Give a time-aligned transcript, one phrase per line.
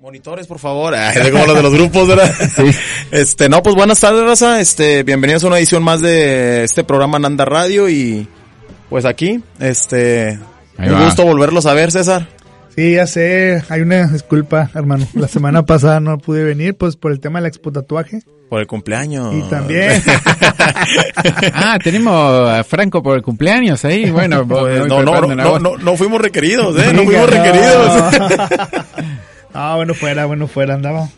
[0.00, 0.94] Monitores, por favor.
[0.96, 2.32] Ay, como los de los grupos, ¿verdad?
[2.56, 2.70] Sí.
[3.10, 4.58] Este, no, pues buenas tardes, raza.
[4.58, 8.26] Este, bienvenidos a una edición más de este programa Nanda Radio y
[8.88, 10.38] pues aquí, este,
[10.78, 12.28] un gusto volverlos a ver, César.
[12.74, 15.06] Sí, ya sé, hay una disculpa, hermano.
[15.12, 18.22] La semana pasada no pude venir, pues por el tema de la expo tatuaje.
[18.48, 19.34] Por el cumpleaños.
[19.34, 20.02] Y también.
[21.54, 24.10] ah, tenemos a Franco por el cumpleaños ahí.
[24.10, 26.92] Bueno, pues, no, no, no, no, no, fuimos requeridos, ¿eh?
[26.94, 28.14] No fuimos requeridos.
[29.54, 31.08] Ah, bueno, fuera, bueno, fuera, andaba.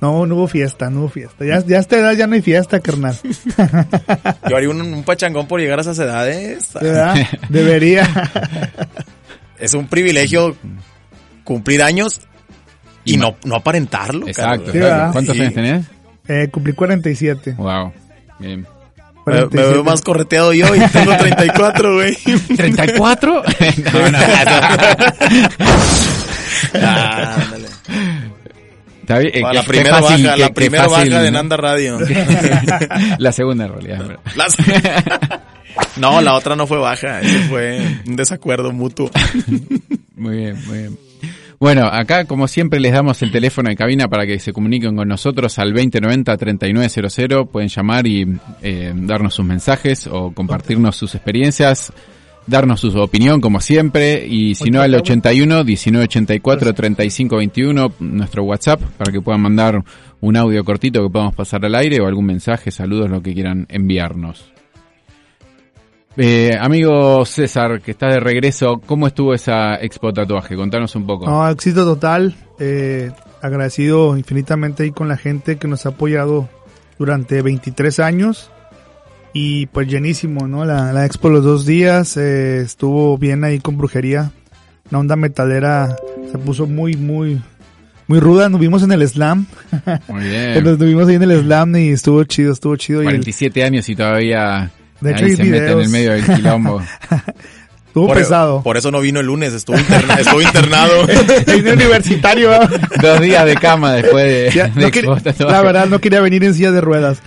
[0.00, 1.44] No, no hubo fiesta, no hubo fiesta.
[1.44, 3.16] Ya, ya a esta edad ya no hay fiesta, carnal.
[4.48, 6.70] Yo haría un, un pachangón por llegar a esas edades.
[6.74, 7.16] ¿Verdad?
[7.48, 8.08] Debería.
[9.58, 10.54] es un privilegio
[11.44, 12.20] cumplir años
[13.04, 14.28] y no, no aparentarlo.
[14.28, 14.70] Exacto.
[15.12, 15.86] ¿Cuántos años tenés?
[16.28, 17.54] Eh, cumplí 47.
[17.56, 17.92] Wow.
[18.38, 18.66] Bien.
[19.26, 22.14] Me, me, veo más correteado yo y tengo 34, güey.
[22.14, 23.22] ¿34?
[23.92, 24.18] no, no,
[26.74, 27.36] ah,
[29.00, 31.98] Está bien, la primera baja, la primera baja de Nanda Radio.
[33.18, 34.18] la segunda en realidad.
[35.96, 39.10] No, la otra no fue baja, fue un desacuerdo mutuo.
[40.16, 41.05] Muy bien, muy bien.
[41.58, 45.08] Bueno, acá como siempre les damos el teléfono de cabina para que se comuniquen con
[45.08, 47.48] nosotros al 2090-3900.
[47.48, 48.26] Pueden llamar y
[48.62, 51.94] eh, darnos sus mensajes o compartirnos sus experiencias,
[52.46, 59.10] darnos su opinión como siempre y si no al 81 1984 3521 nuestro WhatsApp para
[59.10, 59.82] que puedan mandar
[60.20, 63.66] un audio cortito que podamos pasar al aire o algún mensaje, saludos, lo que quieran
[63.70, 64.55] enviarnos.
[66.16, 70.56] Eh, amigo César, que está de regreso, ¿cómo estuvo esa expo tatuaje?
[70.56, 71.26] Contanos un poco.
[71.26, 72.34] No, éxito total.
[72.58, 73.10] Eh,
[73.42, 76.48] agradecido infinitamente ahí con la gente que nos ha apoyado
[76.98, 78.50] durante 23 años.
[79.34, 80.64] Y pues llenísimo, ¿no?
[80.64, 84.32] La, la expo los dos días eh, estuvo bien ahí con brujería.
[84.90, 85.94] La onda metalera
[86.32, 87.42] se puso muy, muy,
[88.06, 88.48] muy ruda.
[88.48, 89.46] Nos vimos en el slam.
[90.08, 90.64] Muy bien.
[90.64, 93.02] Nos vimos ahí en el slam y estuvo chido, estuvo chido.
[93.02, 96.82] 47 años y todavía de hecho, Ahí se mete en el medio del quilombo.
[97.96, 98.62] Estuvo por, pesado.
[98.62, 101.08] Por eso no vino el lunes, estuvo, interna, estuvo internado.
[101.46, 102.50] en universitario.
[103.00, 106.52] Dos días de cama después de, ya, no quería, La verdad, no quería venir en
[106.52, 107.22] silla de ruedas.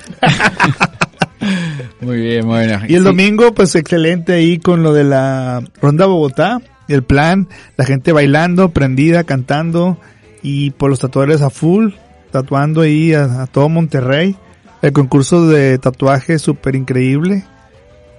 [2.01, 2.81] Muy bien, bueno.
[2.87, 3.05] Y el sí.
[3.05, 6.61] domingo, pues excelente ahí con lo de la Ronda Bogotá.
[6.87, 9.99] El plan, la gente bailando, prendida, cantando.
[10.43, 11.93] Y por los tatuadores a full,
[12.29, 14.35] tatuando ahí a, a todo Monterrey.
[14.83, 17.43] El concurso de tatuaje súper increíble.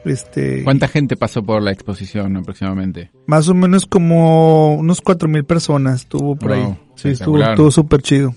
[0.04, 3.10] Este, ¿Cuánta gente pasó por la exposición aproximadamente?
[3.26, 6.78] Más o menos como unos cuatro mil personas estuvo por wow, ahí.
[6.94, 8.34] Sí, estuvo súper chido.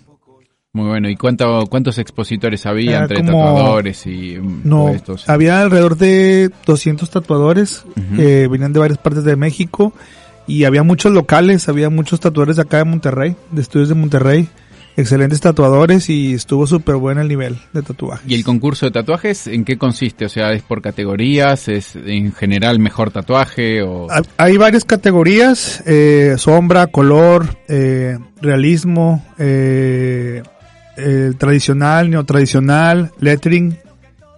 [0.73, 1.07] Muy bueno.
[1.07, 5.29] ¿Y cuánto, cuántos expositores había Era entre como, tatuadores y no, estos?
[5.29, 7.85] Había alrededor de 200 tatuadores.
[7.95, 8.19] Uh -huh.
[8.19, 9.93] eh, venían de varias partes de México.
[10.47, 14.49] Y había muchos locales, había muchos tatuadores de acá de Monterrey, de estudios de Monterrey
[14.95, 18.29] excelentes tatuadores y estuvo súper bueno el nivel de tatuajes.
[18.29, 20.25] ¿Y el concurso de tatuajes en qué consiste?
[20.25, 21.67] O sea, ¿es por categorías?
[21.67, 23.81] ¿Es en general mejor tatuaje?
[23.81, 24.07] O...
[24.37, 30.43] Hay varias categorías, eh, sombra, color, eh, realismo, eh,
[31.37, 33.77] tradicional, neotradicional, lettering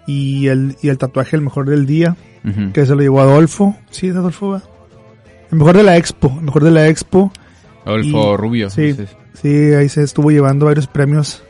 [0.08, 2.72] y el, y el tatuaje el mejor del día, uh -huh.
[2.72, 3.76] que se lo llevó Adolfo.
[3.90, 4.52] Sí, Adolfo.
[4.52, 4.64] ¿va?
[5.52, 7.32] El mejor de la expo, el mejor de la expo.
[7.86, 8.70] Adolfo y, Rubio.
[8.70, 8.90] Sí.
[8.90, 9.18] Entonces.
[9.42, 11.44] Sí, ahí se estuvo llevando varios premios.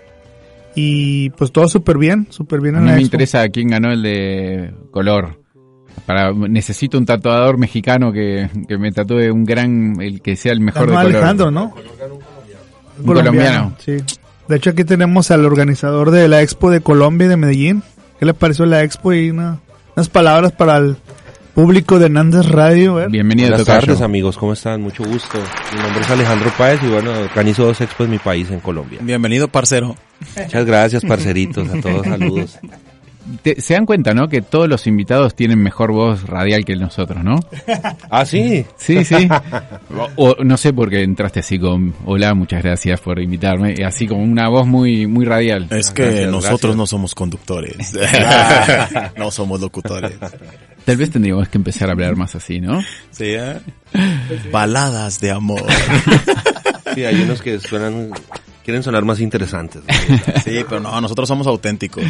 [0.75, 2.75] Y pues todo súper bien, súper bien.
[2.75, 5.39] A mí me interesa quién ganó el de color.
[6.05, 10.59] Para, necesito un tatuador mexicano que, que me tatúe un gran, el que sea el
[10.59, 11.15] mejor ganó de color.
[11.15, 11.73] Alejandro, ¿no?
[12.99, 13.31] Un colombiano.
[13.31, 13.75] colombiano.
[13.79, 13.97] Sí.
[14.47, 17.83] De hecho aquí tenemos al organizador de la Expo de Colombia y de Medellín.
[18.19, 19.13] ¿Qué le pareció la Expo?
[19.13, 19.59] Y una,
[19.95, 20.97] unas palabras para el
[21.55, 23.01] público de Hernández Radio.
[23.01, 23.07] ¿eh?
[23.09, 24.81] Bienvenido Buenas tardes amigos, ¿cómo están?
[24.81, 25.39] Mucho gusto.
[25.73, 28.99] Mi nombre es Alejandro Páez y bueno, organizo dos expos en mi país, en Colombia.
[29.01, 29.95] Bienvenido, parcero.
[30.37, 32.59] Muchas gracias, parceritos, a todos saludos.
[33.41, 34.27] Te, se dan cuenta, ¿no?
[34.27, 37.39] Que todos los invitados tienen mejor voz radial que nosotros, ¿no?
[38.07, 38.65] Ah, sí.
[38.77, 39.27] Sí, sí.
[40.17, 44.07] O, o, no sé por qué entraste así con hola, muchas gracias por invitarme, así
[44.07, 45.67] como una voz muy muy radial.
[45.71, 46.77] Es que gracias, nosotros gracias.
[46.77, 47.93] no somos conductores.
[49.17, 50.11] no somos locutores.
[50.85, 52.81] Tal vez tendríamos que empezar a hablar más así, ¿no?
[53.11, 53.59] Sí, ¿eh?
[54.51, 55.63] Baladas de amor.
[56.93, 58.11] Sí, hay unos que suenan
[58.65, 59.81] quieren sonar más interesantes.
[59.85, 60.17] ¿no?
[60.43, 62.03] Sí, pero no, nosotros somos auténticos.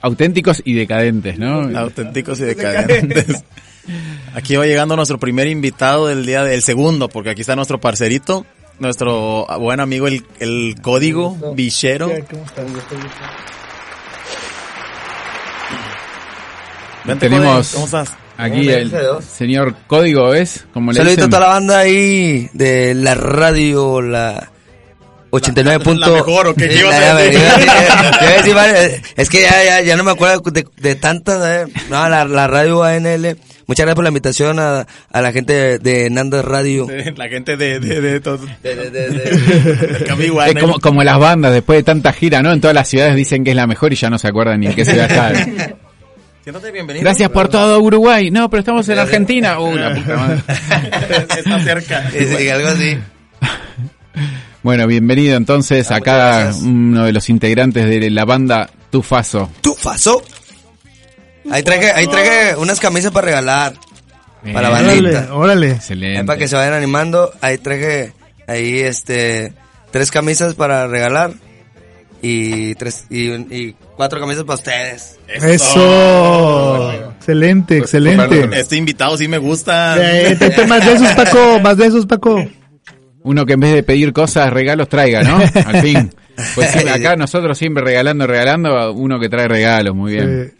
[0.00, 1.76] Auténticos y decadentes, ¿no?
[1.78, 3.42] Auténticos y decadentes.
[4.34, 8.46] Aquí va llegando nuestro primer invitado del día del segundo, porque aquí está nuestro parcerito,
[8.78, 12.08] nuestro buen amigo el, el código bichero.
[12.08, 12.36] Vente,
[17.18, 18.12] Tenemos ¿cómo estás?
[18.36, 18.92] aquí el
[19.36, 20.64] señor Código, ¿ves?
[20.72, 24.48] Como le Saludito a toda la banda ahí de la radio, la
[25.30, 26.54] 89 La mejor,
[29.16, 31.42] Es que ya, ya, ya no me acuerdo de, de tantas.
[31.44, 31.72] eh.
[31.88, 33.38] No, la, la radio ANL.
[33.66, 36.86] Muchas gracias por la invitación a, a la gente de, Nandas Radio.
[37.16, 38.20] La gente de, de, de,
[40.48, 42.52] Es como, como las bandas, después de tanta gira, ¿no?
[42.52, 44.66] En todas las ciudades dicen que es la mejor y ya no se acuerdan ni
[44.66, 45.76] en qué ciudad están.
[46.42, 47.04] Siéntate bienvenido.
[47.04, 48.30] Gracias por todo, Uruguay.
[48.30, 49.58] No, pero estamos en Argentina.
[49.60, 50.42] Uh, la puta madre.
[51.38, 51.98] Está cerca.
[52.54, 52.98] Algo así.
[54.62, 59.50] Bueno, bienvenido entonces Ah, acá uno de los integrantes de la banda Tufaso.
[59.60, 60.22] ¿Tú, Faso?
[61.50, 63.74] Ahí traje, ahí traje unas camisas para regalar.
[64.44, 65.18] Para la bandita.
[65.18, 65.66] Órale, órale.
[65.66, 66.24] Ahí Excelente.
[66.24, 67.32] para que se vayan animando.
[67.40, 68.12] Ahí traje,
[68.46, 69.52] ahí este,
[69.90, 71.32] tres camisas para regalar.
[72.24, 75.18] Y tres, y, y cuatro camisas para ustedes.
[75.26, 76.92] Eso.
[77.18, 78.48] Excelente, excelente.
[78.60, 79.96] Este invitado sí me gusta.
[79.98, 80.38] Eh,
[80.68, 82.44] más de esos, Paco, más de esos, Paco.
[83.24, 85.36] Uno que en vez de pedir cosas, regalos traiga, ¿no?
[85.66, 86.12] Al fin.
[86.54, 90.54] Pues sí, acá nosotros siempre regalando, regalando, uno que trae regalos, muy bien.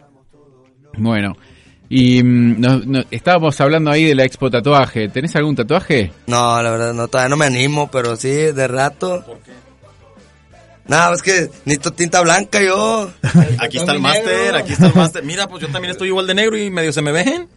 [0.99, 1.37] Bueno,
[1.89, 5.09] y mm, no- no- estábamos hablando ahí de la expo tatuaje.
[5.09, 6.13] ¿Tenés algún tatuaje?
[6.27, 9.25] No, la verdad, no, todavía no me animo, pero sí, de rato.
[10.93, 13.11] No, es que necesito tinta blanca yo.
[13.59, 15.23] Aquí está el máster, aquí está el máster.
[15.25, 17.49] Mira, pues yo también estoy igual de negro y medio se me ven.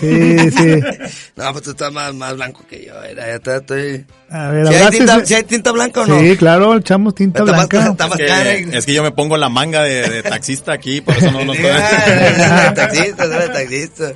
[0.00, 0.80] sí, sí.
[1.36, 3.00] No, pues tú estás más, más blanco que yo.
[3.02, 4.06] Era, ya te- estoy...
[4.30, 6.18] A ver, ¿Sí hay, tinta, sí hay tinta blanca o no?
[6.20, 7.90] Sí, claro, echamos tinta Está más- blanca.
[7.92, 8.44] está más Es cara.
[8.56, 11.44] que, es que yo me pongo la manga de, de taxista aquí, por eso no,
[11.44, 12.74] no Sí, estoy.
[12.74, 14.12] taxista, taxista.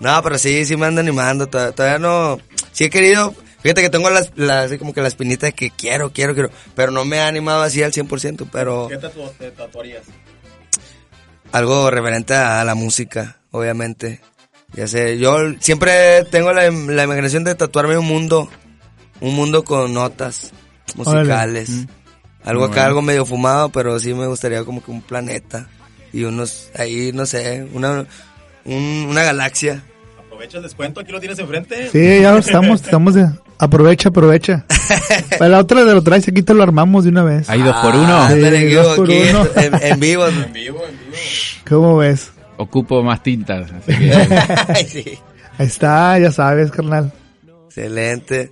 [0.00, 1.46] No, pero sí, sí me ando animando.
[1.46, 2.38] Todavía, todavía no.
[2.72, 3.34] Sí he querido.
[3.64, 6.50] Fíjate que tengo las, las, así como que la espinita de que quiero, quiero, quiero.
[6.76, 8.46] Pero no me ha animado así al 100%.
[8.52, 8.88] Pero
[9.38, 10.02] te tatuarías?
[11.50, 14.20] algo referente a la música, obviamente.
[14.74, 18.48] Ya sé, yo siempre tengo la, la imaginación de tatuarme un mundo.
[19.20, 20.52] Un mundo con notas
[20.96, 21.70] musicales.
[21.70, 21.88] Órale.
[22.44, 22.86] Algo Muy acá, bueno.
[22.88, 25.68] algo medio fumado, pero sí me gustaría como que un planeta.
[26.12, 28.06] Y unos, ahí, no sé, una,
[28.64, 29.82] un- una galaxia.
[30.18, 31.88] Aprovecha el descuento, aquí lo tienes enfrente.
[31.90, 33.26] Sí, ya estamos, estamos de...
[33.58, 34.64] Aprovecha, aprovecha.
[35.38, 37.48] Para la otra de lo traes, aquí te lo armamos de una vez.
[37.48, 38.16] Hay dos por uno.
[38.16, 38.40] Ah, Sí,
[38.74, 39.46] dos por aquí uno.
[39.56, 40.26] En, en vivo.
[40.26, 41.18] En vivo, en vivo.
[41.68, 42.32] ¿Cómo ves?
[42.56, 43.70] Ocupo más tintas.
[43.72, 44.12] Así que,
[44.68, 45.04] Ay, sí.
[45.58, 47.12] Ahí está, ya sabes, carnal.
[47.66, 48.50] Excelente.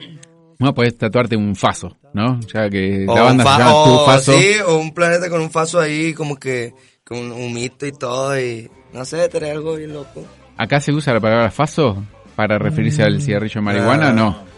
[0.59, 2.41] no, puedes tatuarte un faso, ¿no?
[2.53, 4.33] Ya que O la banda fa- se llama o- Tufaso.
[4.39, 6.73] sí, o un planeta con un faso ahí, como que
[7.05, 8.39] con un mito y todo.
[8.41, 10.25] Y no sé, trae algo bien loco.
[10.57, 12.03] ¿Acá se usa la palabra faso
[12.37, 14.09] para referirse al cigarrillo de marihuana?
[14.09, 14.52] Ah, No.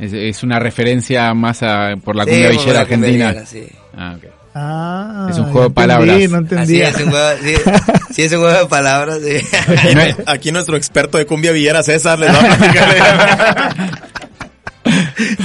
[0.00, 3.28] Es, es una referencia más a, por la Sí, cumbia villera la cumbia argentina.
[3.28, 3.66] villera, sí.
[3.96, 4.24] Ah, ok.
[4.52, 6.06] Ah, Es un juego de palabras.
[6.08, 6.88] No Así entendía.
[6.88, 7.54] es, un juego, sí,
[8.14, 9.36] sí, es un juego de palabras, sí.
[9.94, 13.76] No es- Aquí nuestro experto de cumbia villera, César, les va a platicar.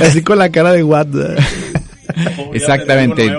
[0.01, 1.07] Así con la cara de what.
[2.53, 3.29] Exactamente.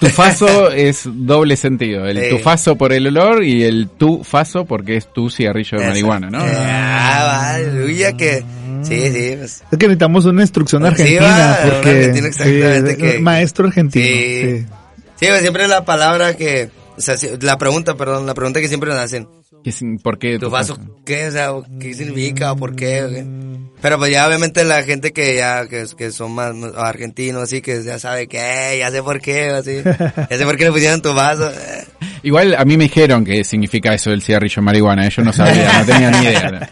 [0.00, 2.06] Tufaso es doble sentido.
[2.06, 2.30] El Sí.
[2.30, 6.38] tufaso por el olor y el tufaso porque es tu cigarrillo de marihuana, ¿no?
[6.42, 8.44] Ah, vale, que...
[8.82, 11.20] Sí, sí, pues, Es que necesitamos una instrucción Sí, argentina.
[11.26, 11.34] va,
[11.64, 14.04] una porque, argentina exactamente sí, que- maestro argentino.
[14.04, 14.12] Sí.
[14.42, 14.66] sí.
[15.20, 16.70] Sí, pues, siempre la palabra que...
[16.96, 19.26] O sea, sí, la pregunta, perdón, la pregunta que siempre nos hacen.
[19.64, 21.26] ¿Qué sin- ¿Por qué ¿Tu vaso qué?
[21.28, 23.02] O sea, ¿qué significa o por qué?
[23.04, 23.24] o qué?
[23.82, 27.60] Pero pues ya obviamente la gente que ya, que, que son más más argentinos, así,
[27.60, 29.82] que ya sabe que, eh, ya sé por qué, así.
[29.84, 31.50] Ya sé por qué le pusieron tu vaso.
[31.50, 31.84] eh.
[32.22, 35.08] Igual a mí me dijeron que significa eso del cigarrillo marihuana.
[35.10, 36.70] Yo no sabía, no tenía ni idea.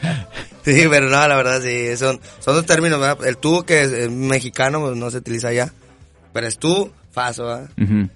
[0.75, 3.25] Sí, pero no, la verdad sí, son, son dos términos, ¿verdad?
[3.27, 5.73] El tú, que es mexicano, pues no se utiliza allá.
[6.33, 7.71] Pero es tú, faso, ¿verdad?
[7.81, 8.09] Ujú.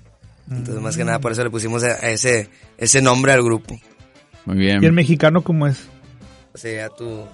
[0.51, 3.79] Entonces, más que nada, por eso le pusimos a- a ese, ese nombre al grupo.
[4.45, 4.83] Muy bien.
[4.83, 5.89] ¿Y el mexicano cómo es?
[6.55, 7.25] O sea, tu,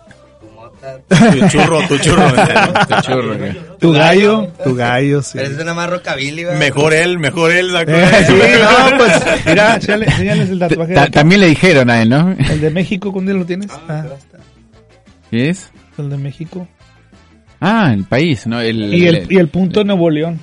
[0.40, 0.98] tu mota.
[1.08, 2.22] Tu churro, tu churro.
[2.88, 3.34] Tu churro,
[3.80, 5.32] Tu gallo, tu gallo, sí.
[5.38, 6.60] Pero es una más rockabilly, ¿verdad?
[6.60, 7.70] Mejor él, mejor él.
[7.72, 8.32] ¿se Eh, sí,
[8.62, 9.12] no, pues,
[9.46, 11.10] mira, enséñale, enséñales el tatuaje.
[11.10, 12.30] también le dijeron a él, ¿no?
[12.38, 13.68] El de México, ¿cuándo lo tienes?
[13.88, 14.04] Ah,
[15.30, 15.70] ¿Qué es?
[15.98, 16.68] el de México.
[17.60, 18.60] Ah, el país, ¿no?
[18.60, 20.38] El, Y el, y el punto de Nuevo León,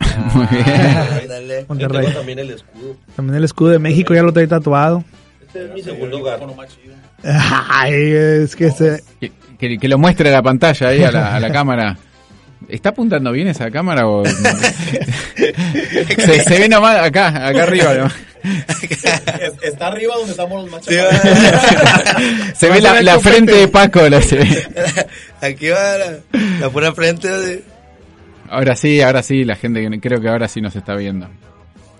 [0.34, 0.64] Muy bien.
[1.22, 1.64] Ándale.
[1.68, 2.12] Monterrey.
[2.12, 2.96] también el escudo.
[3.16, 5.02] También el escudo de México ya lo trae tatuado.
[5.40, 6.40] Este es mi segundo hogar.
[7.24, 9.02] Ay, es que se...
[9.20, 11.96] Que, que- que lo muestre a la pantalla ahí, a la, a la cámara.
[12.68, 14.24] ¿Está apuntando bien esa cámara o...?
[15.36, 17.94] se, se ve nomás acá, acá arriba.
[17.94, 18.08] ¿no?
[18.42, 20.92] Es- Está arriba donde estamos los machos.
[22.56, 24.08] Se ve la, la frente de Paco.
[24.08, 24.66] la se ve.
[25.40, 26.18] Aquí va la,
[26.60, 27.62] la pura frente.
[28.48, 31.28] Ahora sí, ahora sí, la gente creo que ahora sí nos está viendo.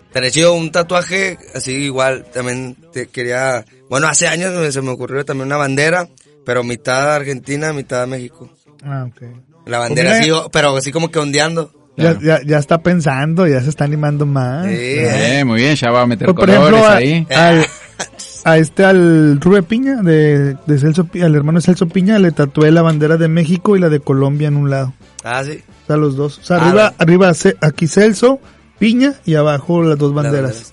[0.08, 2.26] Estaría chido un tatuaje así igual.
[2.32, 3.64] También te quería.
[3.88, 6.08] Bueno, hace años se me ocurrió también una bandera,
[6.44, 8.50] pero mitad Argentina, mitad México.
[8.84, 9.22] Ah, ok.
[9.66, 11.72] La bandera Pues así, pero así como que ondeando.
[11.96, 14.66] Ya, ya, ya está pensando, ya se está animando más.
[14.66, 17.26] Sí, Eh, muy bien, ya va a meter Por colores ejemplo, a, ahí.
[17.34, 17.66] al-
[18.44, 22.70] a este, al Rube Piña, de, de Celso, Pi- al hermano Celso Piña, le tatué
[22.70, 24.94] la bandera de México y la de Colombia en un lado.
[25.22, 25.61] Ah, sí.
[25.84, 26.38] O sea, los dos.
[26.38, 27.28] O sea, Ah, arriba, bueno.
[27.28, 28.40] arriba aquí Celso,
[28.78, 30.72] Piña y abajo las dos banderas.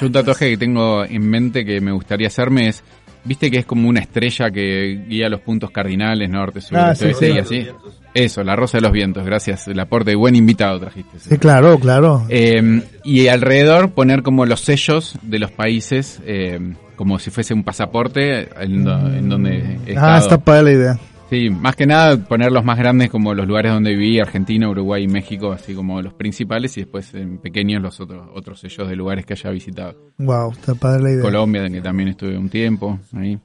[0.00, 2.82] Yo un tatuaje que tengo en mente que me gustaría hacerme es,
[3.24, 7.14] viste que es como una estrella que guía los puntos cardinales, norte, sur, Ah, este,
[7.14, 7.32] sí, oeste sí.
[7.32, 7.68] y así.
[8.14, 9.68] Eso, la rosa de los vientos, gracias.
[9.68, 11.18] El aporte, buen invitado trajiste.
[11.18, 12.24] Sí, claro, claro.
[12.28, 16.60] Eh, y alrededor poner como los sellos de los países, eh,
[16.96, 20.98] como si fuese un pasaporte en, do- en donde he ah, está padre la idea.
[21.30, 25.04] Sí, más que nada poner los más grandes como los lugares donde viví, Argentina, Uruguay
[25.04, 28.94] y México, así como los principales, y después en pequeños los otros otros sellos de
[28.96, 29.96] lugares que haya visitado.
[30.18, 31.22] Wow, está padre la idea.
[31.22, 33.38] Colombia, en que también estuve un tiempo ahí.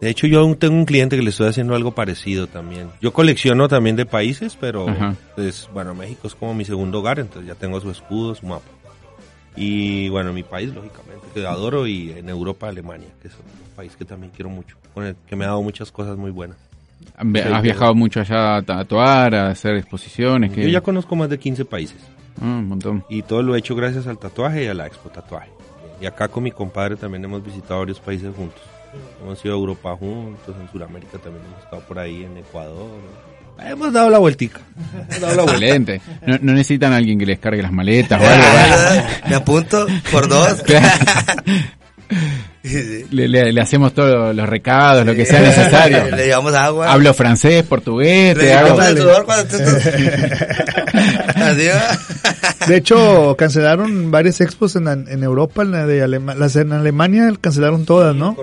[0.00, 2.88] De hecho, yo aún tengo un cliente que le estoy haciendo algo parecido también.
[3.02, 5.14] Yo colecciono también de países, pero Ajá.
[5.36, 8.64] pues bueno, México es como mi segundo hogar, entonces ya tengo su escudo, su mapa.
[9.56, 13.94] Y bueno, mi país, lógicamente, que adoro, y en Europa, Alemania, que es un país
[13.96, 16.56] que también quiero mucho, con el que me ha dado muchas cosas muy buenas.
[17.16, 17.62] ¿Has vi- Sí, ¿Has sí.
[17.62, 20.52] viajado mucho allá a tatuar, a hacer exposiciones?
[20.52, 21.98] que Yo ya conozco más de 15 países.
[22.40, 23.04] Ah, un montón.
[23.10, 25.50] Y todo lo he hecho gracias al tatuaje y a la expo tatuaje.
[26.00, 28.62] Y acá con mi compadre también hemos visitado varios países juntos.
[29.22, 32.88] Hemos ido a Europa juntos, en Sudamérica también hemos estado por ahí, en Ecuador.
[33.62, 34.60] Hemos dado la vueltica.
[35.10, 35.52] Hemos dado la vuelta.
[35.66, 36.00] Excelente.
[36.26, 38.44] No, no necesitan a alguien que les cargue las maletas o algo.
[38.44, 39.04] ¿vale?
[39.28, 40.62] Me apunto por dos.
[43.10, 46.04] Le, le- le hacemos todos los recados, lo que sea necesario.
[46.16, 46.92] Le llevamos agua.
[46.92, 48.76] Hablo francés, portugués, Le te hago...
[48.82, 49.56] sudor cuando.
[52.66, 57.32] De hecho, cancelaron varias expos en, en Europa, en la de Alema- las en Alemania
[57.40, 58.36] cancelaron todas, ¿no?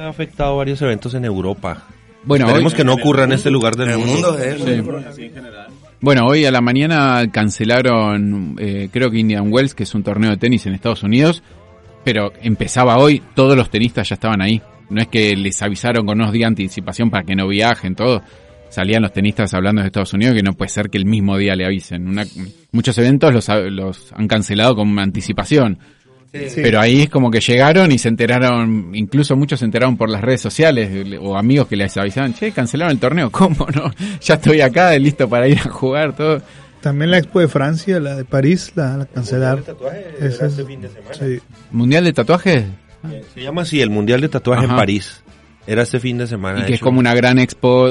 [0.00, 1.84] Ha afectado varios eventos en Europa.
[2.24, 4.32] Bueno, Esperemos hoy- que no ocurra en este lugar del mundo.
[4.32, 4.82] mundo, eh.
[6.00, 10.30] Bueno, hoy a la mañana cancelaron, eh, creo que Indian Wells, que es un torneo
[10.30, 11.42] de tenis en Estados Unidos,
[12.04, 14.62] pero empezaba hoy, todos los tenistas ya estaban ahí.
[14.88, 18.22] No es que les avisaron con unos días de anticipación para que no viajen, todo.
[18.70, 21.54] Salían los tenistas hablando de Estados Unidos, que no puede ser que el mismo día
[21.54, 22.08] le avisen.
[22.08, 22.24] Una-
[22.72, 25.78] muchos eventos los, los han cancelado con anticipación.
[26.32, 30.20] Pero ahí es como que llegaron y se enteraron, incluso muchos se enteraron por las
[30.20, 33.90] redes sociales le- o amigos que les avisaban, che, cancelaron el torneo, ¿cómo no?
[34.20, 36.40] Ya estoy acá, listo para ir a jugar, todo.
[36.80, 39.64] También la expo de Francia, la de París, la, la cancelaron.
[40.20, 40.54] Esa es-
[41.18, 41.40] sí.
[41.70, 42.64] ¿Mundial de tatuajes?
[43.34, 44.72] Se llama así el Mundial de Tatuaje Ajá.
[44.74, 45.22] en París.
[45.70, 46.60] Era este fin de semana.
[46.60, 46.84] Y que es hecho.
[46.86, 47.86] como una gran expo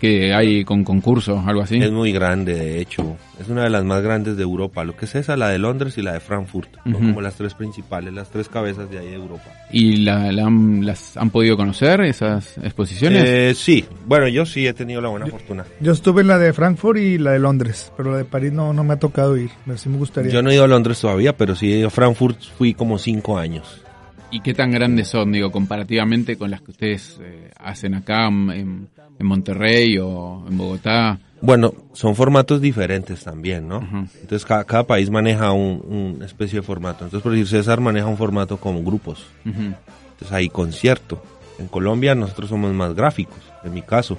[0.00, 1.76] que hay con concursos, algo así.
[1.78, 3.16] Es muy grande, de hecho.
[3.40, 4.82] Es una de las más grandes de Europa.
[4.84, 6.74] Lo que es esa, la de Londres y la de Frankfurt.
[6.82, 7.04] Son Ujú.
[7.06, 9.44] como las tres principales, las tres cabezas de ahí de Europa.
[9.70, 13.22] ¿Y la, la han- las han podido conocer, esas exposiciones?
[13.24, 15.64] Eh, sí, bueno, yo sí he tenido la buena fortuna.
[15.80, 18.72] Yo estuve en la de Frankfurt y la de Londres, pero la de París no,
[18.72, 19.50] no me ha tocado ir.
[19.64, 20.32] Pero sí me gustaría.
[20.32, 22.98] Yo no he ido a Londres todavía, pero sí he ido a Frankfurt, fui como
[22.98, 23.82] cinco años.
[24.30, 28.88] ¿Y qué tan grandes son, digo, comparativamente con las que ustedes eh, hacen acá en,
[29.18, 31.18] en Monterrey o en Bogotá?
[31.42, 33.80] Bueno, son formatos diferentes también, ¿no?
[34.20, 37.04] Entonces cada, cada país maneja un, una especie de formato.
[37.04, 39.26] Entonces, por decir, César maneja un formato como grupos.
[39.44, 39.74] Ujú.
[40.12, 41.22] Entonces hay concierto.
[41.58, 44.18] En Colombia nosotros somos más gráficos, en mi caso.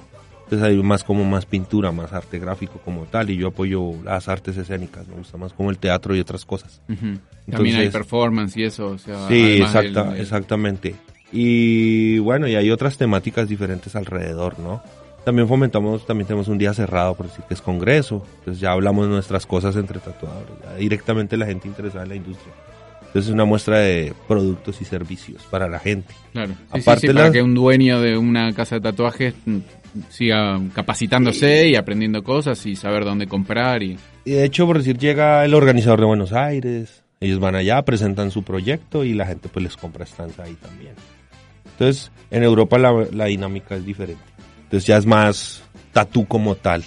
[0.52, 3.30] Entonces hay más como más pintura, más arte gráfico como tal.
[3.30, 5.08] Y yo apoyo las artes escénicas.
[5.08, 6.82] Me gusta más como el teatro y otras cosas.
[6.90, 7.16] Ujú.
[7.50, 10.94] También hay Entonces- performance y eso, o sea, Sí, del- exacta, del- exactamente.
[11.32, 14.82] Y bueno, y hay otras temáticas diferentes alrededor, ¿no?
[15.24, 18.26] También fomentamos, también tenemos un día cerrado, por decir que es congreso.
[18.40, 22.52] Entonces ya hablamos nuestras cosas entre tatuadores, ya directamente la gente interesada en la industria.
[23.06, 26.12] Entonces es una muestra de productos y servicios para la gente.
[26.32, 26.48] Claro.
[26.52, 29.58] Sí, sí, Aparte sí, para las- que un dueño de una casa de tatuajes mm,
[30.08, 34.98] siga capacitándose y aprendiendo cosas y saber dónde comprar y Y de hecho, por decir,
[34.98, 39.48] llega el organizador de Buenos Aires, ellos van allá, presentan su proyecto y la gente
[39.48, 40.92] pues les compra stands ahí también.
[41.72, 44.22] Entonces, en Europa la, la dinámica es diferente.
[44.64, 46.82] Entonces ya es más tatú como tal.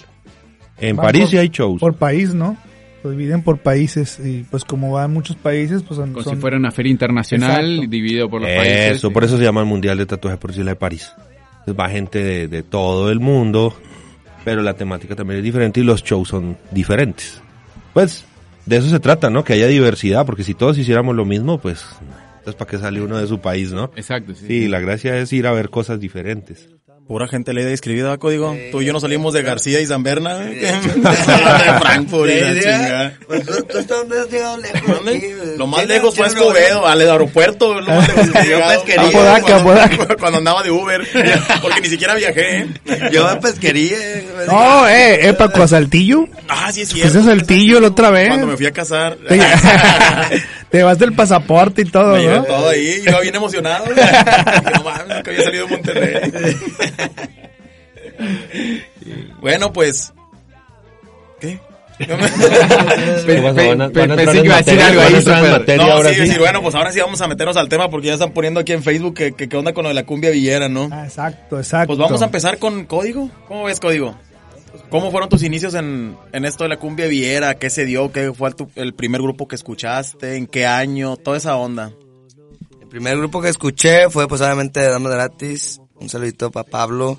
[0.78, 1.80] En París por- sí hay shows.
[1.80, 2.56] Por país, ¿no?
[3.04, 6.10] Lo dividen por países y pues como van muchos países, pues son...
[6.12, 7.90] como son- si fuera una feria internacional Exacto.
[7.90, 8.96] dividido por los países.
[8.96, 11.12] Eso, por eso se llama el Mundial de Tatuaje por decir la de París.
[11.66, 13.74] Entonces va gente de, de todo el mundo,
[14.44, 17.42] pero la temática también es diferente y los shows son diferentes.
[17.92, 18.24] Pues
[18.66, 19.42] de eso se trata, ¿no?
[19.42, 21.84] Que haya diversidad, porque si todos hiciéramos lo mismo, pues
[22.38, 23.90] entonces para qué sale uno de su país, ¿no?
[23.96, 24.46] Exacto, sí.
[24.46, 26.68] Sí, la gracia es ir a ver cosas diferentes.
[27.08, 28.52] Pura gente leída y escribida, código.
[28.54, 28.62] Sí.
[28.72, 30.40] Tú y yo nos salimos de García y San Berna.
[30.42, 30.54] Sí.
[30.58, 33.12] de Frankfurt y la chingada.
[33.28, 35.00] Pues tú, tú dónde has llegado lejos.
[35.56, 38.56] Lo más ¿Tiene- lejos fue a Escobedo, al aeropuerto, lo más lejos que he Yo
[38.56, 38.82] llegado.
[38.82, 39.08] pesquería.
[39.08, 41.06] Apodaca, Cuando- andaba de Uber,
[41.62, 42.58] porque ni siquiera viajé.
[42.62, 42.68] ¿eh?
[43.12, 43.96] Yo a pesquería.
[44.48, 46.26] No, eh, eh, Paco, a Saltillo.
[46.48, 47.30] Ah, sí es Fuiste cierto.
[47.30, 48.28] a Saltillo la otra vez.
[48.28, 49.16] Cuando me fui a casar.
[50.66, 52.44] Te, te llevaste el pasaporte y todo, Me llevé ¿no?
[52.44, 53.86] todo ahí, yo bien emocionado.
[53.86, 56.32] No mames, nunca había salido de Monterrey.
[59.40, 60.12] bueno, pues.
[61.40, 61.58] ¿Qué?
[61.98, 62.12] Pensé
[64.32, 66.32] que iba a decir algo ahí materia No, ahora sí, sí.
[66.32, 68.72] sí, bueno, pues ahora sí vamos a meternos al tema porque ya están poniendo aquí
[68.72, 70.90] en Facebook que, que, que onda con lo de la cumbia villera, ¿no?
[70.92, 71.86] Ah, exacto, exacto.
[71.88, 73.30] Pues vamos a empezar con código.
[73.48, 74.14] ¿Cómo ves código?
[74.90, 77.54] ¿Cómo fueron tus inicios en, en esto de la cumbia villera?
[77.58, 78.10] ¿Qué se dio?
[78.12, 80.36] ¿Qué fue tu- el primer grupo que escuchaste?
[80.36, 81.16] ¿En qué año?
[81.16, 81.92] Toda esa onda.
[82.80, 85.80] El primer grupo que escuché fue pues obviamente Damas Gratis.
[85.96, 87.18] Un saludito para Pablo.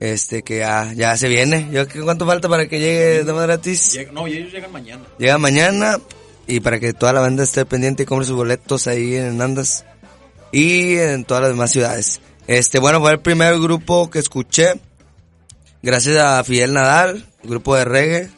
[0.00, 1.68] Este que ya, ya se viene.
[1.72, 3.92] Yo, ¿qué- ¿Cuánto falta para que llegue Damas Gratis?
[3.94, 5.02] Llega- no, ellos llegan mañana.
[5.18, 5.98] Llega mañana
[6.46, 9.84] y para que toda la banda esté pendiente y compre sus boletos ahí en Andas
[10.50, 12.20] y en todas las demás ciudades.
[12.48, 14.72] Este, bueno, fue el primer grupo que escuché
[15.82, 18.30] gracias a Fidel Nadal, grupo de reggae,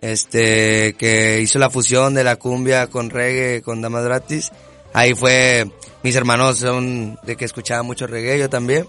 [0.00, 4.52] este, que hizo la fusión de la cumbia con reggae, con Damas Gratis.
[4.92, 5.70] Ahí fue,
[6.02, 8.86] mis hermanos son de que escuchaban mucho reggae, yo también.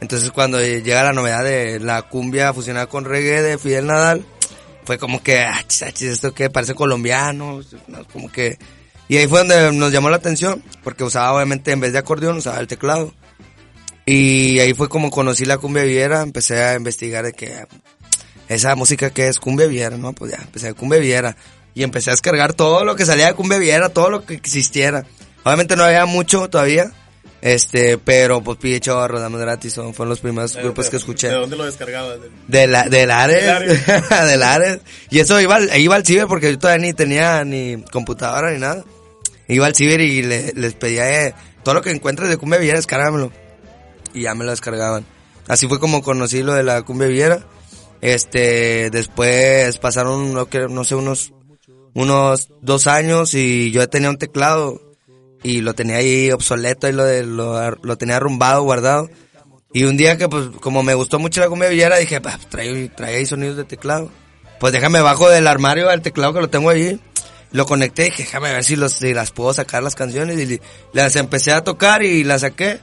[0.00, 4.24] Entonces cuando llega la novedad de la cumbia fusionada con reggae de Fidel Nadal,
[4.84, 8.04] fue como que, ah, chis, ah, esto que parece colombiano, ¿no?
[8.12, 8.58] como que...
[9.06, 12.38] Y ahí fue donde nos llamó la atención, porque usaba obviamente en vez de acordeón,
[12.38, 13.12] usaba el teclado.
[14.10, 17.66] Y ahí fue como conocí la cumbia viera, empecé a investigar de que
[18.48, 20.14] esa música que es cumbia viera, ¿no?
[20.14, 21.36] Pues ya, empecé a cumbia viera.
[21.74, 25.04] Y empecé a descargar todo lo que salía de cumbia viera, todo lo que existiera.
[25.44, 26.90] Obviamente no había mucho todavía,
[27.42, 31.28] este, pero pues pide chorro, damos gratis, son, fueron los primeros grupos que escuché.
[31.28, 32.18] ¿De dónde lo descargabas?
[32.48, 33.42] De la, del Ares.
[33.42, 33.86] Del Ares.
[34.30, 34.78] del Ares.
[35.10, 38.58] Y eso iba, al- iba al ciber porque yo todavía ni tenía ni computadora ni
[38.58, 38.82] nada.
[39.48, 42.78] Iba al ciber y le- les pedía, eh, todo lo que encuentres de cumbia villera,
[42.78, 43.30] descárgamelo.
[44.14, 45.04] Y ya me lo descargaban.
[45.46, 47.46] Así fue como conocí lo de la cumbia villera.
[48.00, 51.32] Este, después pasaron, no, sé, unos,
[51.94, 54.80] unos dos años y yo tenía un teclado
[55.42, 59.08] y lo tenía ahí obsoleto y lo, de, lo, lo tenía arrumbado, guardado.
[59.72, 62.88] Y un día que pues como me gustó mucho la cumbia villera dije, pues trae,
[62.88, 64.10] trae ahí sonidos de teclado.
[64.60, 67.00] Pues déjame bajo del armario el teclado que lo tengo ahí.
[67.50, 70.38] Lo conecté y dije, déjame ver si, los, si las puedo sacar las canciones.
[70.38, 70.60] Y
[70.92, 72.80] las empecé a tocar y las saqué.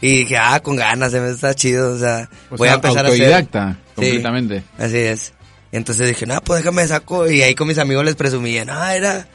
[0.00, 1.92] Y dije, ah, con ganas, se me está chido.
[1.92, 3.20] O sea, O voy sea, a empezar a hacer.
[3.22, 3.94] autodidacta, Sí.
[3.96, 4.62] completamente.
[4.78, 5.32] Así es.
[5.72, 7.30] Entonces dije, no, pues déjame saco.
[7.30, 9.26] Y ahí con mis amigos les presumía, no, era.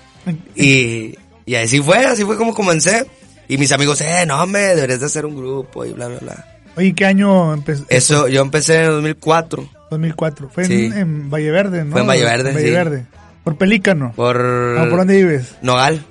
[0.55, 3.05] Y, y así fue, así fue como comencé.
[3.47, 6.45] Y mis amigos, eh, no, hombre, deberías de hacer un grupo y bla, bla, bla.
[6.77, 7.85] Oye, ¿qué año empezó?
[7.89, 10.49] Eso, yo empecé en el 2004 2004.
[10.49, 10.85] Fue Sí.
[10.85, 11.91] en, en Valle Verde, ¿no?
[11.91, 12.71] Fue en Valle Verde, Valle sí.
[12.71, 13.05] Verde.
[13.43, 14.11] Por Pelícano.
[14.15, 14.35] por...
[14.77, 15.55] Ah, ¿Por dónde vives?
[15.61, 16.03] Nogal.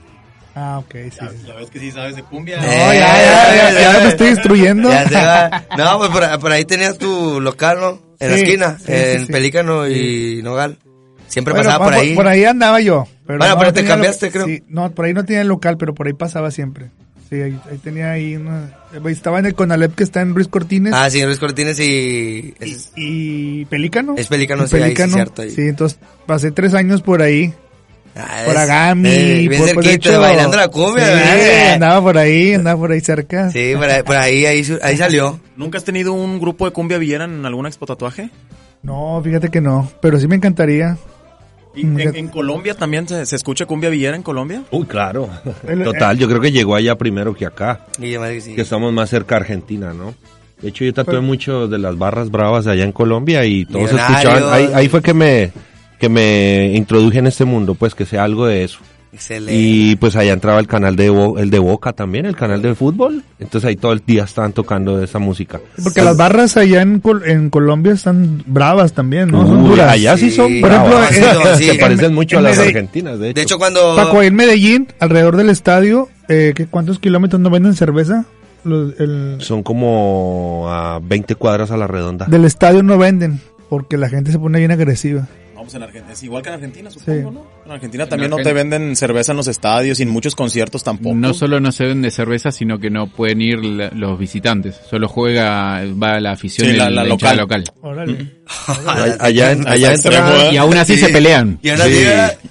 [0.57, 1.11] Ah, ok, sí.
[1.19, 1.47] sí.
[1.49, 2.59] La vez que sí sabes de cumbia.
[2.59, 4.89] No, Eh, ya, ya, ya, ya me estoy instruyendo.
[4.91, 5.65] Ya se va.
[5.77, 7.99] No, pues por, por ahí tenías tu local, ¿no?
[8.21, 9.33] En la esquina, sí, en sí.
[9.33, 10.79] Pelícano y Nogal.
[11.27, 12.15] Siempre Bueno, pasaba por ahí.
[12.15, 13.09] Por ahí andaba yo.
[13.27, 14.47] Pero Bueno, pero te cambiaste, lo- creo.
[14.47, 16.91] Sí, no, por ahí no tenía el local, pero por ahí pasaba siempre.
[17.29, 18.67] Sí, ahí, ahí tenía ahí una...
[18.95, 20.93] eh, Estaba en el Conalep que está en Ruiz Cortines.
[20.95, 21.83] Ah, sí, Luis Cortines y...
[21.85, 24.15] y, Es, y Pelícano.
[24.17, 25.51] Es Pelícano, sí, ahí sí, cierto, ahí.
[25.51, 27.53] Sí, entonces pasé tres años por ahí.
[28.17, 32.79] Ah, por eh, bien por, cerquita, hecho, bailando la cumbia, sí, andaba por ahí, andaba
[32.79, 33.51] por ahí cerca.
[33.51, 34.65] Sí, por ahí, por ahí, ahí,
[34.97, 35.41] salió.
[35.57, 38.31] ¿Nunca has tenido un grupo de cumbia villera en alguna expo tatuaje?
[38.83, 40.97] No, fíjate que no, pero sí me encantaría.
[41.75, 44.63] ¿Y en, Colombia también se, se escucha cumbia villera en Colombia?
[44.71, 45.29] Uy, claro.
[45.85, 47.87] Total, yo creo que llegó allá primero que acá.
[47.99, 48.55] Y yo, madre, que sí.
[48.55, 50.15] Que estamos más cerca a Argentina, ¿no?
[50.63, 53.91] De hecho, yo tatué Pues- mucho de las barras bravas allá en Colombia y todos
[53.91, 54.45] escuchaban.
[54.53, 55.53] Ahí, ahí fue que me,
[56.05, 58.79] que me introduje en este mundo, pues que sea algo de eso.
[59.13, 59.55] Excelente.
[59.55, 62.75] Y pues allá entraba el canal de Bo- el de Boca también, el canal de
[62.75, 63.23] fútbol.
[63.39, 65.61] Entonces ahí todo el día estaban tocando esa música.
[65.83, 69.47] Porque las barras allá en, Col- en Colombia están bravas también, ¿no?
[69.47, 69.93] Son Uy, duras.
[69.93, 70.37] allá sí, Sí.
[70.37, 71.11] son Por ejemplo, bravas.
[71.15, 71.65] sí, no, sí.
[71.65, 73.35] Se parecen En- mucho a las argentinas, de hecho.
[73.37, 73.95] De hecho, cuando...
[73.97, 78.25] Paco, ahí en Medellín, alrededor del estadio, eh, ¿qué, ¿cuántos kilómetros no venden cerveza?
[78.65, 82.27] Los- el- Son como a 20 cuadras a la redonda.
[82.27, 85.29] del estadio no venden, porque la gente se pone bien agresiva.
[85.65, 87.35] No, pues en Argentina, es igual que en Argentina, supongo, Sí.
[87.35, 87.47] ¿no?
[87.65, 90.85] En Argentina también no Argentina- te venden cerveza en los estadios y en muchos conciertos
[90.85, 91.15] tampoco.
[91.15, 94.79] No solo no se vende cerveza, sino que no pueden ir la- los visitantes.
[94.91, 97.65] Solo juega, va la afición Sí, y la- la hinchada local.
[97.81, 98.31] Órale.
[99.21, 100.53] Allá, allá, en-.
[100.53, 101.01] Y aún así Sí.
[101.07, 101.59] se pelean.
[101.63, 101.87] Y ahora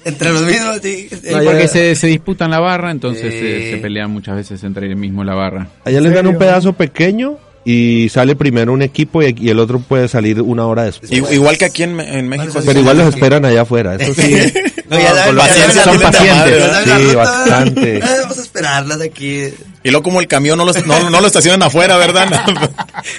[0.06, 0.80] entre los mismos.
[0.82, 1.08] Sí,
[1.44, 3.40] porque se, se disputan la barra, entonces Sí.
[3.40, 5.68] se, se pelean muchas veces entre el mismo la barra.
[5.86, 9.80] allá les dan un pedazo pequeño y sale primero un equipo y, y el otro
[9.80, 11.12] puede salir una hora después.
[11.12, 12.60] Igual que aquí en, México.
[12.66, 14.36] Pero igual los esperan allá afuera, eso sí.
[14.90, 16.88] No, ya saben, con ya paciencia saben, son pacientes.
[16.88, 18.00] la Sí, bastante.
[18.00, 19.46] Vamos a esperarlas aquí.
[19.84, 22.28] Y luego como el camión no lo, no, no lo estacionan afuera, ¿verdad?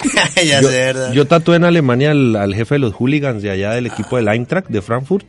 [0.37, 1.13] ya yo, sé, ¿verdad?
[1.13, 4.29] yo tatué en Alemania al, al jefe de los hooligans de allá del equipo del
[4.29, 5.27] Eintracht de Frankfurt,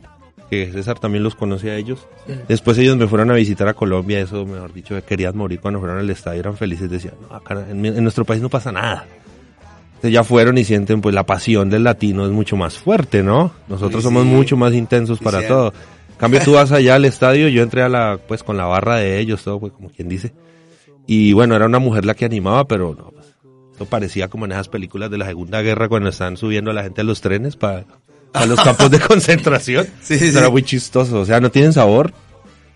[0.50, 2.06] que César también los conocía a ellos.
[2.48, 5.98] Después ellos me fueron a visitar a Colombia, eso mejor dicho, querían morir cuando fueron
[5.98, 9.06] al estadio, eran felices, decían, no, acá en, en nuestro país no pasa nada.
[9.88, 13.52] Entonces ya fueron y sienten pues la pasión del latino es mucho más fuerte, ¿no?
[13.66, 14.28] Nosotros Sí, somos sí.
[14.28, 15.72] mucho más intensos Sí, para todo.
[16.10, 18.96] En cambio tú vas allá al estadio, yo entré a la, pues con la barra
[18.96, 20.32] de ellos, todo, pues como quien dice.
[21.06, 23.26] Y bueno, era una mujer la que animaba, pero no, pues,
[23.72, 26.82] esto parecía como en esas películas de la Segunda Guerra cuando están subiendo a la
[26.82, 27.84] gente a los trenes para,
[28.44, 29.86] los campos de concentración.
[30.02, 32.12] Sí, sí, Era muy chistoso, o sea, no tienen sabor.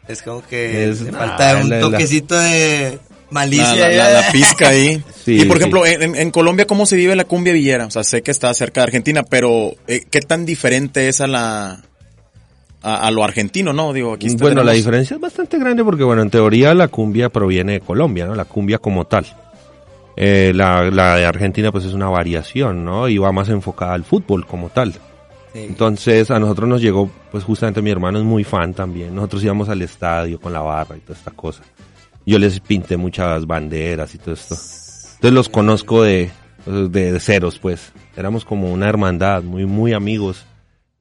[0.09, 2.99] Es como que Es- le falta un la- la- toquecito de
[3.31, 3.75] malicia.
[3.77, 4.05] La, la, ya.
[4.11, 5.03] la- la pizca ahí.
[5.25, 5.61] Sí, y por sí.
[5.63, 7.85] ejemplo, en, en Colombia, ¿cómo se vive la cumbia villera?
[7.87, 11.27] O sea, sé que está cerca de Argentina, pero eh, ¿qué tan diferente es a
[11.27, 11.83] la
[12.83, 13.93] a, a lo argentino, no?
[13.93, 17.29] Digo, aquí está- Bueno, la diferencia es bastante grande porque, bueno, en teoría la cumbia
[17.29, 18.35] proviene de Colombia, ¿no?
[18.35, 19.27] La cumbia como tal.
[20.17, 23.07] Eh, la, la de Argentina pues es una variación, ¿no?
[23.09, 24.95] Y va más enfocada al fútbol como tal.
[25.55, 29.15] Entonces a nosotros nos llegó, pues justamente mi hermano es muy fan también.
[29.15, 31.63] Nosotros íbamos al estadio con la barra y toda esta cosa.
[32.25, 34.55] Yo les pinté muchas banderas y todo esto.
[34.55, 36.31] Entonces los conozco de,
[36.67, 37.93] de, de ceros, pues.
[38.17, 40.45] Éramos como una hermandad, muy, muy amigos.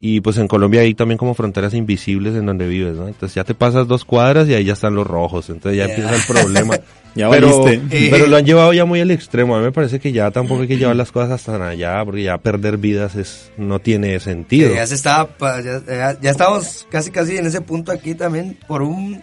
[0.02, 3.08] Y pues en Colombia hay también como fronteras invisibles en donde vives, ¿no?
[3.10, 5.50] Entonces ya te pasas dos cuadras y ahí ya están los rojos.
[5.50, 5.94] Entonces ya Ya.
[5.94, 6.76] empieza el problema.
[7.16, 8.08] Ya pero, valiste.
[8.12, 9.56] pero lo han llevado ya muy al extremo.
[9.56, 12.22] A mí me parece que ya tampoco hay que llevar las cosas hasta allá, porque
[12.22, 14.74] ya perder vidas es no tiene sentido.
[14.74, 15.28] Ya se estaba,
[15.60, 18.58] ya, ya, ya estamos casi casi en ese punto aquí también.
[18.68, 19.22] Por un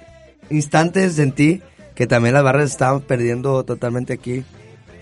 [0.50, 1.62] instante sentí
[1.94, 4.42] que también las barras estaban perdiendo totalmente aquí.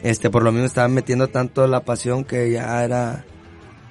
[0.02, 3.24] Este, por lo mismo estaban metiendo tanto la pasión que ya era...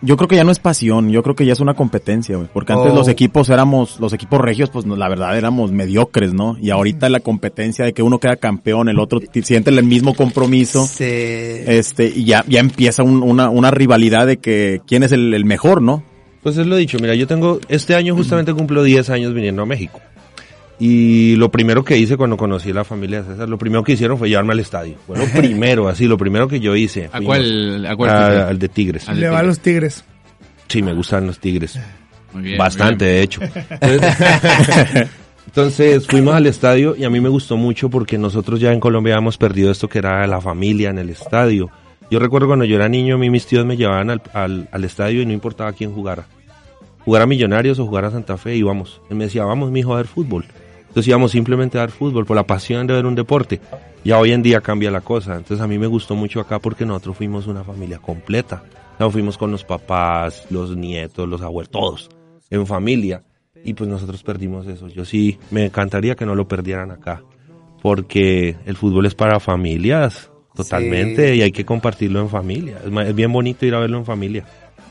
[0.06, 2.50] Yo creo que ya no es pasión, yo creo que ya es una competencia, güey.
[2.54, 2.96] Porque antes Oh.
[2.96, 6.58] los equipos éramos, los equipos regios, pues la verdad éramos mediocres, ¿no?
[6.62, 10.86] Y ahorita la competencia de que uno queda campeón, el otro siente el mismo compromiso.
[10.86, 15.34] Se, Este, y ya, ya empieza un- una, una rivalidad de que quién es el,
[15.34, 16.04] el mejor, ¿no?
[16.42, 19.66] Pues es lo dicho, mira, yo tengo, este año justamente cumplo 10 años viniendo a
[19.66, 20.02] México.
[20.86, 23.94] Y lo primero que hice cuando conocí a la familia de César, lo primero que
[23.94, 24.96] hicieron fue llevarme al estadio.
[25.08, 27.10] Fue lo primero, así, lo primero que yo hice.
[27.14, 27.86] ¿A cuál?
[27.86, 28.10] ¿A cuál?
[28.10, 29.08] a- al de Tigres.
[29.08, 30.04] Al de Le va a los tigres.
[30.68, 31.80] Sí, me gustan los Tigres.
[32.34, 33.18] Muy bien, Bastante, muy bien.
[33.18, 33.42] de hecho.
[33.80, 35.10] Entonces,
[35.46, 39.14] entonces, fuimos al estadio y a mí me gustó mucho porque nosotros ya en Colombia
[39.14, 41.70] habíamos perdido esto que era la familia en el estadio.
[42.12, 44.84] Yo recuerdo cuando yo era niño, a mí mis tíos me llevaban al, al, al
[44.84, 46.26] estadio y no importaba quién jugara.
[47.06, 49.00] Jugara Millonarios o jugara Santa Fe, íbamos.
[49.10, 50.46] Él me decía, vamos, mijo, a ver fútbol.
[50.94, 53.60] Entonces íbamos simplemente a ver fútbol por la pasión de ver un deporte.
[54.06, 55.36] Ya hoy en día cambia la cosa.
[55.36, 58.62] Entonces a mí me gustó mucho acá porque nosotros fuimos una familia completa.
[59.00, 62.10] Sea, fuimos con los papás, los nietos, los abuelos, todos
[62.52, 63.24] en familia.
[63.66, 64.88] Y pues nosotros perdimos eso.
[64.88, 67.24] Yo sí me encantaría que no lo perdieran acá.
[67.82, 71.40] Porque el fútbol es para familias, totalmente, Sí.
[71.40, 72.78] y hay que compartirlo en familia.
[73.08, 74.46] Es bien bonito ir a verlo en familia.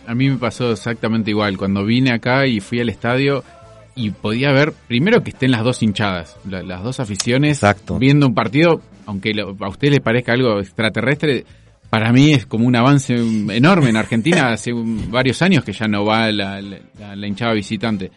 [0.05, 1.57] A mí me pasó exactamente igual.
[1.57, 3.45] Cuando vine acá y fui al estadio
[3.95, 7.99] y podía ver, primero que estén las dos hinchadas, la- las dos aficiones, Exacto.
[7.99, 11.45] viendo un partido, aunque lo- a ustedes les parezca algo extraterrestre,
[11.91, 13.91] para mí es como un avance enorme.
[13.91, 17.53] En Argentina hace un- varios años que ya no va la, la- la- la hinchada
[17.53, 18.11] visitante.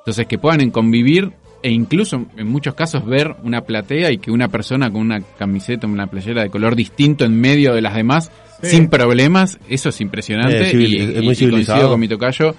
[0.00, 1.30] Entonces que puedan convivir
[1.62, 5.86] e incluso en muchos casos ver una platea y que una persona con una camiseta,
[5.86, 8.30] una playera de color distinto en medio de las demás,
[8.64, 10.60] sin problemas, eso es impresionante.
[10.68, 11.78] Eh, civil- y, es muy y civilizado.
[11.78, 12.54] coincido con mi tocayo,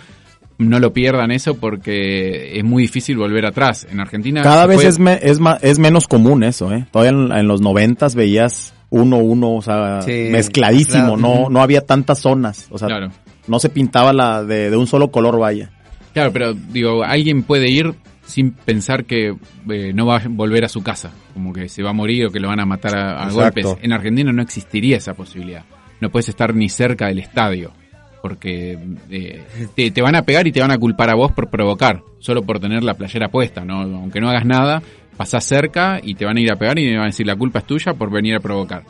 [0.63, 3.87] no lo pierdan eso porque es muy difícil volver atrás.
[3.91, 6.85] En Argentina Cada vez puede- es, me- es, ma- es menos común eso, ¿eh?
[6.91, 11.17] Todavía en, en los noventas veías uno, uno, o sea, Sí, mezcladísimo, claro.
[11.17, 13.09] no, no había tantas zonas, o sea, Claro.
[13.47, 15.71] no se pintaba la de, de un solo color, vaya.
[16.13, 17.93] Claro, pero digo, alguien puede ir
[18.25, 19.35] sin pensar que
[19.69, 22.29] eh, no va a volver a su casa, como que se va a morir o
[22.31, 23.65] que lo van a matar a, golpes.
[23.81, 25.63] En Argentina no existiría esa posibilidad.
[25.99, 27.71] No puedes estar ni cerca del estadio,
[28.23, 28.79] porque
[29.11, 29.43] eh,
[29.75, 32.41] te, te van a pegar y te van a culpar a vos por provocar, solo
[32.41, 33.81] por tener la playera puesta, ¿no?
[33.81, 34.81] Aunque no hagas nada,
[35.17, 37.35] pasás cerca y te van a ir a pegar y me van a decir la
[37.35, 38.83] culpa es tuya por venir a provocar.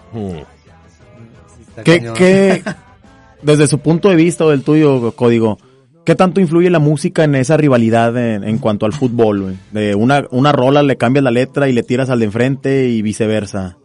[1.67, 2.61] Está ¿Qué,
[3.41, 5.57] desde su punto de vista o del tuyo, Código,
[6.05, 9.57] qué tanto influye la música en esa rivalidad en, en cuanto al fútbol?
[9.71, 13.01] De una, una rola le cambias la letra y le tiras al de enfrente y
[13.01, 13.77] viceversa.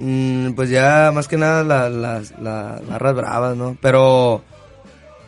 [0.00, 3.78] Mm, pues ya más que nada la- las las barras bravas, ¿no?
[3.80, 4.44] Pero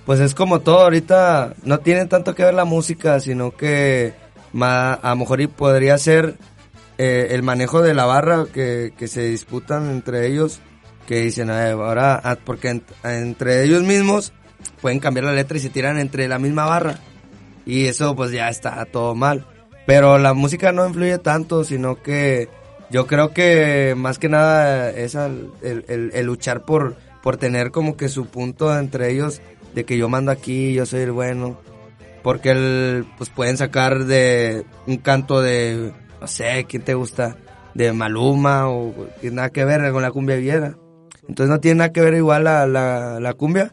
[0.08, 4.14] pues es como todo, ahorita no tiene tanto que ver la música, sino que
[4.54, 6.36] ma- a lo mejor y podría ser
[6.96, 10.60] eh, el manejo de la barra que, que se disputan entre ellos,
[11.06, 14.32] que dicen, ahora, ah, porque entre ellos mismos
[14.80, 17.00] pueden cambiar la letra y se tiran entre la misma barra.
[17.66, 19.44] Y eso pues ya está todo mal.
[19.86, 22.48] Pero la música no influye tanto, sino que
[22.88, 28.08] yo creo que más que nada es el, el, luchar por, por tener como que
[28.08, 29.42] su punto entre ellos
[29.78, 31.56] de que yo mando aquí, yo soy el bueno.
[32.24, 37.36] Porque el, pues pueden sacar de un canto de, no sé, ¿quién te gusta?
[37.74, 40.74] De Maluma o tiene nada que ver con la cumbia vieja.
[41.28, 43.72] Entonces no tiene nada que ver igual la, la, la cumbia.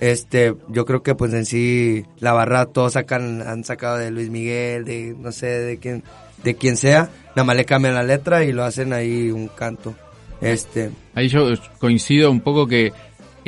[0.00, 4.30] Este, yo creo que pues en sí la barra todos sacan, han sacado de Luis
[4.30, 6.02] Miguel, de no sé, de quién,
[6.42, 9.94] de quien sea, nada más le cambian la letra y lo hacen ahí un canto.
[10.40, 10.90] Este.
[11.14, 11.48] Ahí yo
[11.78, 12.92] coincido un poco que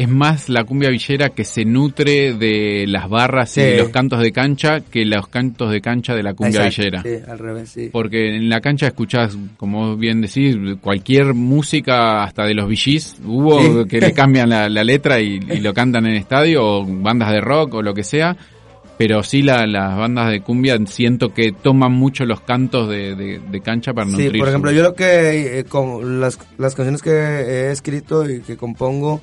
[0.00, 4.32] es más la cumbia villera que se nutre de las barras y los cantos de
[4.32, 7.02] cancha que los cantos de cancha de la cumbia villera.
[7.02, 7.90] Sí, al revés, sí.
[7.92, 13.84] Porque en la cancha escuchás, como bien decís, cualquier música, hasta de los VGs, hubo
[13.84, 17.82] que le cambian la, letra y, lo cantan en estadio, o bandas de rock o
[17.82, 18.34] lo que sea.
[18.96, 24.06] Pero sí las bandas de cumbia siento que toman mucho los cantos de, cancha para
[24.06, 24.32] nutrir.
[24.32, 28.40] Sí, por ejemplo, yo lo que, eh, con las, las canciones que he escrito y
[28.40, 29.20] que compongo,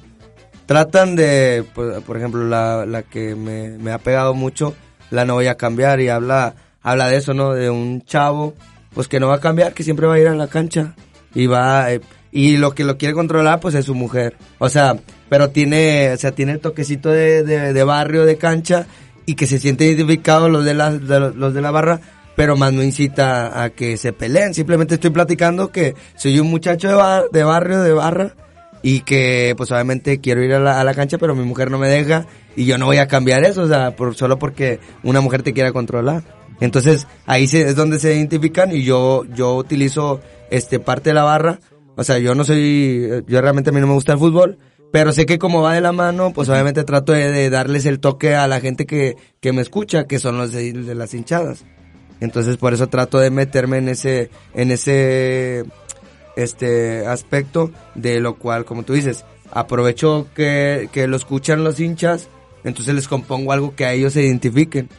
[0.67, 4.75] tratan de, por, por ejemplo, la, la que me, me, ha pegado mucho,
[5.09, 6.53] la no voy a cambiar y habla,
[6.83, 7.53] habla de eso, ¿no?
[7.53, 8.53] De un chavo,
[8.93, 10.93] pues que no va a cambiar, que siempre va a ir a la cancha
[11.33, 12.01] y va, eh,
[12.31, 14.35] y lo que lo quiere controlar, pues es su mujer.
[14.59, 14.97] O sea,
[15.29, 18.85] pero tiene, o sea, tiene el toquecito de, de, barrio, de cancha
[19.25, 21.99] y que se siente identificado los de la, los de la barra,
[22.35, 24.53] pero más no incita a que se peleen.
[24.53, 28.35] Simplemente estoy platicando que soy un muchacho de, de barrio, de barra,
[28.81, 31.77] y que pues obviamente quiero ir a la, a la, cancha pero mi mujer no
[31.77, 35.21] me deja y yo no voy a cambiar eso, o sea, por, solo porque una
[35.21, 36.23] mujer te quiera controlar.
[36.59, 41.59] Entonces ahí es donde se identifican y yo, yo utilizo este parte de la barra,
[41.95, 44.57] o sea, yo no soy, yo realmente a mí no me gusta el fútbol,
[44.91, 48.35] pero sé que como va de la mano, pues obviamente trato de, darles el toque
[48.35, 51.65] a la gente que, que me escucha, que son los de, de las hinchadas.
[52.19, 55.65] Entonces por eso trato de meterme en ese, en ese
[56.37, 62.29] este aspecto, de lo cual, como tú dices, aprovecho que, que lo escuchan los hinchas,
[62.63, 64.89] entonces les compongo algo que a ellos se identifiquen.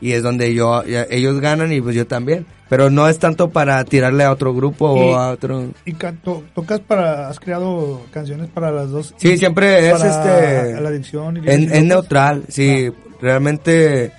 [0.00, 2.46] Y es donde yo, ellos ganan y pues yo también.
[2.68, 5.70] Pero no es tanto para tirarle a otro grupo o a otro.
[5.84, 9.14] ¿Y canto, tocas para, has creado canciones para las dos?
[9.16, 10.80] Sí, siempre es este.
[10.80, 12.90] La adicción y en, neutral, sí.
[12.90, 13.04] Ah.
[13.20, 14.12] Realmente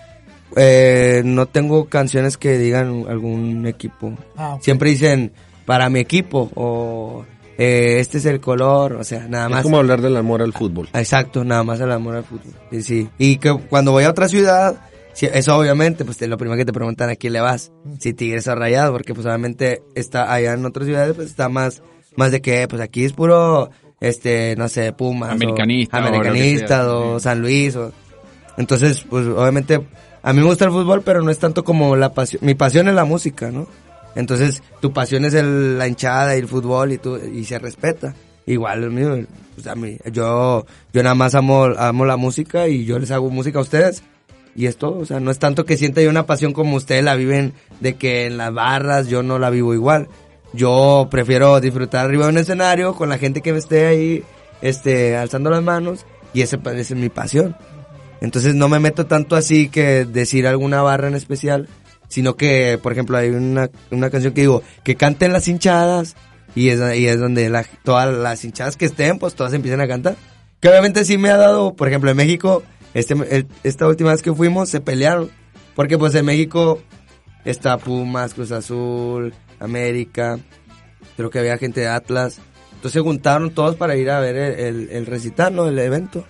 [0.56, 4.14] eh, no tengo canciones que digan algún equipo.
[4.36, 5.32] Ah, Siempre dicen,
[5.70, 7.26] para mi equipo o
[7.60, 9.60] eh, este es el color, o sea, nada más.
[9.60, 10.90] Es como hablar del amor al fútbol.
[10.94, 12.56] Exacto, nada más el amor al fútbol.
[12.72, 14.82] Y sí, y que cuando voy a otra ciudad,
[15.14, 18.56] eso obviamente, pues lo primero que te preguntan a quién le vas, si Tigres o
[18.56, 21.84] Rayados, porque pues obviamente está allá en otras ciudades, pues está más,
[22.16, 25.34] más de que, pues aquí es puro, este, no sé, Pumas.
[25.34, 25.98] Americanista.
[25.98, 27.76] O, americanista o, San Luis.
[27.76, 27.92] O,
[28.58, 29.80] entonces, pues obviamente,
[30.24, 32.88] a mí me gusta el fútbol, pero no es tanto como la pasión, mi pasión
[32.88, 33.68] es la música, ¿no?
[34.20, 38.14] Entonces, tu pasión es el, la hinchada y el fútbol y, tú, y se respeta.
[38.46, 43.00] Igual, mío, pues a mí, yo, yo nada más amo, amo la música y yo
[43.00, 44.04] les hago música a ustedes.
[44.56, 47.02] Y es todo, o sea, no es tanto que sienta yo una pasión como ustedes
[47.02, 50.10] la viven de que en las barras yo no la vivo igual.
[50.52, 54.24] Yo prefiero disfrutar arriba de un escenario con la gente que me esté ahí,
[54.62, 57.56] este, alzando las manos y esa es mi pasión.
[58.20, 61.70] Entonces no me meto tanto así que decir alguna barra en especial,
[62.10, 66.16] sino que, por ejemplo, hay una, una canción que digo, que canten las hinchadas,
[66.56, 69.88] y es, y es donde la, todas las hinchadas que estén, pues todas empiezan a
[69.88, 70.16] cantar.
[70.60, 74.34] Que obviamente sí me ha dado, por ejemplo, en México, este, esta última vez que
[74.34, 75.30] fuimos, se pelearon,
[75.76, 76.82] porque pues en México
[77.46, 80.40] está Pumas, Cruz Azul, América,
[81.16, 82.42] creo que había gente de Atlas,
[82.80, 85.68] entonces se juntaron todos para ir a ver el, el, recital, ¿no?
[85.68, 86.26] El evento.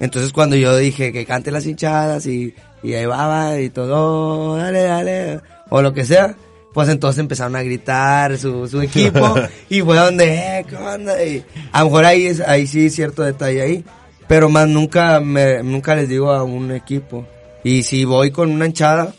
[0.00, 4.82] Entonces cuando yo dije que cante las hinchadas y y ahí va, y todo, dale,
[4.82, 6.36] dale, o lo que sea,
[6.74, 9.34] pues entonces empezaron a gritar su, su equipo
[9.70, 11.24] y fue donde, eh, ¿qué onda?
[11.24, 11.42] Y
[11.72, 13.84] a lo mejor ahí, es, ahí sí cierto detalle ahí,
[14.28, 17.26] pero más nunca, me, nunca les digo a un equipo.
[17.62, 19.14] Y si voy con una hinchada,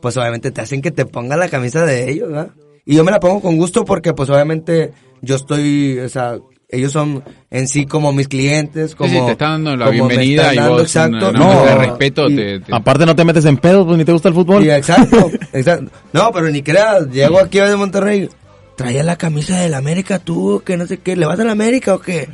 [0.00, 2.50] pues obviamente te hacen que te ponga la camisa de ellos, ¿verdad?
[2.84, 6.38] Y yo me la pongo con gusto porque pues obviamente yo estoy, o sea,
[6.70, 9.10] ellos son en sí como mis clientes, como...
[9.10, 11.32] Sí, te están dando la bienvenida y vos exacto.
[11.32, 14.34] no, de respeto te, Aparte no te metes en pedos, pues ni te gusta el
[14.34, 14.62] fútbol.
[14.62, 15.90] Sí, exacto, exacto.
[16.12, 18.28] No, pero ni creas, llego aquí de Monterrey,
[18.76, 21.94] traía la camisa del América tú, que no sé qué, ¿le vas a la América
[21.94, 22.28] o qué?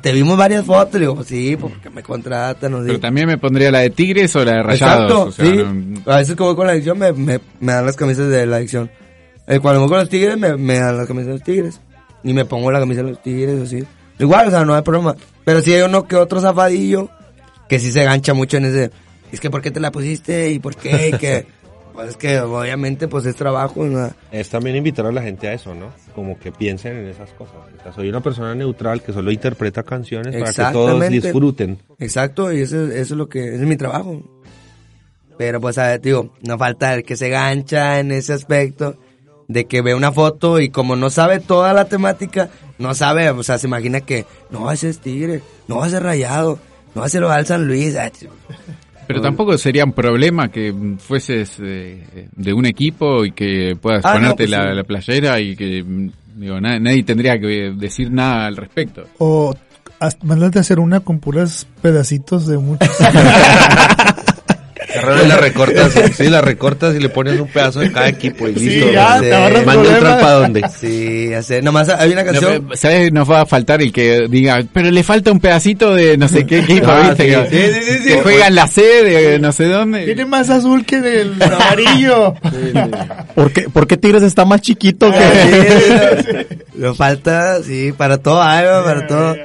[0.00, 2.70] te vimos varias fotos, le digo, pues sí, pues, porque me contratan.
[2.70, 5.36] No pero también me pondría la de Tigres o la de Rayados.
[5.36, 6.00] Exacto, sí.
[6.06, 8.56] A veces como voy con la adicción me, me, me dan las camisas de la
[8.56, 8.88] adicción.
[9.48, 11.80] Eh, cuando voy con los Tigres me, me dan las camisas de los Tigres
[12.22, 13.84] y me pongo la camisa de los tigres, así.
[14.18, 15.14] igual, o sea, no hay problema.
[15.44, 17.08] Pero sí hay uno que otro zafadillo
[17.68, 18.90] que sí se gancha mucho en ese,
[19.32, 20.50] es que ¿por qué te la pusiste?
[20.50, 21.10] ¿Y por qué?
[21.10, 21.46] Y que,
[21.94, 23.84] pues es que obviamente pues es trabajo.
[23.84, 24.10] ¿no?
[24.30, 25.92] Es también invitar a la gente a eso, ¿no?
[26.14, 27.56] Como que piensen en esas cosas.
[27.78, 31.78] O sea, soy una persona neutral que solo interpreta canciones para que todos disfruten.
[31.98, 34.22] Exacto, y eso, eso es lo que, ese es mi trabajo.
[35.38, 38.96] Pero pues, a ver, digo, no falta el que se gancha en ese aspecto
[39.48, 43.42] de que ve una foto y como no sabe toda la temática, no sabe, o
[43.42, 46.58] sea, se imagina que, no, ese es Tigre, no, ese es Rayado,
[46.94, 47.96] no, ese lo va al San Luis.
[49.06, 54.14] Pero tampoco sería un problema que fueses eh, de un equipo y que puedas Ah,
[54.14, 54.74] no, ponerte pues la, sí.
[54.76, 55.84] la playera y que
[56.34, 59.04] digo, na- nadie tendría que decir nada al respecto.
[59.18, 59.54] O
[60.22, 62.88] mándate a hacer una con puras pedacitos de muchos.
[65.24, 68.54] Y la recortas, sí, la recortas y le pones un pedazo de cada equipo y
[68.54, 68.90] listo.
[68.92, 70.20] ya, te Manda un problemas.
[70.22, 70.62] para donde.
[70.78, 72.64] Sí, ya sé, nomás hay una No, canción.
[72.68, 73.12] pero, ¿Sabes?
[73.12, 76.46] Nos va a faltar el que diga, pero le falta un pedacito de no sé
[76.46, 77.24] qué equipo, Ah, ¿viste?
[77.24, 78.08] sí, que, sí, sí, sí, sí.
[78.10, 80.04] que juega en la C de no sé dónde.
[80.04, 82.34] Tiene más azul que del amarillo.
[83.34, 86.46] ¿Por qué, por qué Tigres está más chiquito que...?
[86.46, 89.36] Sí, Lo falta, sí, para todo, algo, para todo.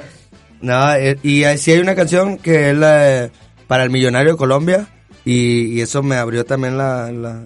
[0.61, 3.31] No, eh, y eh, sí hay una canción que es la de-
[3.67, 4.87] para el millonario de Colombia
[5.25, 7.43] y, y eso me abrió también la, la,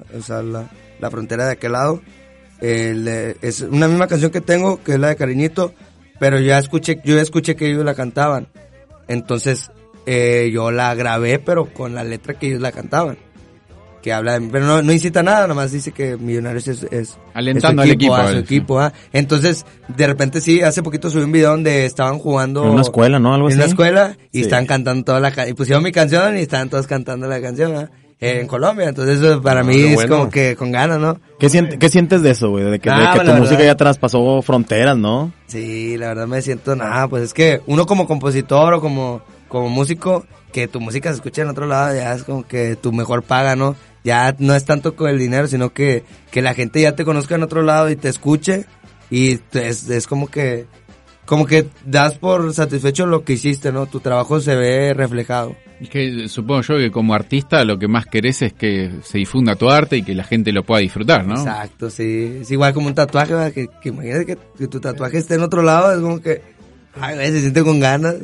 [1.00, 2.02] la, frontera de aquel lado.
[2.62, 5.74] Es una misma canción que tengo, que es la de Cariñito,
[6.20, 8.48] pero ya escuché, yo ya escuché que ellos la cantaban.
[9.08, 9.72] Entonces,
[10.06, 13.18] eh, yo la grabé, pero con la letra que ellos la cantaban.
[14.06, 17.86] Que habla, pero no, no incita nada, nomás dice que Millonarios es, es Alentando es
[17.86, 18.40] al su equipo, equipo, a su sí.
[18.44, 18.94] equipo, ah.
[19.12, 23.18] Entonces, de repente sí, hace poquito subí un video donde estaban jugando En una escuela,
[23.18, 23.34] ¿no?
[23.34, 24.44] Algo en una escuela y Sí.
[24.44, 25.50] estaban cantando toda la.
[25.50, 27.90] Y pusieron mi canción y estaban todos cantando la canción, ¿ah?
[28.20, 28.88] en Colombia.
[28.90, 31.20] Entonces, eso para Ah, mí es como que con ganas, ¿no?
[31.40, 32.64] ¿Qué, siente- qué sientes de eso, güey?
[32.66, 35.32] De que, de Ah, que tu música ya traspasó fronteras, ¿no?
[35.48, 39.68] Sí, la verdad me siento nada, pues es que uno como compositor o como, como
[39.70, 43.24] músico, que tu música se escuche en otro lado, ya es como que tu mejor
[43.24, 43.76] paga, ¿no?
[44.06, 47.34] Ya no es tanto con el dinero, sino que, que la gente ya te conozca
[47.34, 48.66] en otro lado y te escuche
[49.10, 50.68] y es, es como que,
[51.26, 53.88] como que das por satisfecho lo que hiciste, ¿no?
[53.88, 55.56] Tu trabajo se ve reflejado.
[55.80, 59.56] Y que supongo yo que como artista lo que más querés es que se difunda
[59.56, 61.34] tu arte y que la gente lo pueda disfrutar, ¿no?
[61.34, 62.42] Exacto, sí.
[62.42, 63.54] Es igual como un tatuaje, ¿verdad?
[63.54, 66.44] Que, que imagínate que, que tu tatuaje esté en otro lado, es como que,
[67.02, 68.18] ay, se siente con ganas.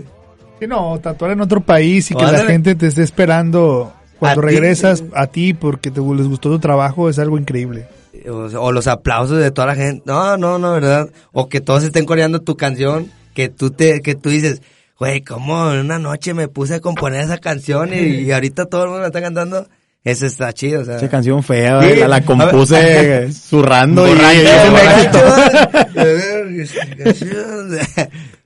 [0.59, 3.91] Sí, no, tatuar en otro país y que la gente te esté esperando
[4.21, 4.53] cuando A ti.
[4.55, 7.87] regresas a ti porque te, les gustó tu trabajo es algo increíble.
[8.29, 10.03] o, o los aplausos de toda la gente.
[10.05, 11.09] No, no, no, verdad.
[11.33, 14.61] O que todos estén coreando tu canción, que tú te, que tú dices,
[14.99, 18.83] güey, cómo en una noche me puse a componer esa canción y, y ahorita todo
[18.83, 19.67] el mundo la está cantando.
[20.03, 20.97] Eso está chido, o sea.
[20.97, 21.95] Esa canción fea, Sí.
[21.99, 24.11] la, la compuse zurrando y.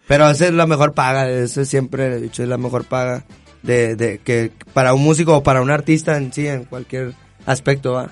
[0.08, 3.24] Pero esa es la mejor paga, eso siempre he dicho, es la mejor paga
[3.66, 7.14] de, de que para un músico o para un artista en sí, en cualquier
[7.46, 8.10] aspecto, ¿va?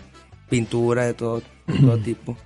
[0.49, 2.37] pintura de todo, de todo tipo.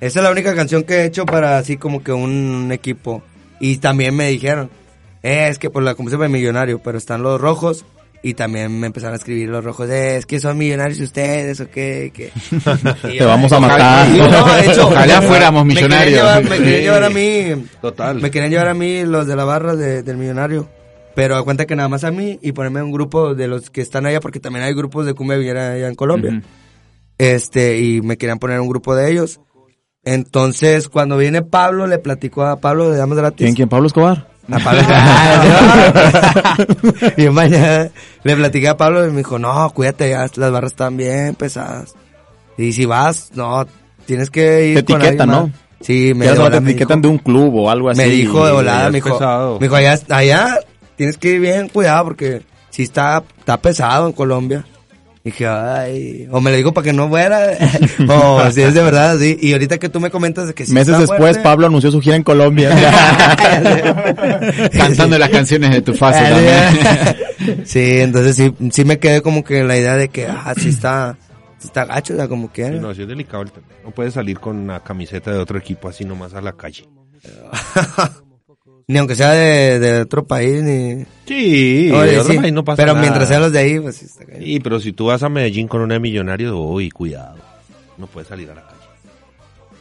[0.00, 3.22] Esa es la única canción que he hecho para así como que un equipo.
[3.60, 4.70] Y también me dijeron,
[5.24, 7.84] eh, es que por la compuse para millonario, pero están los rojos.
[8.20, 11.70] Y también me empezaron a escribir los rojos, eh, es que son millonarios ustedes o
[11.70, 12.32] qué, qué.
[13.18, 14.06] Te vamos a matar.
[14.08, 16.18] Sí, no, de hecho, Ojalá fuéramos me querían millonarios.
[16.18, 18.20] llevar- Me querían llevar a mí, Total.
[18.20, 20.68] me querían llevar a mí los de la barra de- del millonario.
[21.14, 23.80] Pero a cuenta que nada más a mí y ponerme un grupo de los que
[23.80, 26.30] están allá, porque también hay grupos de cumbia villera allá en Colombia.
[26.32, 26.42] Ujú.
[27.18, 29.40] Este, y me querían poner un grupo de ellos.
[30.04, 33.44] Entonces, cuando viene Pablo, le platicó a Pablo de Damas Gratis.
[33.44, 33.68] ¿Quién, quién?
[33.68, 34.28] ¿Pablo Escobar?
[34.50, 34.80] A Pablo.
[37.16, 37.90] y mañana
[38.22, 41.94] le platiqué a Pablo y me dijo, no, cuídate, ya las barras están bien pesadas.
[42.56, 43.66] Y si vas, no,
[44.06, 45.68] tienes que ir Te con etiquetan, alguien ¿no?
[45.80, 48.00] Sí, me, no te etiquetan dijo- de un club o algo así.
[48.00, 50.58] me dijo de volada, me dijo, me dijo, allá, allá
[50.98, 54.66] tienes que ir bien cuidado porque si está, está pesado en Colombia.
[55.24, 57.56] Y dije, ay, o me lo digo para que no fuera,
[58.08, 59.36] o si es de verdad, sí.
[59.40, 61.40] Y ahorita que tú me comentas de que sí Meses está después, fuerte.
[61.40, 62.70] Pablo anunció su gira en Colombia.
[64.72, 67.64] Cantando las canciones de tu fase también.
[67.64, 70.68] sí, entonces sí, sí me quedé como que en la idea de que, ah, sí
[70.68, 71.16] está,
[71.58, 72.66] sí está gacho, o sea, como que.
[72.66, 73.66] Sí, no, sí es delicado el tema.
[73.84, 76.84] No puedes salir con una camiseta de otro equipo así nomás a la calle.
[78.88, 81.04] Ni aunque sea de, de otro país, ni...
[81.26, 83.02] Sí, Oye, de otro sí, país no pasa pero nada.
[83.02, 84.40] mientras sean los de ahí, pues sí está gacho.
[84.42, 87.36] Sí, pero si tú vas a Medellín con una de millonarios, uy, cuidado.
[87.98, 88.78] No puedes salir a la calle.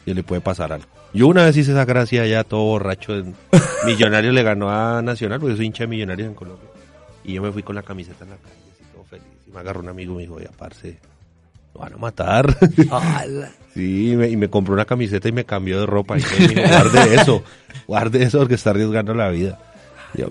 [0.05, 0.88] Y le puede pasar algo.
[1.14, 3.16] Yo una vez hice esa gracia allá todo borracho.
[3.16, 3.34] En...
[3.86, 6.68] Millonario le ganó a Nacional, porque yo soy hincha de Millonarios en Colombia.
[7.24, 9.26] Y yo me fui con la camiseta en la calle, así todo feliz.
[9.47, 10.99] Y me agarró un amigo y me dijo, ya, parce,
[11.78, 12.57] lo van a matar.
[13.73, 16.17] Sí, y me, y me compró una camiseta y me cambió de ropa.
[16.17, 17.43] Y me dijo, guarde eso,
[17.86, 19.59] guarde eso porque está arriesgando la vida.
[20.15, 20.30] Y yo,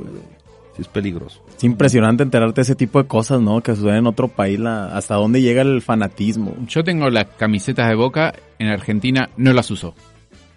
[0.75, 1.45] sí es peligroso.
[1.57, 3.61] Es impresionante enterarte de ese tipo de cosas, ¿no?
[3.63, 6.57] Que suceden en otro país, la, hasta dónde llega el fanatismo.
[6.67, 9.91] Yo tengo las camisetas de Boca, en Argentina no las uso.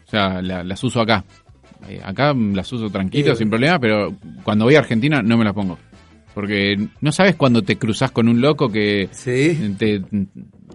[0.08, 1.24] O sea, la- las uso acá.
[1.88, 5.54] Eh, Acá las uso tranquilo, sin problema, pero cuando voy a Argentina no me las
[5.54, 5.78] pongo.
[6.34, 9.76] Porque no sabes cuando te cruzas con un loco que Sí.
[9.78, 10.02] te,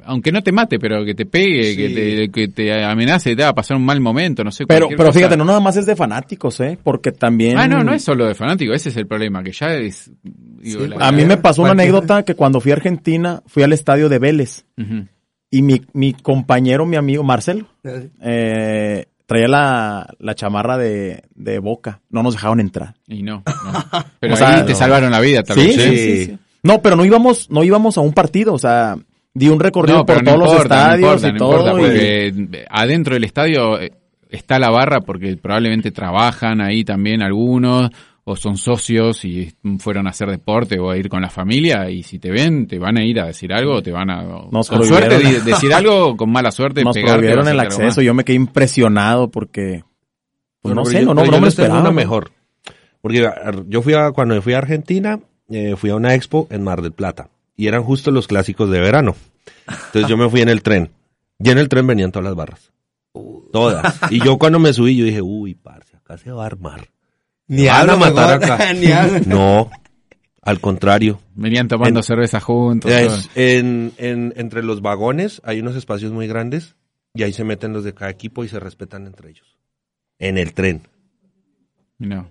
[0.07, 3.51] aunque no te mate, pero que te pegue, que, te, que te amenace, te va
[3.51, 4.67] a pasar un mal momento, no sé.
[4.67, 5.13] Pero, pero cosa.
[5.19, 6.79] fíjate, no nada más es de fanáticos, ¿eh?
[6.83, 7.59] Porque también...
[7.59, 10.11] Ah, no, no es solo de fanático, ese es el problema, que ya es...
[10.23, 13.63] digo, Sí, la- A mí me pasó una anécdota que cuando fui a Argentina, fui
[13.63, 14.65] al estadio de Vélez.
[15.51, 17.69] Y mi, mi compañero, mi amigo Marcelo,
[18.21, 22.01] eh, traía la, la chamarra de, de Boca.
[22.11, 22.95] No nos dejaron entrar.
[23.07, 24.05] Y no, no.
[24.21, 24.79] Pero O sea, ahí te no.
[24.79, 25.67] salvaron la vida tal ¿Sí?
[25.69, 25.77] vez.
[25.77, 26.39] Sí, sí, sí.
[26.63, 28.97] No, pero no íbamos, no íbamos a un partido, o sea,
[29.35, 31.53] di un recorrido No, por no todos los importa, no estadios importa, y no todo.
[31.59, 33.93] importa, y- porque adentro del estadio eh,
[34.31, 37.91] está la barra porque probablemente trabajan ahí también algunos
[38.27, 42.03] o son socios y fueron a hacer deporte o a ir con la familia y
[42.03, 44.69] si te ven te van a ir a decir algo o te van a Nos
[44.71, 45.21] con prohibieron.
[45.21, 48.01] suerte decir algo con mala suerte nos pegarte, prohibieron el acceso.
[48.01, 49.83] Yo me quedé impresionado porque,
[50.63, 51.81] pues no sé, yo- no, no, no me esperaba.
[51.81, 52.31] una mejor.
[53.03, 53.29] Porque
[53.69, 55.21] yo fui a, cuando fui a Argentina,
[55.51, 57.29] eh, fui a una expo en Mar del Plata.
[57.57, 59.15] Y eran justo los clásicos de verano.
[59.87, 60.91] Entonces yo me fui en el tren.
[61.39, 62.73] Y en el tren venían todas las barras.
[63.53, 64.01] Todas.
[64.11, 66.89] Y yo cuando me subí, yo dije, uy, parce, acá se va a armar.
[67.47, 68.73] Ni Van a matar mejor, acá.
[69.21, 69.27] Ni.
[69.27, 69.71] No,
[70.43, 71.21] al contrario.
[71.35, 72.91] Venían tomando En- cerveza juntos.
[72.91, 76.75] Es- en, en- entre los vagones hay unos espacios muy grandes
[77.15, 79.57] y ahí se meten los de cada equipo y se respetan entre ellos.
[80.19, 80.83] En el tren.
[81.99, 82.29] No.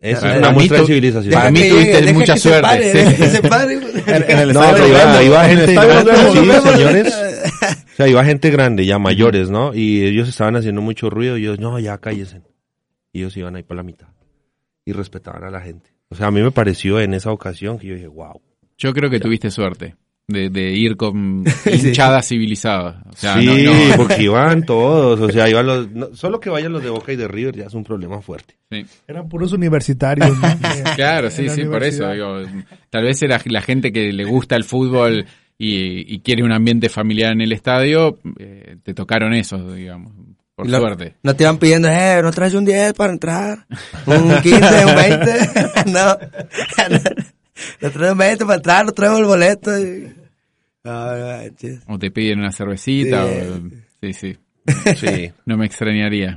[0.00, 1.34] Eso es una muestra de civilización.
[1.34, 2.98] Para mí tuviste mucha que se suerte, pare, sí.
[2.98, 3.74] deja que se pare.
[4.08, 6.12] En, en el No, estadio iba, gente grande,
[6.62, 7.14] señores.
[7.92, 9.74] O sea, iba gente grande, ya mayores, ¿no?
[9.74, 12.42] Y ellos estaban haciendo mucho ruido y yo, no, ya cállense.
[13.12, 14.06] Y ellos iban ahí por la mitad.
[14.84, 15.90] Y respetaban a la gente.
[16.08, 18.40] O sea, a mí me pareció en esa ocasión que yo dije, wow.
[18.76, 19.96] Yo creo que tuviste suerte
[20.28, 23.02] de, de ir con hinchada civilizada.
[23.10, 23.96] O sea, sí, no, no.
[23.96, 25.20] porque iban todos.
[25.20, 27.64] O sea, iban los, no, solo que vayan los de Boca y de River ya
[27.64, 28.54] es un problema fuerte.
[28.70, 28.84] Sí.
[29.08, 30.38] Eran puros universitarios.
[30.38, 30.48] ¿no?
[30.96, 32.10] Claro, sí, sí, por eso.
[32.10, 32.42] Digo,
[32.90, 35.26] tal vez era la gente que le gusta el fútbol
[35.56, 40.12] y, y quiere un ambiente familiar en el estadio, eh, te tocaron esos, digamos,
[40.54, 41.14] por suerte.
[41.22, 43.66] No te iban pidiendo, eh, no traes un 10 para entrar.
[44.06, 45.38] Un 15, un 20.
[45.86, 46.16] no.
[47.80, 49.70] No traes un 20 para entrar, no traigo el boleto.
[49.72, 51.80] Ay, ay, chis.
[51.86, 53.26] O te piden una cervecita.
[53.26, 53.40] Sí.
[53.48, 54.36] o- sí, sí.
[54.96, 55.30] Sí.
[55.46, 56.34] No me extrañaría.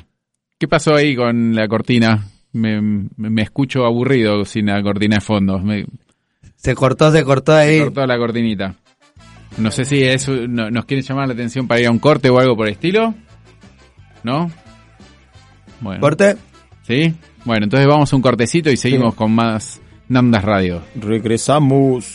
[0.58, 2.26] ¿Qué pasó ahí con la cortina?
[2.54, 5.60] Me, me- me escucho aburrido sin la cortina de fondo.
[5.60, 5.86] Me
[6.56, 7.80] Se cortó, se cortó ahí.
[7.80, 8.76] cortó la cortinita.
[9.58, 12.30] No sé si eso no- nos quiere llamar la atención para ir a un corte
[12.30, 13.14] o algo por el estilo.
[14.24, 14.50] ¿No?
[15.82, 16.00] Bueno.
[16.02, 16.38] Corte.
[16.84, 17.14] ¿Sí?
[17.46, 19.82] Bueno, entonces vamos a un cortecito y seguimos con más
[20.12, 20.82] Nandas Radio.
[20.96, 22.06] Regresamos.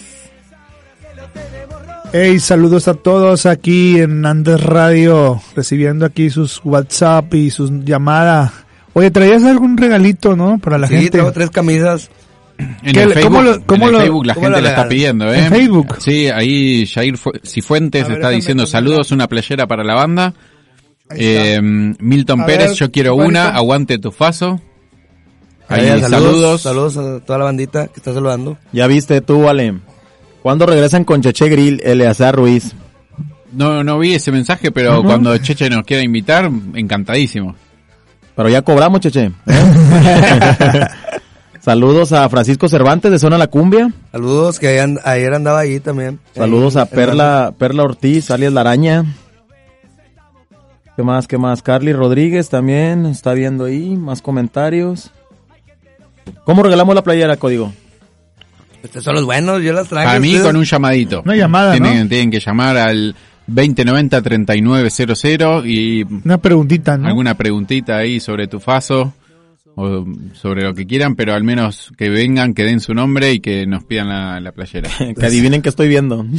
[2.13, 8.53] Hey, saludos a todos aquí en Andes Radio, recibiendo aquí sus WhatsApp y sus llamadas.
[8.93, 10.59] Oye, ¿traías algún regalito, no?
[10.59, 11.11] Para la Sí, gente.
[11.13, 12.11] traigo tres camisas.
[12.59, 14.69] En ¿Qué el Facebook, cómo lo- cómo en el lo- Facebook la cómo gente la
[14.71, 15.39] está pidiendo, ¿eh?
[15.45, 15.97] En Facebook.
[15.99, 20.35] Sí, ahí Jair Fu- Cifuentes ver, está diciendo saludos, una playera para la banda.
[21.15, 24.61] Eh, Milton A Pérez, ver, yo quiero una, aguante tu faso.
[25.69, 26.63] Ahí, Ahí, saludos.
[26.63, 28.57] Saludos a toda la bandita que está saludando.
[28.73, 29.75] Ya viste tú, Ale.
[30.43, 32.75] ¿Cuándo regresan con Cheche Grill, Eleazar Ruiz?
[33.53, 37.57] No, no vi ese mensaje, pero cuando Cheche nos quiera invitar, encantadísimo.
[38.37, 39.25] Pero ya cobramos, Cheche.
[39.25, 39.33] ¿eh?
[41.61, 43.91] Saludos a Francisco Cervantes de Zona La Cumbia.
[44.13, 46.21] Saludos, que ayer, ayer andaba ahí también.
[46.33, 49.05] Saludos Ahí, a Perla, Perla Ortiz, alias La Araña.
[50.95, 51.27] ¿Qué más?
[51.27, 51.63] ¿Qué más?
[51.63, 53.97] Carly Rodríguez también está viendo ahí.
[53.97, 55.11] Más comentarios.
[56.45, 57.73] ¿Cómo regalamos la playera, código?
[58.83, 60.07] Estos son los buenos, yo las traje.
[60.07, 61.23] Para mí, ustedes- con un llamadito.
[61.25, 62.09] Una llamada, tienen, ¿no?
[62.09, 63.15] tienen que llamar al
[63.51, 67.09] 2090-3900 y Una preguntita, ¿no?
[67.09, 69.13] alguna preguntita ahí sobre tu faso
[69.75, 73.41] o sobre lo que quieran, pero al menos que vengan, que den su nombre y
[73.41, 74.89] que nos pidan la, la playera.
[75.19, 76.25] Que adivinen qué estoy viendo.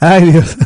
[0.00, 0.56] Ay, Dios.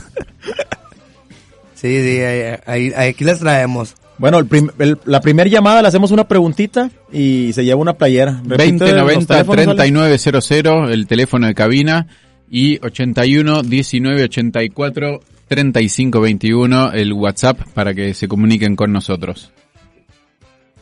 [1.75, 2.19] Sí, sí,
[2.67, 3.95] ahí- aquí las traemos.
[4.19, 7.95] Bueno, el prim- el- la primera llamada le hacemos una preguntita y se lleva una
[7.95, 8.41] playera.
[8.45, 9.91] Repite los teléfonos, Ale.
[9.93, 12.07] 2090-3900, el teléfono de cabina,
[12.51, 19.53] y 81 19 84 35 21, el WhatsApp para que se comuniquen con nosotros.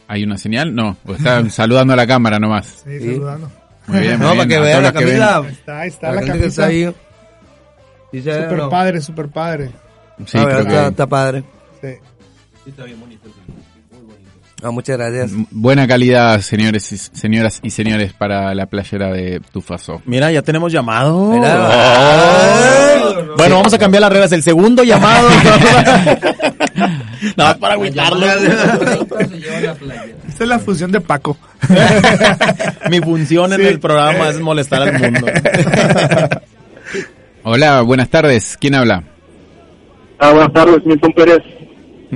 [0.07, 0.74] ¿Hay una señal?
[0.74, 2.82] No, o están saludando a la cámara nomás.
[2.85, 3.12] Sí, Sí.
[3.14, 3.51] saludando.
[3.87, 5.03] Muy bien, No, muy para bien, que vean la ven.
[5.03, 5.49] camisa.
[5.51, 6.66] Está, está La que está camisa.
[6.66, 6.95] ahí.
[8.12, 8.68] ¿Sí Super no?
[8.68, 9.70] padre, super padre.
[10.26, 10.64] Sí, Ah, ¿verdad?
[10.64, 11.07] creo que- está,
[12.66, 13.18] está padre.
[13.22, 13.30] Sí.
[14.62, 15.30] Ah, muchas gracias.
[15.50, 20.00] Buena calidad, señores y señoras y señores, para la playera de Tufaso.
[20.06, 21.32] Mira, ya tenemos llamado.
[21.32, 21.68] Mira.
[21.70, 23.02] Ay.
[23.36, 24.32] Bueno, vamos a cambiar las reglas.
[24.32, 25.28] El segundo llamado.
[27.36, 28.26] Nada más para agüitarlo.
[30.28, 31.36] Esta es la función de Paco.
[32.90, 35.26] Mi función en el programa es molestar al mundo.
[37.42, 38.56] Hola, buenas tardes.
[38.58, 39.04] ¿Quién habla?
[40.18, 41.53] Ah, buenas tardes, Milton Pérez.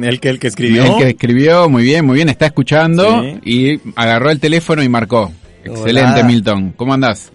[0.09, 0.85] El que, el que escribió.
[0.85, 3.39] El que escribió, muy bien, muy bien, está escuchando Sí.
[3.45, 5.33] y agarró el teléfono y marcó.
[5.65, 6.25] Excelente, Hola.
[6.25, 6.73] Milton.
[6.77, 7.33] ¿Cómo andás?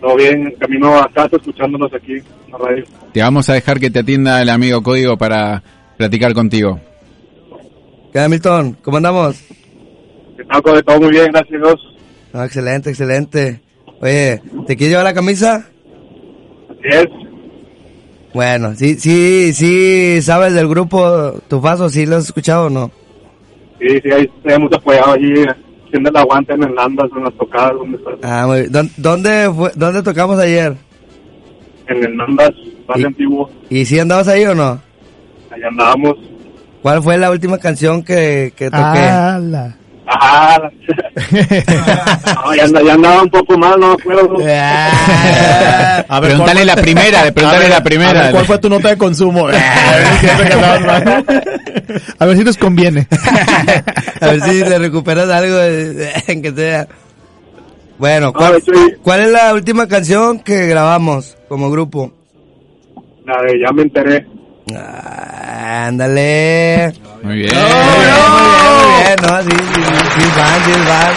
[0.00, 2.84] Todo bien, camino a casa escuchándonos aquí en la radio.
[3.12, 5.62] Te vamos a dejar que te atienda el amigo Código para
[5.96, 6.80] platicar contigo.
[8.12, 8.76] ¿Qué onda, Milton?
[8.82, 9.40] ¿Cómo andamos?
[10.38, 11.80] Está todo, todo muy bien, gracias a Dios.
[12.32, 13.60] Ah, excelente, excelente.
[14.00, 15.66] Oye, ¿te quieres llevar la camisa?
[16.70, 17.06] Así es.
[18.34, 21.88] Bueno, sí, sí, sí, ¿sabes del grupo Tufaso?
[21.88, 22.90] ¿Sí lo has escuchado o no?
[23.80, 25.32] Sí, sí, ahí hemos apoyado allí,
[25.86, 28.10] haciendo el aguante en el Nandas, en las tocadas, donde está.
[28.22, 28.72] Ah, muy bien.
[28.72, 30.74] ¿Dó- ¿Dónde, fue, ¿Dónde tocamos ayer?
[31.86, 32.50] En el Nandas,
[32.86, 34.80] barrio Y- antiguo, ¿Y si andabas ahí o no?
[35.50, 36.14] allá andábamos.
[36.82, 38.76] ¿Cuál fue la última canción que, que toqué?
[38.78, 39.76] ¡Hala!
[40.10, 40.70] Ajá.
[42.44, 44.38] no, ya, anda- ya andaba un poco mal, no me acuerdo.
[44.48, 48.22] Ah, A ver, Preguntale ¿cuál la primera, preguntale ver, la primera.
[48.22, 49.48] ver, ¿Cuál fue tu nota de consumo?
[49.48, 51.24] A ver.
[52.18, 53.06] A si nos conviene.
[54.20, 56.86] a ver si le recuperas algo de- en que sea.
[57.98, 58.94] Bueno, ¿cuál, No, sí.
[59.02, 62.12] cuál es la última canción que grabamos como grupo?
[63.26, 64.26] La de ya me enteré.
[64.74, 66.92] Ah, ándale.
[66.92, 67.02] Bien.
[67.22, 67.50] Muy bien,
[69.22, 69.82] no, sí, sí, sí,
[70.14, 71.14] sí, van, sí, van.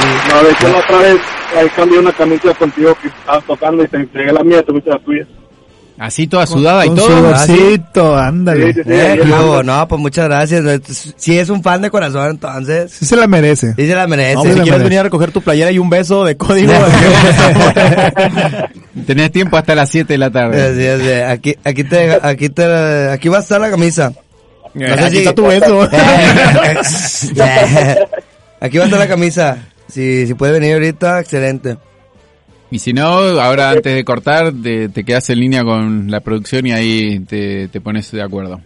[0.00, 0.08] Sí.
[0.32, 1.16] No, de hecho la otra vez
[1.56, 4.98] ahí cambié una camisa contigo que estabas tocando y te entregué la mía, tuviste la
[4.98, 5.26] tuya.
[5.98, 7.06] Así toda sudada y Con todo.
[7.08, 8.74] sudorcito, Sí, ándale.
[8.74, 9.18] sí, sí, Eh,
[9.64, 10.62] no, pues muchas gracias.
[11.16, 13.72] Si es un fan de corazón, entonces, Sí se la merece.
[13.74, 14.34] sí se la merece.
[14.34, 14.84] No, si la quieres merece.
[14.84, 16.74] venir a recoger tu playera y un beso de código.
[19.06, 21.24] Tenés tiempo hasta las 7 de la tarde.
[21.24, 24.12] Aquí, aquí te, aquí te, aquí va a estar la camisa.
[24.76, 25.82] No sé Aquí si- está tu beso.
[28.60, 29.58] Aquí va a estar la camisa.
[29.88, 31.76] Si, si puede venir ahorita, excelente.
[32.70, 36.66] Y si no, ahora antes de cortar, te, te quedas en línea con la producción
[36.66, 38.60] y ahí te, te pones de acuerdo.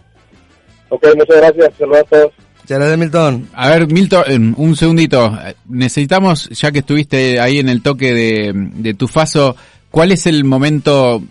[0.89, 1.71] Ok, muchas gracias.
[1.77, 2.31] Saludos a todos.
[2.61, 3.47] Muchas gracias, Milton.
[3.53, 5.37] A ver, Milton, eh, un segundito.
[5.69, 9.55] Necesitamos, ya que estuviste ahí en el toque de, de tu faso,
[9.91, 11.21] ¿cuál es el momento,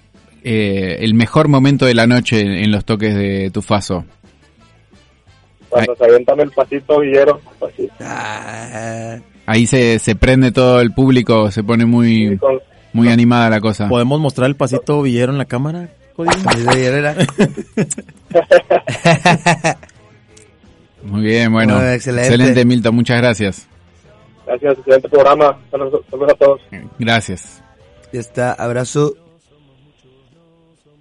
[0.45, 4.05] eh, el mejor momento de la noche en, en los toques de tu faso?
[5.71, 7.41] Cuando se avientan el pasito villero.
[7.59, 7.93] Pasito.
[8.01, 9.16] Ah,
[9.47, 12.61] Ahí se, se prende todo el público, se pone muy, Con-
[12.93, 13.89] muy animada la cosa.
[13.89, 15.89] ¿Podemos mostrar el pasito villero en la cámara?
[21.03, 21.75] Muy bien, bueno.
[21.77, 22.29] Bueno, excelente.
[22.29, 23.66] excelente, Milton, muchas gracias.
[24.47, 25.59] Gracias, excelente programa.
[25.71, 26.61] Saludos, saludos a todos.
[26.99, 27.62] Gracias.
[28.12, 29.14] Ya está, abrazo.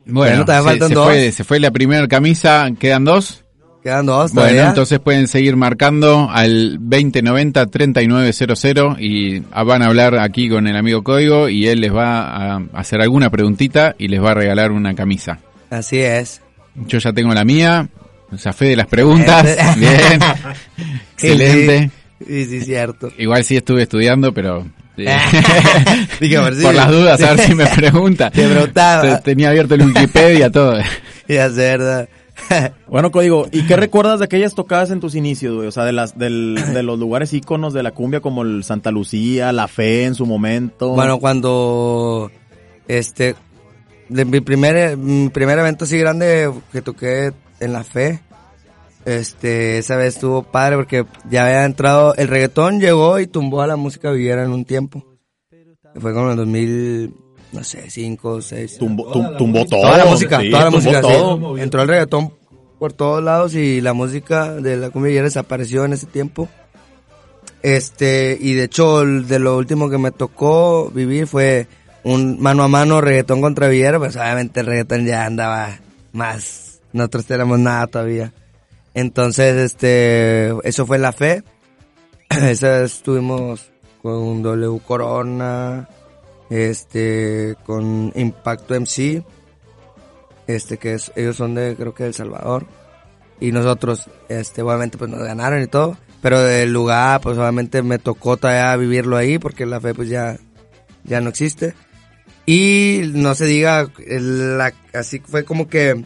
[0.06, 1.06] Bueno, Bueno, se, se dos.
[1.06, 3.44] fue, se fue la primera camisa, quedan dos.
[3.84, 10.50] Quedan dos Bueno, entonces pueden seguir marcando al 2090-3900 y ah, van a hablar aquí
[10.50, 14.32] con el amigo Código y él les va a hacer alguna preguntita y les va
[14.32, 15.40] a regalar una camisa.
[15.70, 16.42] Así es.
[16.88, 17.88] Yo ya tengo la mía,
[18.38, 19.44] zafé de las preguntas,
[19.78, 20.20] bien,
[21.14, 21.90] excelente.
[22.28, 23.14] Sí, sí, cierto.
[23.18, 24.68] Igual sí estuve estudiando, pero...
[25.00, 25.18] eh,
[26.62, 28.30] por las dudas, a ver si me pregunta.
[28.30, 29.22] Te preguntaba.
[29.22, 30.78] Tenía abierto el Wikipedia, todo.
[31.30, 32.10] Ya sé, ¿verdad?
[32.88, 35.68] Bueno, Código, ¿y qué recuerdas de aquellas tocadas en tus inicios, güey?
[35.68, 38.92] O sea, de las del, de los lugares íconos de la cumbia como el Santa
[38.92, 40.90] Lucía, La Fe en su momento.
[40.90, 42.32] Bueno, cuando
[42.88, 43.36] este
[44.10, 48.22] de mi primer mi primer evento así grande que toqué en la fe,
[49.06, 53.68] este esa vez estuvo padre porque ya había entrado el reggaetón llegó y tumbó a
[53.68, 55.06] la música villera en un tiempo.
[56.00, 57.14] Fue como en el 2000
[57.52, 58.78] no sé, 5, 6.
[58.78, 59.82] tumbó, tum- tumbó todo.
[59.82, 61.08] Toda la música, sí, toda la música, sí.
[61.08, 61.58] todo.
[61.58, 62.34] Entró el reggaetón
[62.78, 66.48] por todos lados y la música de la cumbia villera desapareció en ese tiempo.
[67.62, 71.68] Este, y de hecho, de lo último que me tocó vivir fue
[72.04, 75.80] un mano a mano reggaetón contra Villera, pues obviamente el reggaetón ya andaba
[76.14, 78.32] más, nosotros tenemos nada todavía.
[78.94, 81.44] Entonces, este, eso fue la fe.
[82.30, 83.70] Esa estuvimos
[84.02, 85.90] con W Corona,
[86.50, 89.24] este, con Impacto MC,
[90.48, 92.66] este, que es, ellos son de, creo que de El Salvador.
[93.40, 95.98] Y nosotros, este, obviamente, pues nos ganaron y todo.
[96.22, 100.38] Pero del lugar, pues obviamente me tocó todavía vivirlo ahí, porque la fe, pues ya,
[101.06, 101.74] ya no existe.
[102.46, 106.04] Y no se diga, el- la, así fue como que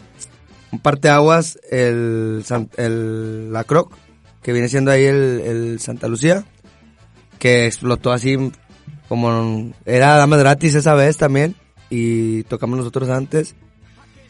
[0.72, 2.44] un parteaguas el,
[2.78, 3.96] el la Croc,
[4.44, 6.44] que viene siendo ahí el, el Santa Lucía,
[7.40, 8.52] que explotó así
[9.10, 11.56] como era damas gratis esa vez también
[11.90, 13.56] y tocamos nosotros antes.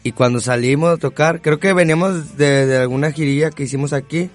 [0.02, 4.30] Y cuando salimos a tocar creo que veníamos de, de alguna girilla que hicimos aquí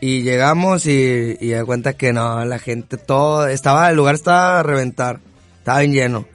[0.00, 4.60] y llegamos y, y da cuenta que no la gente todo estaba el lugar estaba
[4.60, 5.20] a reventar
[5.58, 6.26] estaba bien lleno.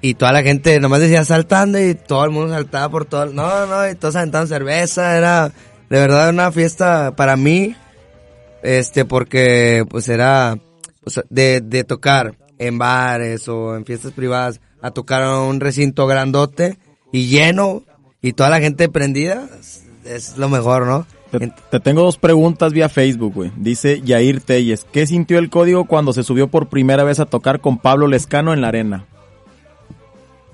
[0.00, 3.66] Y toda la gente nomás decía saltando y todo el mundo saltaba por todo no
[3.66, 7.74] no y todos aventaban cerveza era de verdad una fiesta para mí
[8.62, 10.56] este porque pues era
[11.02, 16.06] pues, de, de tocar en bares o en fiestas privadas a tocar a un recinto
[16.06, 16.78] grandote
[17.10, 17.82] y lleno
[18.20, 19.48] y toda la gente prendida
[20.04, 21.06] es, lo mejor, ¿no?
[21.30, 23.52] Te, te tengo dos preguntas vía Facebook, güey.
[23.56, 27.60] Dice Yair Telles, ¿qué sintió el código cuando se subió por primera vez a tocar
[27.60, 29.06] con Pablo Lescano en la arena?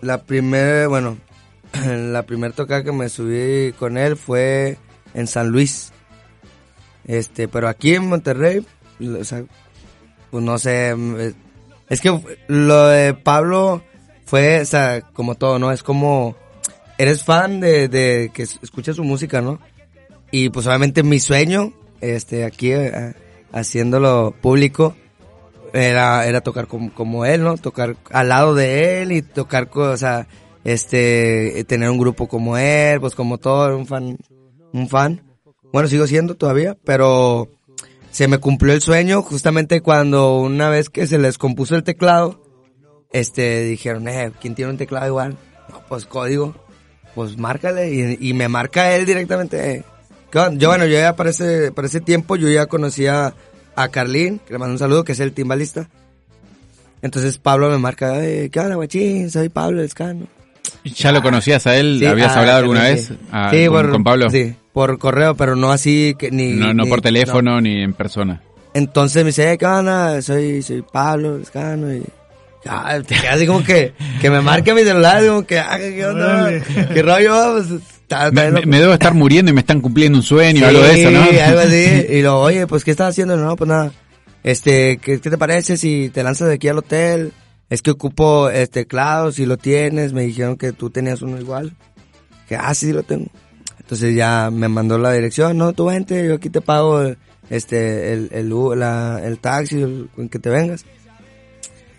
[0.00, 1.16] La primera, bueno,
[1.86, 4.78] la primera tocada que me subí con él fue
[5.12, 5.92] en San Luis.
[7.04, 8.64] Este, pero aquí en Monterrey,
[9.00, 9.42] o sea,
[10.30, 10.94] pues no sé,
[11.88, 13.82] es que lo de Pablo
[14.24, 15.72] fue, o sea, como todo, ¿no?
[15.72, 16.36] Es como,
[16.98, 19.60] eres fan de, de que escuchas su música, ¿no?
[20.30, 23.14] Y pues obviamente mi sueño, este, aquí eh,
[23.52, 24.96] haciéndolo público,
[25.72, 27.56] era, era tocar como, como él, ¿no?
[27.56, 30.26] Tocar al lado de él y tocar, o sea,
[30.64, 34.18] este, tener un grupo como él, pues como todo, un fan,
[34.72, 35.22] un fan.
[35.72, 37.48] Bueno, sigo siendo todavía, pero
[38.16, 42.42] se me cumplió el sueño justamente cuando una vez que se les compuso el teclado,
[43.12, 45.36] este, dijeron, eh, ¿quién tiene un teclado igual?
[45.68, 46.54] No, pues código,
[47.14, 49.70] pues márcale y, y me marca él directamente.
[49.70, 49.84] eh.
[50.54, 53.34] Yo, bueno, yo ya para ese, para ese tiempo yo ya conocía
[53.74, 55.90] a Carlín, que le mando un saludo, que es el timbalista.
[57.02, 59.30] Entonces Pablo me marca, eh, ¿qué onda, guachín?
[59.30, 60.26] Soy Pablo Escano.
[60.84, 61.96] ¿Ya lo conocías a él?
[62.00, 62.92] Sí, ¿Habías ah, hablado alguna sí.
[62.94, 64.30] vez ah, Sí, con, por- con Pablo?
[64.30, 66.52] Sí, por correo, pero no así que ni...
[66.52, 67.60] No, no ni- por teléfono no.
[67.62, 68.42] ni en persona.
[68.74, 70.20] Entonces me dice, eh, ¿qué onda?
[70.20, 72.02] Soy, soy Pablo Escano y...
[72.68, 76.04] Ah, te quedas así como que, que me marque mi celular, como que, ah, ¿qué
[76.04, 76.50] onda?
[76.92, 77.54] ¿Qué rollo?
[77.54, 77.70] Pues,
[78.02, 78.68] está- está Me, bien me- loco.
[78.68, 81.20] me debo estar muriendo y me están cumpliendo un sueño, Sí, algo de eso, ¿no?
[81.22, 82.06] algo así.
[82.10, 83.34] Y lo, oye, pues, ¿qué estás haciendo?
[83.38, 83.92] No, pues nada.
[84.44, 87.32] Este, ¿qué, qué te parece si te lanzas de aquí al hotel?
[87.70, 90.12] Es que ocupo este teclado, si lo tienes.
[90.12, 91.72] Me dijeron que tú tenías uno igual.
[92.46, 93.26] Que, ah, sí, lo tengo.
[93.86, 95.56] Entonces ya me mandó la dirección.
[95.56, 97.14] No, tú vente, yo aquí te pago
[97.48, 100.84] este, el, el, la, el taxi, el, con que te vengas.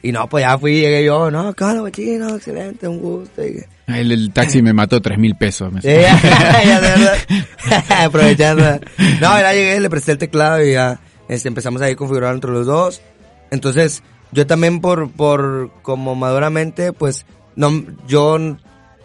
[0.04, 3.42] Y no, pues ya fui, llegué yo, no, claro, guachino, excelente, un gusto.
[3.42, 5.72] Y, El, el taxi me mató tres mil pesos.
[5.72, 5.80] me.
[7.90, 8.82] Aprovechando.
[9.22, 12.52] No, ya llegué, le presté el teclado y ya este, empezamos ahí a configurar entre
[12.52, 13.02] los dos.
[13.50, 17.26] Entonces, yo también por, por como maduramente, pues,
[17.56, 18.38] no, yo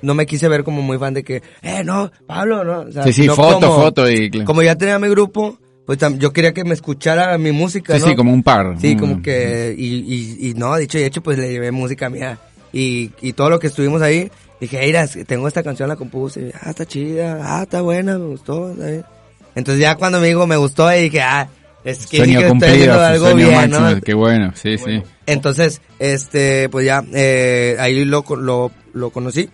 [0.03, 2.81] no me quise ver como muy fan de que, eh, no, Pablo, no.
[2.81, 4.31] O sea, Sí, sí, foto, como- foto y...
[4.31, 4.47] claro.
[4.47, 8.07] Como ya tenía mi grupo, pues yo quería que me escuchara mi música, Sí, ¿no?
[8.09, 8.77] sí, como un par.
[8.81, 8.99] Sí, Mm.
[8.99, 12.39] como que, y, y, y no, dicho y hecho, pues le llevé música mía.
[12.73, 14.31] Y, y todo lo que estuvimos ahí,
[14.61, 18.75] dije, mira, tengo esta canción, la compuse, ah, está chida, ah, está buena, me gustó.
[19.55, 21.49] Entonces ya cuando me dijo, me gustó, y dije, ah,
[21.85, 23.91] es que sí Sueño que estoy cumplido, algo sueño bien, máximo.
[23.91, 24.01] ¿no?
[24.01, 25.03] Qué bueno, sí, sí.
[25.27, 28.25] Entonces, este, pues ya, eh, ahí lo,
[28.95, 29.51] lo conocí.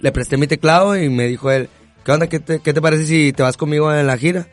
[0.00, 1.68] Le presté mi teclado y me dijo él,
[2.04, 2.26] ¿qué onda?
[2.28, 4.46] ¿Qué te, qué te parece si te vas conmigo en la gira?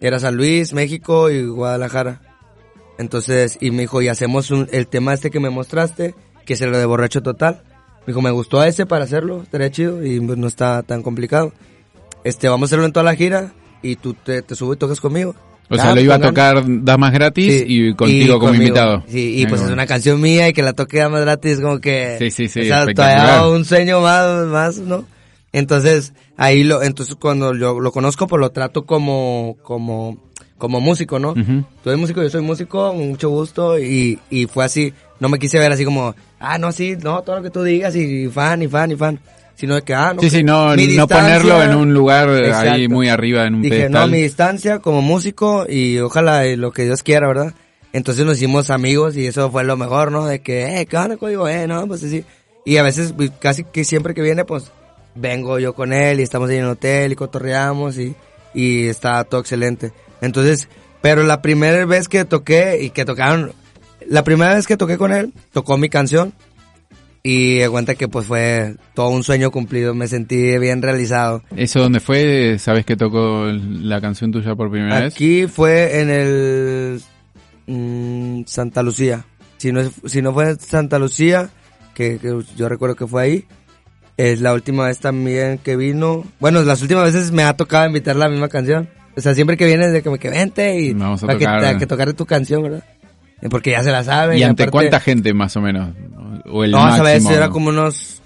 [0.00, 2.20] Era San Luis, México y Guadalajara.
[2.98, 6.14] Entonces, y me dijo, y hacemos un- el tema este que me mostraste,
[6.44, 7.62] que es el de borracho total.
[8.00, 11.52] Me dijo, me gustó ese para hacerlo, estaría chido y pues, no está tan complicado.
[12.22, 15.00] Este, vamos a hacerlo en toda la gira y tú te, te subes y tocas
[15.00, 15.34] conmigo.
[15.70, 18.64] O sea, lo iba a tocar Damas Gratis Sí, y contigo como conmigo.
[18.64, 19.02] invitado.
[19.08, 22.16] Sí, y pues es una canción mía y que la toque más gratis, como que...
[22.18, 25.06] Sí, sí, sí, o sea, todavía un sueño más, más, ¿no?
[25.52, 30.18] Entonces, ahí lo, entonces cuando yo lo conozco, pues lo trato como, como,
[30.58, 31.30] como músico, ¿no?
[31.30, 31.64] Ujú.
[31.82, 35.58] Tú eres músico, yo soy músico, mucho gusto, y, y fue así, no me quise
[35.58, 38.68] ver así como, ah, no, sí, no, todo lo que tú digas, y fan, y
[38.68, 39.20] fan, y fan,
[39.56, 40.20] sino de que, ah, no.
[40.20, 42.88] Sí, sí, no, no ponerlo en un lugar ahí Exacto.
[42.90, 43.92] muy arriba en un Dije, pedestal.
[44.00, 47.54] no, mi distancia como músico y ojalá lo que Dios quiera, ¿verdad?
[47.92, 50.26] Entonces nos hicimos amigos y eso fue lo mejor, ¿no?
[50.26, 51.48] De que, eh, ¿qué onda, código?
[51.48, 52.24] Eh, no, pues así.
[52.64, 54.72] Y a veces, pues, casi que siempre que viene, pues,
[55.14, 58.16] vengo yo con él y estamos ahí en el hotel y cotorreamos y,
[58.52, 59.92] y está todo excelente.
[60.20, 60.68] Entonces,
[61.02, 63.52] pero la primera vez que toqué y que tocaron,
[64.08, 66.32] la primera vez que toqué con él, tocó mi canción
[67.26, 71.42] y de cuenta que pues fue todo un sueño cumplido, me sentí bien realizado.
[71.56, 72.58] ¿Eso dónde fue?
[72.58, 75.14] ¿Sabes que tocó la canción tuya por primera vez?
[75.14, 77.02] Aquí fue en el
[77.66, 79.24] mm, Santa Lucía.
[79.56, 81.48] Si no, si no fue en Santa Lucía,
[81.94, 83.44] que, que yo recuerdo que fue ahí.
[84.18, 86.24] Es la última vez también que vino.
[86.40, 88.90] Bueno, las últimas veces me ha tocado invitar la misma canción.
[89.16, 91.78] O sea, siempre que vienes de que me que vente y Vamos a para que,
[91.78, 92.84] que tocar tu canción, ¿verdad?
[93.44, 94.38] Eh, Porque ya se la saben.
[94.38, 95.90] ¿Y ante aparte- cuánta gente más o menos?
[96.46, 97.30] O el No, esa vez máximo.
[97.36, 98.20] era como unos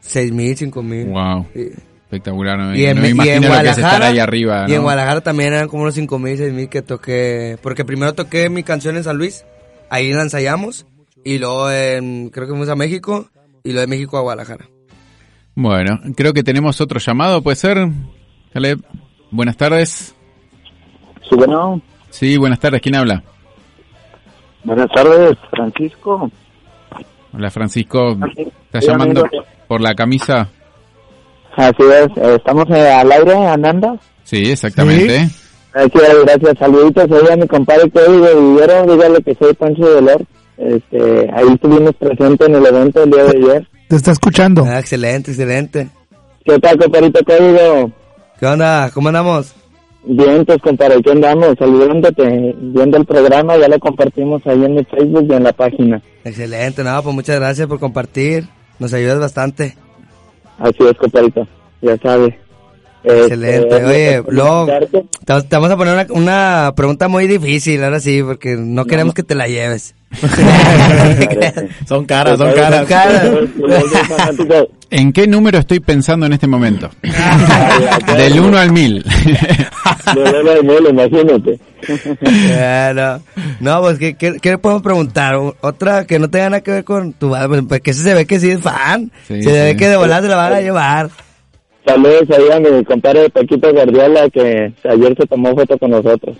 [0.00, 1.06] seis mil, cinco mil.
[1.08, 1.68] Wow, Sí.
[2.04, 2.58] espectacular.
[2.58, 4.66] No, Y en, no me y en imagino lo que es estar Guadalajara, ahí arriba.
[4.68, 4.82] y en.
[4.82, 7.58] Guadalajara también eran como unos 5 mil, 6 mil que toqué.
[7.62, 9.44] Porque primero toqué mi canción en San Luis,
[9.90, 10.86] ahí la ensayamos.
[11.24, 13.28] Y luego en- creo que fuimos a México.
[13.64, 14.66] Y luego de México a Guadalajara.
[15.54, 17.88] Bueno, creo que tenemos otro llamado, ¿puede ser?
[18.52, 18.80] Caleb,
[19.30, 20.14] buenas tardes.
[21.28, 23.22] Sí, bueno, Sí, buenas tardes, ¿quién habla?
[24.64, 26.30] Buenas tardes, Francisco.
[27.34, 28.10] Hola Francisco,
[28.66, 29.44] ¿estás Sí, llamando amigo.
[29.66, 30.48] por la camisa?
[31.56, 33.98] Así es, eh, estamos eh, al aire andando.
[34.24, 35.28] Sí, exactamente.
[35.74, 40.22] Así es, gracias, saluditos ahí a mi compadre Código Vivero, dígale que soy Pancho Dolor.
[40.58, 43.68] Este, ahí estuvimos presentes en el evento el día de ayer.
[43.88, 44.64] Te está escuchando.
[44.66, 45.88] Ah, excelente, excelente.
[46.44, 47.90] ¿Qué tal, compadrito Código?
[48.38, 48.90] ¿Qué onda?
[48.92, 49.54] ¿Cómo andamos?
[50.04, 51.54] Bien, pues compadre, ¿qué andamos?
[51.58, 56.02] Saludándote, viendo el programa, ya lo compartimos ahí en mi Facebook y en la página.
[56.24, 58.44] Excelente, nada, pues muchas gracias por compartir.
[58.80, 59.76] Nos ayudas bastante.
[60.58, 61.46] Así es, compadrito,
[61.80, 62.34] ya sabes.
[63.04, 63.76] Excelente.
[63.76, 64.66] Este, Oye, luego
[65.24, 69.14] te, te vamos a poner una, una pregunta muy difícil, ahora sí, porque no queremos
[69.14, 69.94] que te la lleves.
[71.88, 72.86] Son caras, son caras.
[74.90, 76.90] ¿En qué número estoy pensando en este momento?
[78.14, 79.02] Del 1 al 1000.
[79.02, 81.58] de Lola de Mole, imagínate.
[82.20, 83.22] Bueno,
[83.60, 85.36] no, pues, ¿qué, qué, qué le podemos preguntar?
[85.62, 88.38] Otra que no tenga nada que ver con tu pues, porque ese se ve que
[88.38, 89.10] sí es fan.
[89.26, 91.08] Sí, se ve que de volar se la van a llevar.
[91.84, 96.36] Saludos ahí a mi compadre Paquito Guardiola que ayer se tomó foto con nosotros.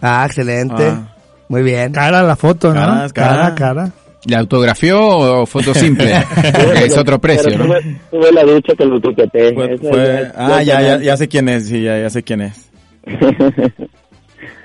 [0.00, 0.84] Ah, excelente.
[0.86, 1.14] Ah.
[1.48, 1.92] Muy bien.
[1.92, 2.80] Cara la foto, ¿no?
[2.80, 3.54] Cara, cara.
[3.54, 3.90] cara.
[4.26, 6.12] ¿La autografió o foto simple?
[6.34, 7.74] Porque es otro precio, Pero ¿no?
[7.74, 9.54] tuve, tuve la dicha que lo etiqueté.
[9.54, 12.70] Fue- fue- ah, ya, ya, ya sé quién es, sí, ya, ya sé quién es.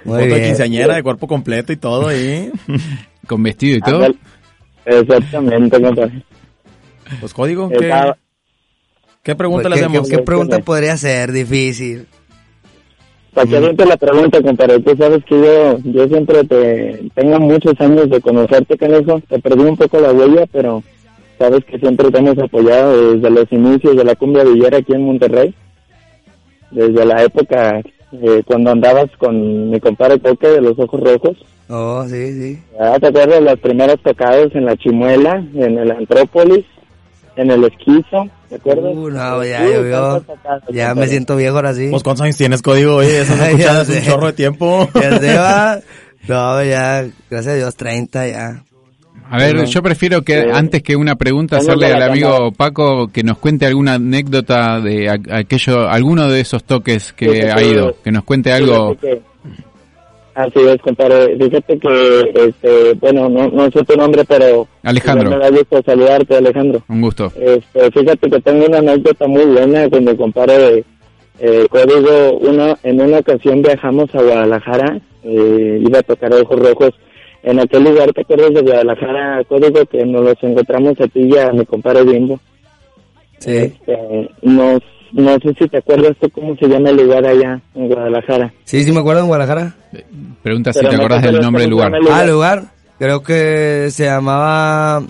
[0.03, 2.51] Muy Foto de quinceañera, de cuerpo completo y todo ahí.
[3.27, 4.07] Con vestido y todo.
[4.85, 6.23] Exactamente, compadre.
[7.19, 8.17] Pues código, ¿qué, Estaba-
[9.23, 10.09] qué pregunta Pues, le ¿qué, hacemos?
[10.09, 12.07] qué- qué pregunta podría ser difícil?
[13.33, 17.79] Para que aviente la pregunta, compadre, tú sabes que yo, yo siempre te tengo muchos
[17.79, 20.83] años de conocerte con eso, te perdí un poco la huella, pero
[21.39, 25.05] sabes que siempre te hemos apoyado desde los inicios de la cumbia villera aquí en
[25.05, 25.55] Monterrey,
[26.71, 31.37] desde la época eh, cuando andabas con mi compadre Coque de los Ojos Rojos,
[31.73, 32.59] Oh, sí, sí.
[32.77, 36.65] Ah, ¿te acuerdas las primeras tocadas en la Chimuela, en el Antrópolis,
[37.37, 38.93] en el Esquizo, ¿te acuerdas?
[38.95, 40.01] Uh, no, ya llovió.
[40.19, 41.87] tantas tocadas, Ya me siento viejo ahora sí.
[41.89, 44.89] Pues cuántos años tienes código, oye, eso no Ya escuchas hace un chorro de tiempo.
[44.95, 45.79] Ya se va.
[46.27, 48.63] No, ya, gracias a Dios, 30 ya.
[49.31, 50.47] A ver, yo prefiero que Sí.
[50.53, 52.51] antes que una pregunta hacerle al amigo.
[52.51, 57.95] Paco que nos cuente alguna anécdota de aquello, alguno de esos toques que ha ido,
[58.03, 58.95] que nos cuente algo.
[58.97, 59.21] Que-
[60.33, 61.37] Así es, compadre.
[61.37, 64.67] Fíjate que, este, bueno, no, no sé tu nombre, pero...
[64.83, 65.29] Alejandro.
[65.29, 66.81] Me da gusto saludarte, Alejandro.
[66.87, 67.31] Un gusto.
[67.35, 70.85] Este, fíjate que tengo una anécdota muy buena con mi compadre
[71.39, 72.37] eh, Código.
[72.39, 76.91] Una, en una ocasión viajamos a Guadalajara, eh, iba a tocar Ojos Rojos.
[77.43, 79.85] En aquel lugar, ¿te acuerdas de Guadalajara, Código?
[79.87, 82.39] Que nos los encontramos a ti y a mi compadre Bimbo.
[83.39, 83.57] Sí.
[83.57, 84.81] Este, nos,
[85.13, 88.53] no sé si te acuerdas tú cómo se llama el lugar allá en Guadalajara.
[88.63, 89.75] Sí, sí me acuerdo en Guadalajara.
[90.43, 92.01] Pregunta si te no te del acuerdas nombre del cómo se lugar.
[92.11, 92.63] Ah, el lugar.
[92.97, 95.03] Creo que se llamaba...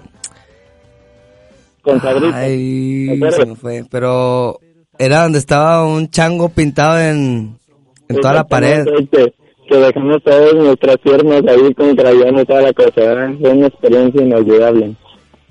[1.81, 2.37] Con Sabrita.
[2.37, 3.39] Ay, ¿Te acuerdas?
[3.39, 3.83] se me fue.
[3.89, 4.59] Pero
[4.97, 7.57] era donde estaba un chango pintado en,
[8.07, 8.85] en toda la pared.
[9.11, 9.33] Que,
[9.67, 12.91] que dejamos todas nuestras piernas ahí con crayón y toda la cosa.
[12.95, 13.31] ¿verdad?
[13.39, 14.95] Fue una experiencia inolvidable.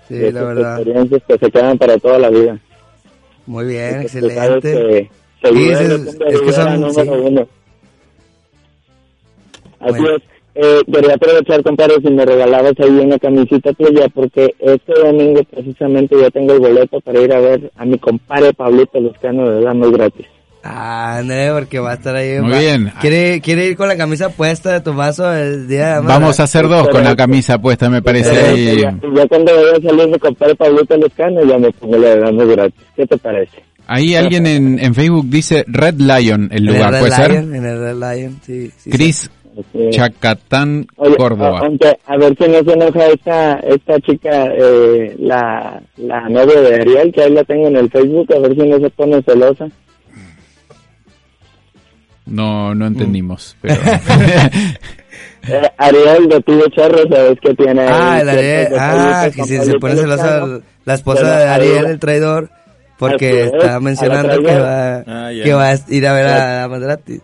[0.09, 0.79] Sí, la verdad.
[0.79, 2.59] experiencias que se quedan para toda la vida.
[3.51, 5.11] Muy bien, excelente.
[5.43, 7.21] que Sí, es- es cumbia que son- número sí.
[7.25, 7.49] uno.
[9.81, 10.17] Así Bueno.
[10.17, 10.23] es.
[10.55, 16.17] Eh, quería aprovechar, compadre, si me regalabas ahí una camisita tuya, porque este domingo precisamente
[16.21, 19.91] ya tengo el boleto para ir a ver a mi compadre Pablito Luzcano de Damos
[19.91, 20.27] Gratis.
[20.63, 22.39] Ah, André, porque va a estar ahí.
[22.41, 22.93] Muy va- bien.
[23.01, 26.43] ¿Quiere, quiere ir con la camisa puesta de tu vaso el día de Vamos a
[26.43, 28.31] hacer dos con la camisa puesta, me parece.
[28.31, 28.81] Ahí.
[28.81, 32.21] ya, ya cuando vaya a salir mi compadre Pablito Luzcano, ya me pongo la de
[32.21, 32.81] Damos Gratis.
[32.95, 33.63] ¿Qué te parece?
[33.87, 37.31] Ahí alguien en, en Facebook dice Red Lion, el En el lugar, Red ¿puede ser?
[37.31, 38.71] Lion, En el Red Lion, sí.
[38.77, 41.59] sí, Chris Este, Chacatán, Oye, Córdoba.
[41.59, 46.61] a- aunque a ver si no se enoja esta esta chica, eh, la, la novia
[46.61, 49.23] de Ariel, que ahí la tengo en el Facebook, a ver si no se pone
[49.23, 49.67] celosa.
[52.31, 53.75] No, no entendimos, pero...
[55.49, 57.87] Eh, Ariel de Tío Charro, ¿sabes que tiene?
[57.89, 58.69] Ah, el Ariel.
[58.79, 62.51] Ah, que si se pone celosa la esposa de Ariel, el traidor,
[62.99, 65.43] porque Así es, estaba a mencionando que va, Ah, ya.
[65.45, 67.21] que va a ir a ver a Maserati.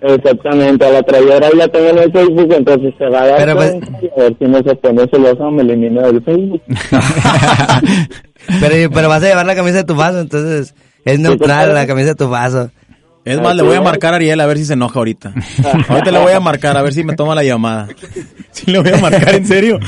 [0.00, 3.36] Exactamente, a la traidora ahí la tengo en el Facebook, entonces se va a dar
[3.38, 6.62] Pero, pues- y a ver si no se pone celosa me elimina del Facebook.
[8.60, 10.72] pero, pero vas a llevar la camisa de tu vaso, entonces
[11.04, 12.70] es neutral la camisa de tu vaso.
[13.26, 15.34] Es más, le voy a marcar a Ariel a ver si se enoja ahorita.
[15.88, 17.88] ahorita le voy a marcar a ver si me toma la llamada.
[18.52, 19.78] Sí, le voy a marcar, ¿en serio?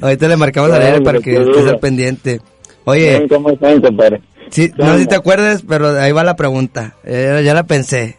[0.00, 2.40] Ahorita le marcamos a Ariel para que estés al pendiente.
[2.84, 4.22] Oye, ¿Cómo están, compadre?
[4.48, 6.94] sí, no sé si te acuerdas, pero ahí va la pregunta.
[7.04, 8.16] Eh, ya la pensé.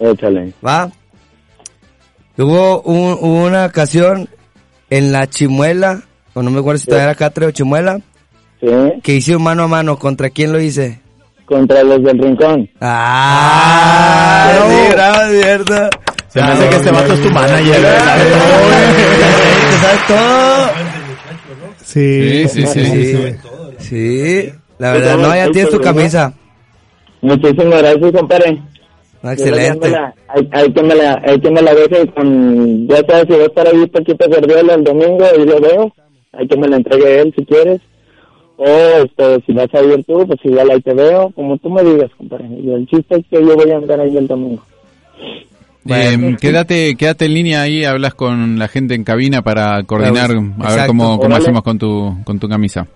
[0.00, 0.54] Échale.
[0.66, 0.90] ¿Va?
[2.38, 4.30] Hubo, un- hubo una ocasión
[4.90, 8.00] en la Chimuela, o no me acuerdo si todavía era Catre o Chimuela,
[8.60, 8.66] ¿Sí?
[9.02, 9.98] que hice un mano a mano.
[9.98, 11.00] ¿Contra quién lo hice?
[11.48, 12.68] Contra los del rincón.
[12.82, 14.50] ¡Ah!
[14.52, 14.70] bravo.
[14.70, 15.90] sí, bravo, cierto.
[16.28, 17.76] Se me hace que este vato es tu manager.
[17.76, 17.88] ¿Te
[19.80, 20.68] sabes todo?
[21.82, 22.84] Sí, Sí, sí, sí.
[22.84, 23.36] Sí,
[23.78, 24.52] sí.
[24.78, 26.34] La verdad, no, ya tienes tu camisa.
[27.22, 28.62] Muchísimas gracias, compadre.
[29.22, 29.96] Excelente.
[30.52, 33.46] Hay, que me la, hay que me la dejen con, ya sabes, si va a
[33.46, 35.94] estar ahí Paquito Guardiola el domingo y lo veo,
[36.32, 37.80] hay que me la entregue él si quieres.
[38.60, 41.82] O este, si vas a ir tú, pues igual ahí te veo, como tú me
[41.84, 42.48] digas, compadre.
[42.60, 44.62] Y el chiste es que yo voy a andar ahí el domingo.
[45.86, 50.74] Eh, quédate, quédate en línea ahí, hablas con la gente en cabina para coordinar, a
[50.74, 52.86] ver cómo, cómo hacemos con tu, con tu camisa.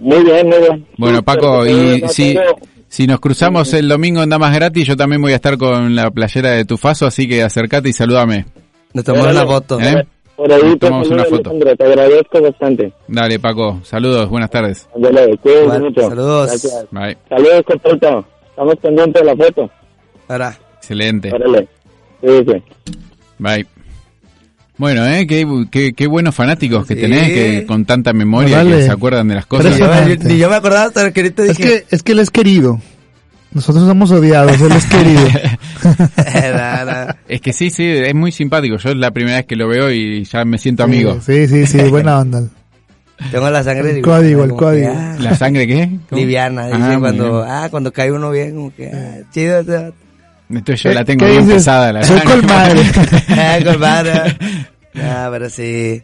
[0.00, 0.86] Muy bien, muy bien.
[0.98, 2.36] Bueno, Paco, y si,
[2.88, 6.10] si nos cruzamos el domingo en Damas Gratis, yo también voy a estar con la
[6.10, 8.44] playera de tu faso, así que acércate y salúdame.
[8.92, 9.80] Nos tomamos una foto.
[9.80, 10.04] ¿Eh?
[10.36, 11.50] Por ahí te saludo, una foto.
[11.50, 12.92] Alejandro, te agradezco bastante.
[13.08, 14.88] Dale, Paco, saludos, buenas tardes.
[14.92, 16.00] Cuídense Igual, mucho.
[16.08, 16.46] saludos.
[16.48, 16.86] Gracias.
[16.90, 17.18] Bye.
[17.28, 17.64] Saludos.
[18.50, 19.70] Estamos pendientes de la foto.
[20.28, 21.32] Ahora, Excelente.
[21.32, 21.68] Órale.
[22.20, 22.62] Cuídense.
[23.38, 23.66] Bye.
[24.78, 25.26] Bueno, ¿eh?
[25.28, 27.00] Qué, qué, qué buenos fanáticos que Sí.
[27.02, 28.76] tenés, que con tanta memoria Órale.
[28.78, 29.78] que se acuerdan de las cosas.
[30.24, 31.54] ni yo me acordaba hasta que Es dije.
[31.62, 32.78] que, es que él es querido.
[33.54, 35.26] Nosotros somos odiados, él es querido.
[37.28, 38.76] Es que sí, sí, es muy simpático.
[38.76, 41.18] Yo es la primera vez que lo veo y ya me siento amigo.
[41.24, 42.44] Sí, sí, sí, buena onda.
[43.30, 44.92] Tengo la sangre El liviana, código, el que, código.
[44.96, 45.90] ah, ¿La sangre qué?
[46.08, 46.20] ¿Cómo?
[46.20, 49.60] liviana, dice Ah, cuando, ah, cuando cae uno bien, como que, ah, chido.
[50.50, 51.54] Entonces yo ¿Qué- la tengo bien dices?
[51.56, 51.92] pesada.
[51.92, 52.34] La Soy sangre.
[52.34, 52.82] colmadre.
[53.28, 54.36] Ah, colmada.
[54.96, 56.02] Ah, pero sí.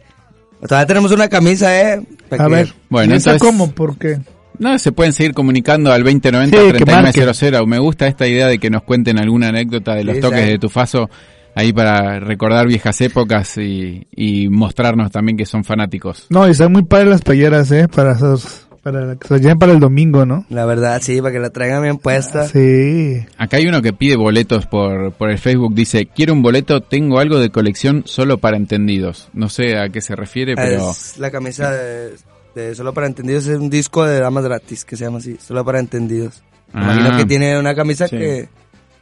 [0.65, 2.01] Todavía tenemos una camisa, eh.
[2.31, 3.71] A que- ver, Bueno, ¿y esa entonces- cómo?
[3.71, 4.19] ¿Por qué?
[4.59, 7.65] No, se pueden seguir comunicando al Sí, que 2090-3900.
[7.65, 10.49] Me gusta esta idea de que nos cuenten alguna anécdota de los Sí, toques sí.
[10.49, 11.09] de tu faso
[11.55, 16.27] ahí para recordar viejas épocas y, y mostrarnos también que son fanáticos.
[16.29, 17.87] No, y están muy padres las playeras, ¿eh?
[17.87, 20.45] Para, esos, para que se las lleven para el domingo, ¿no?
[20.49, 22.47] La verdad, sí, para que la traigan bien puesta.
[22.47, 23.17] Sí.
[23.37, 25.73] Acá hay uno que pide boletos por, por el Facebook.
[25.73, 29.29] Dice, quiero un boleto, tengo algo de colección solo para entendidos.
[29.33, 30.91] No sé a qué se refiere, pero...
[30.91, 32.15] Es la camisa de,
[32.59, 35.63] de Solo para Entendidos, es un disco de damas gratis que se llama así, Solo
[35.65, 36.41] para Entendidos.
[36.73, 36.83] Ah.
[36.83, 38.17] Imagino que tiene una camisa Sí.
[38.17, 38.49] que,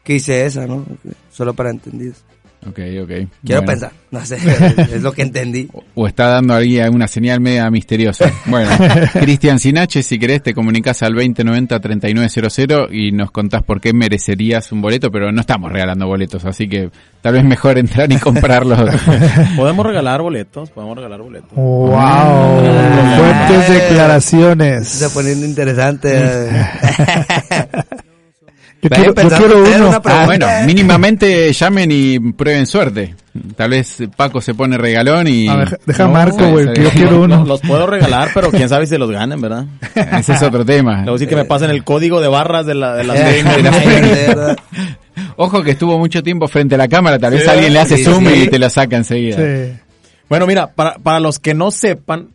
[0.03, 0.85] que hice esa, ¿no?
[1.31, 2.23] Solo para Entendidos.
[2.65, 3.07] Ok, ok.
[3.45, 3.65] Quiero Bueno.
[3.65, 4.35] pensar, no sé,
[4.93, 5.69] es lo que entendí.
[5.95, 8.29] O está dando ahí una señal media misteriosa.
[8.47, 8.69] Bueno,
[9.13, 14.81] Cristian Sinache, si querés te comunicas al 2090-3900 y nos contás por qué merecerías un
[14.81, 16.89] boleto, pero no estamos regalando boletos, así que
[17.21, 18.79] tal vez mejor entrar y comprarlos.
[19.55, 21.51] Podemos regalar boletos, podemos regalar boletos.
[21.53, 21.95] ¡Wow!
[21.95, 23.17] Ah.
[23.17, 24.93] Fuertes Se declaraciones.
[25.01, 26.49] está poniendo interesante.
[28.95, 29.03] Eh.
[29.05, 29.89] Yo quiero, yo uno.
[29.89, 33.15] una Ah, bueno, mínimamente llamen y prueben suerte.
[33.55, 35.47] Tal vez Paco se pone regalón y...
[35.47, 37.39] A ver, deja No, Marco, güey, que yo quiero uno.
[37.39, 39.65] Los, los puedo regalar, pero quién sabe si se los ganen, ¿verdad?
[40.19, 40.97] Ese es otro tema.
[40.97, 43.17] Le voy a decir que me pasen el código de barras de la, de las
[43.27, 44.55] Eh, de la-.
[45.35, 47.97] Ojo que estuvo mucho tiempo frente a la cámara, tal vez Sí, alguien le hace
[47.97, 48.43] sí, zoom sí.
[48.43, 49.37] y te lo saca enseguida.
[49.37, 49.73] Sí.
[50.29, 52.29] Bueno, mira, para, para los que no sepan,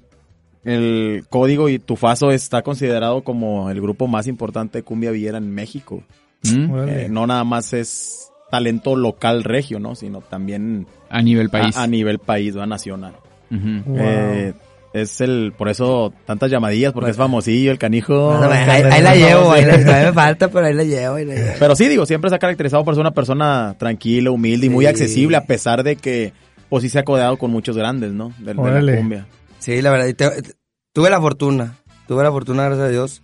[0.64, 5.52] el código y Tufaso está considerado como el grupo más importante de cumbia villera en
[5.52, 6.02] México.
[6.44, 6.88] ¿Mm?
[6.88, 9.94] Eh, no nada más es talento local regio, ¿no?
[9.94, 11.76] Sino también A nivel país.
[11.76, 12.66] A, a nivel país, ¿no?
[12.66, 13.14] nacional.
[13.50, 13.96] Wow.
[13.98, 14.54] Eh,
[14.94, 18.36] es el, por eso tantas llamadillas, porque es famosillo, el canijo.
[18.36, 21.14] Bueno, ahí, ahí la llevo, ahí la, me falta, pero ahí la llevo.
[21.16, 21.52] Ahí la llevo.
[21.58, 24.84] Pero sí, digo, siempre se ha caracterizado por ser una persona tranquila, humilde y muy
[24.86, 26.32] accesible, a pesar de que,
[26.68, 28.32] pues sí se ha codeado con muchos grandes, ¿no?
[28.38, 29.26] De, de la cumbia.
[29.60, 30.06] Sí, la verdad.
[30.08, 30.54] y te-
[30.92, 31.76] tuve la fortuna,
[32.06, 33.22] tuve la fortuna, gracias a Dios,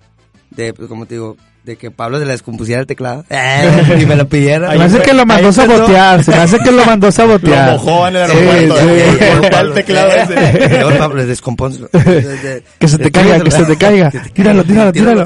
[0.50, 1.36] de, pues, como te digo,
[1.68, 3.24] de que Pablo se le descompusiera el teclado.
[3.30, 4.72] Eh, y me lo pidiera.
[4.72, 7.12] Se me hace que lo mandó a sabotear, se me hace que lo mandó a
[7.12, 7.66] sabotear.
[7.66, 8.76] Lo mojó en el aeropuerto.
[8.76, 8.84] Sí,
[9.18, 9.48] sí.
[9.50, 10.68] por- el teclado ese.
[10.80, 11.88] Luego Pablo, descompónselo.
[12.78, 14.10] Que se te caiga, que se te caiga.
[14.32, 15.24] Tíralo, tíralo, tíralo.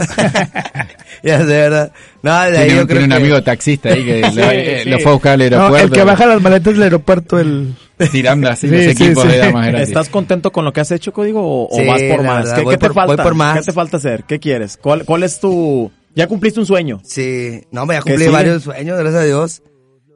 [1.23, 1.93] ya de verdad.
[2.23, 3.17] No, de ahí Tiene, yo un- creo tiene un que...
[3.27, 4.91] amigo taxista ahí que lo, eh, sí.
[4.91, 5.87] lo fue a buscar al No, aeropuerto.
[5.87, 7.75] el que baja las maletas del aeropuerto, el...
[8.11, 9.29] Tirando así Sí, los sí, equipos sí.
[9.29, 9.75] de damas.
[9.75, 12.37] ¿Estás contento con lo que has hecho, Código, o, o Sí, vas por más?
[12.45, 13.15] verdad, ¿Qué, voy qué te por- falta?
[13.15, 13.59] voy por más.
[13.59, 14.25] ¿Qué te falta hacer?
[14.25, 14.77] ¿Qué quieres?
[14.81, 15.91] ¿Cuál, cuál es tu...
[16.15, 17.01] Ya cumpliste un sueño.
[17.05, 19.63] Sí, no, me ya ¿Qué cumplí varios sueños, gracias a Dios.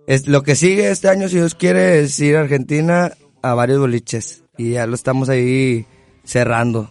[0.07, 3.79] Es, lo que sigue este año, si Dios quiere, es ir a Argentina a varios
[3.79, 4.43] boliches.
[4.57, 5.87] Y ya lo estamos ahí
[6.25, 6.91] cerrando.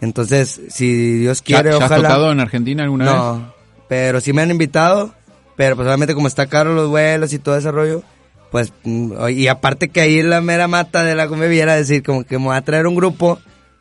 [0.00, 2.08] Entonces, si Dios ¿Ya, quiere, ya has ojalá...
[2.08, 3.14] tocado en Argentina alguna vez?
[3.14, 3.54] No,
[3.88, 5.14] pero sí me han invitado,
[5.56, 8.02] pero pues obviamente como está caro los vuelos y todo ese rollo,
[8.50, 12.02] pues, mm, y aparte que ahí es la mera mata de la cumbeviera, es decir,
[12.02, 13.38] como que me va a traer un grupo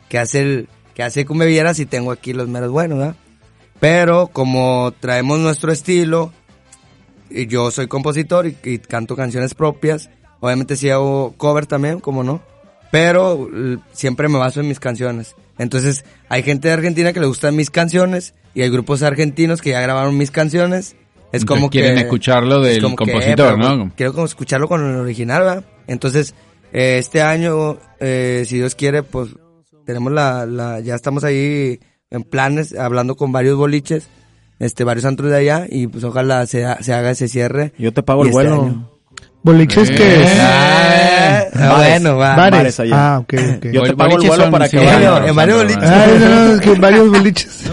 [0.09, 3.15] que hace el, que hace cumbevieras y tengo aquí los meros buenos, ¿verdad?
[3.81, 6.31] Pero como traemos nuestro estilo,
[7.29, 10.09] y yo soy compositor y, y canto canciones propias,
[10.39, 12.43] obviamente sí hago cover también, como no,
[12.91, 13.49] pero
[13.91, 15.35] siempre me baso en mis canciones.
[15.57, 19.71] Entonces, hay gente de Argentina que le gustan mis canciones y hay grupos argentinos que
[19.71, 20.95] ya grabaron mis canciones.
[21.31, 23.91] Es Entonces como quieren que escucharlo es del como compositor, ¿no?
[23.95, 25.65] Quiero como escucharlo con el original, ¿verdad?
[25.87, 26.35] Entonces,
[26.71, 29.29] eh, este año, eh, si Dios quiere, pues
[29.87, 31.79] tenemos la, la, ya estamos ahí
[32.11, 34.07] en planes, hablando con varios boliches,
[34.59, 37.73] este, varios antros de allá y pues ojalá se, se haga ese cierre.
[37.79, 38.61] Yo te pago el este vuelo.
[38.63, 38.87] año.
[39.43, 39.95] ¿Boliches Eh.
[39.95, 40.31] que es?
[40.39, 42.01] Ah, Bares.
[42.01, 42.35] bueno, va.
[42.35, 42.51] Bares.
[42.59, 43.13] bares allá.
[43.15, 43.65] Ah, ok, ok.
[43.71, 45.89] Yo te pago el vuelo son- para sí, que en varios boliches.
[45.89, 47.63] Ay, no, no, es que varios boliches.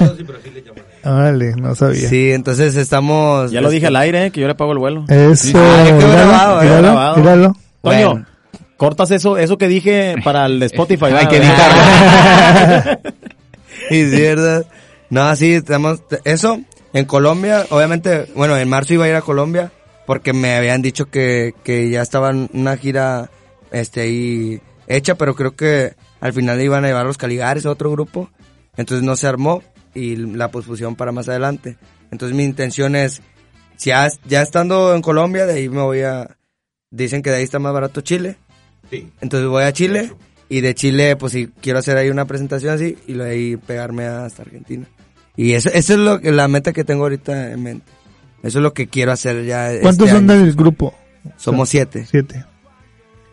[1.05, 2.09] Órale, no sabía.
[2.09, 3.51] Sí, entonces estamos...
[3.51, 5.05] Ya lo dije este, al aire, eh, que yo le pago el vuelo.
[5.09, 7.57] Eso, Ah, míralo, grabado, eh, míralo.
[7.82, 8.26] Toño,
[8.76, 11.07] cortas eso, eso que dije para el de Spotify.
[11.16, 12.99] Hay que editarlo.
[14.11, 14.66] ¿verdad?
[15.11, 16.61] No, sí, estamos, eso,
[16.93, 19.72] en Colombia, obviamente, bueno, en marzo iba a ir a Colombia,
[20.07, 23.30] porque me habían dicho que, que ya estaba una gira,
[23.70, 27.91] este, ahí hecha, pero creo que al final iban a llevar los Caligares a otro
[27.91, 28.30] grupo,
[28.76, 29.62] entonces no se armó,
[29.95, 31.76] y la pospusión para más adelante.
[32.11, 33.22] Entonces mi intención es,
[33.78, 36.36] ya, ya estando en Colombia, de ahí me voy a,
[36.91, 38.36] dicen que de ahí está más barato Chile,
[39.20, 40.12] entonces voy a Chile
[40.49, 44.05] y de Chile pues si quiero hacer ahí una presentación así y luego ahí pegarme
[44.07, 44.87] hasta Argentina.
[45.37, 47.87] Y eso, eso es lo que, la meta que tengo ahorita en mente.
[48.43, 49.71] Eso es lo que quiero hacer ya.
[49.83, 50.41] ¿Cuántos este son año.
[50.45, 50.95] del grupo?
[51.37, 52.07] Somos siete.
[52.11, 52.45] Siete.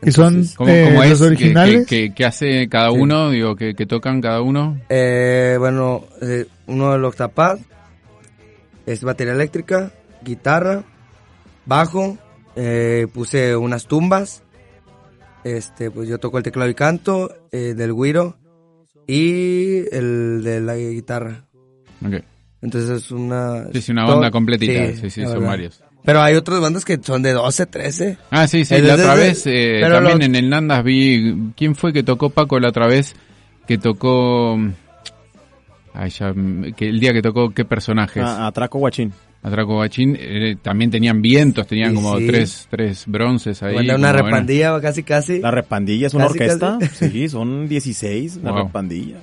[0.03, 1.19] ¿Y son ¿Cómo, eh, cómo los es?
[1.19, 1.87] ¿Qué- originales?
[1.87, 3.29] ¿Qué, qué- qué hace cada uno?
[3.31, 4.79] Digo, que, que tocan cada uno.
[4.89, 7.57] Eh, bueno, eh, uno del octapad,
[8.85, 9.91] es batería eléctrica,
[10.23, 10.83] guitarra,
[11.65, 12.17] bajo,
[12.55, 14.43] eh, puse unas tumbas,
[15.45, 18.37] este, pues yo toco el teclado y canto, eh, del güiro
[19.07, 21.45] y el de la guitarra.
[22.05, 22.15] Ok.
[22.61, 23.67] Entonces es una...
[23.71, 24.93] Sí, sí, una banda completita.
[24.95, 25.81] Sí, sí, son varios.
[26.03, 28.17] Pero hay otras bandas que son de 12, 13.
[28.31, 31.75] Ah, sí, sí, la otra es- vez, eh, también lo- en el Nandas vi, ¿quién
[31.75, 33.15] fue que tocó Paco la otra vez?
[33.67, 34.55] Que tocó,
[35.93, 36.33] ay, ya,
[36.75, 38.21] que el día que tocó, ¿qué personajes?
[38.23, 39.13] A, a Traco Guachín.
[39.47, 42.25] Atraco Bachín, eh, también tenían vientos, tenían Sí, como sí.
[42.27, 43.75] tres, tres bronces ahí.
[43.75, 44.23] Como, una bueno.
[44.25, 45.39] repandilla casi casi.
[45.39, 46.77] La repandilla es una Casi, orquesta.
[46.79, 47.09] casi.
[47.11, 48.63] Sí, son 16, la Wow.
[48.65, 49.17] repandilla.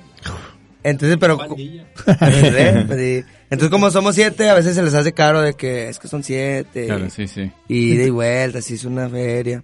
[0.81, 1.37] Entonces, pero...
[1.47, 2.83] ¿Eh?
[2.87, 3.25] Pues.
[3.49, 6.23] Entonces, como somos siete, a veces se les hace caro de que es que son
[6.23, 6.85] siete.
[6.87, 7.51] Claro, sí, sí.
[7.67, 9.63] Y de y vuelta, así es una feria.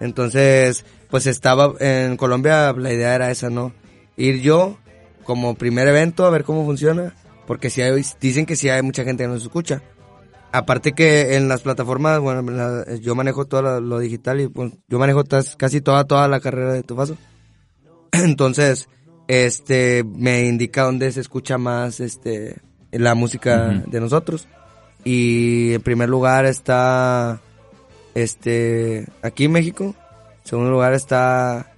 [0.00, 3.72] Entonces, pues estaba en Colombia, la idea era esa, ¿no?
[4.16, 4.78] Ir yo
[5.24, 7.14] como primer evento a ver cómo funciona,
[7.46, 9.82] porque si hay, dicen que sí hay mucha gente que nos escucha.
[10.52, 14.72] Aparte que en las plataformas, bueno, la- yo manejo todo lo, lo digital y pues,
[14.88, 17.16] yo manejo tas- casi toda, toda la carrera de Tufaso.
[18.12, 18.88] Entonces,
[19.28, 22.56] este, me indica dónde se escucha más, este,
[22.92, 24.48] la música de nosotros.
[25.04, 27.40] Y en primer lugar está,
[28.14, 29.94] este, aquí en México.
[30.42, 31.72] En segundo lugar está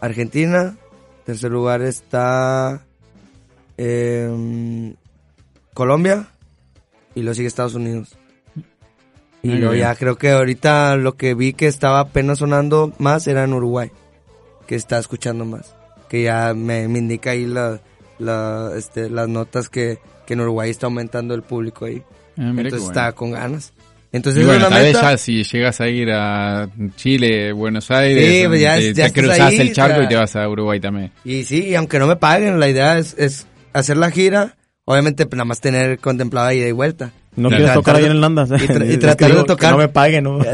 [0.00, 0.76] Argentina.
[1.20, 2.84] En tercer lugar está,
[3.76, 4.94] em,
[5.80, 6.26] Colombia.
[7.14, 8.18] Y luego sigue Estados Unidos.
[9.42, 9.86] Y Muy luego bien.
[9.86, 13.90] ya creo que ahorita lo que vi que estaba apenas sonando más era en Uruguay.
[14.66, 15.74] Que está escuchando más.
[16.10, 17.80] Que ya me, me indica ahí la,
[18.18, 22.02] la, este, las notas que, que en Uruguay está aumentando el público ahí.
[22.36, 22.86] Ah, Entonces bueno.
[22.88, 23.72] está con ganas.
[24.12, 28.46] Entonces Y bueno, tal vez ya si llegas a ir a Chile, Buenos Aires, Sí,
[28.46, 30.04] pues ya- te, ya te cruzas ahí, el charco ya.
[30.04, 31.12] y te vas a Uruguay también.
[31.24, 34.56] Y sí, y aunque no me paguen, la idea es, es hacer la gira.
[34.90, 37.10] Obviamente, pues, nada más tener contemplada ida y vuelta.
[37.36, 37.62] No Claro.
[37.64, 38.50] quieres tocar ahí en el Nandas.
[38.50, 39.72] y tra- y Es que tratar de digo, tocar.
[39.72, 40.38] no me paguen, ¿no?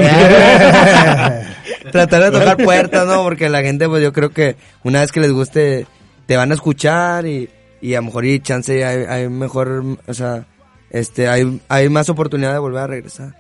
[1.93, 3.22] Tratar de tocar puertas, ¿no?
[3.22, 5.87] Porque la gente, pues yo creo que una vez que les guste,
[6.26, 7.49] te van a escuchar y,
[7.80, 10.47] y a lo mejor y chance hay, hay mejor, o sea,
[10.91, 13.34] este, hay, hay más oportunidad de volver a regresar.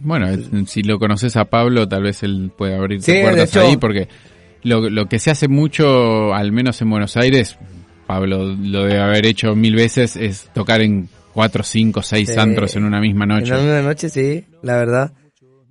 [0.00, 0.26] Bueno,
[0.66, 4.08] si lo conoces a Pablo, tal vez él puede abrir Sí, puertas hecho- ahí, porque
[4.62, 7.56] lo, lo que se hace mucho, al menos en Buenos Aires,
[8.06, 12.38] Pablo lo debe haber hecho mil veces, es tocar en cuatro, cinco, seis Sí.
[12.38, 13.52] antros en una misma noche.
[13.54, 15.12] En una noche, sí, la verdad.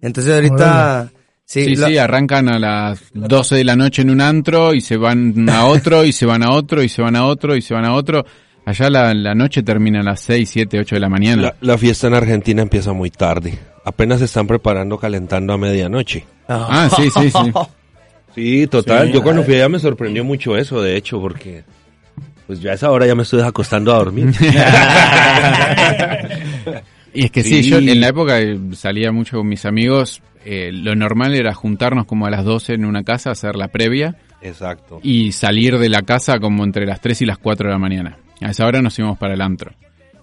[0.02, 1.12] Entonces ahorita,
[1.46, 4.82] sí, Sí, lo- sí, arrancan a las 12 de la noche en un antro y
[4.82, 7.62] se van a otro y se van a otro y se van a otro y
[7.62, 8.26] se van a otro.
[8.68, 11.42] Allá la, la noche termina a las 6, 7, 8 de la mañana.
[11.44, 13.58] La, la fiesta en Argentina empieza muy tarde.
[13.86, 16.26] Apenas se están preparando, calentando a medianoche.
[16.50, 17.52] Ah, sí, sí, sí.
[18.36, 19.08] Sí, total.
[19.08, 19.14] Sí.
[19.14, 21.64] Yo cuando fui allá me sorprendió mucho eso, de hecho, porque
[22.48, 24.32] pues ya a esa hora ya me estoy acostando a dormir.
[27.14, 27.70] Y es que sí, Sí.
[27.70, 32.06] yo en la época eh, salía mucho con mis amigos, eh, lo normal era juntarnos
[32.06, 35.00] como a las 12 en una casa, hacer la previa Exacto.
[35.02, 38.18] y salir de la casa como entre las 3 y las 4 de la mañana.
[38.42, 39.72] A esa hora nos íbamos para el antro.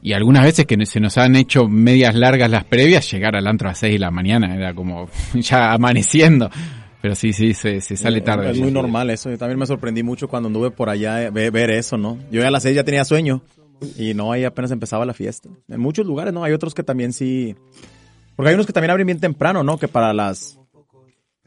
[0.03, 3.69] Y algunas veces que se nos han hecho medias largas las previas, llegar al antro
[3.69, 6.51] a las 6 de la mañana, era como ya amaneciendo.
[7.03, 8.51] Pero sí, sí, se, se sale tarde.
[8.53, 9.29] Es muy normal eso.
[9.29, 12.17] Yo también me sorprendí mucho cuando anduve por allá eh, ve- ver, eso, ¿no?
[12.31, 13.43] Yo ya a las seis ya tenía sueño
[13.99, 15.49] y no, ahí apenas empezaba la fiesta.
[15.69, 16.45] En muchos lugares, ¿no?
[16.45, 17.57] Hay otros que también sí...
[18.37, 19.79] Porque hay unos que también abren bien temprano, ¿no?
[19.79, 20.59] Que para las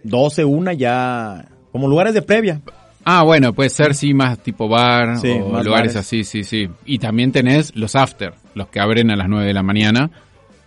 [0.04, 1.46] 12, una ya...
[1.72, 2.62] Como lugares de previa.
[3.06, 5.96] Ah, bueno, puede ser sí más tipo bar Sí, o lugares bares.
[5.96, 6.68] así, sí, sí.
[6.86, 10.10] Y también tenés los after, los que abren a las 9 de la mañana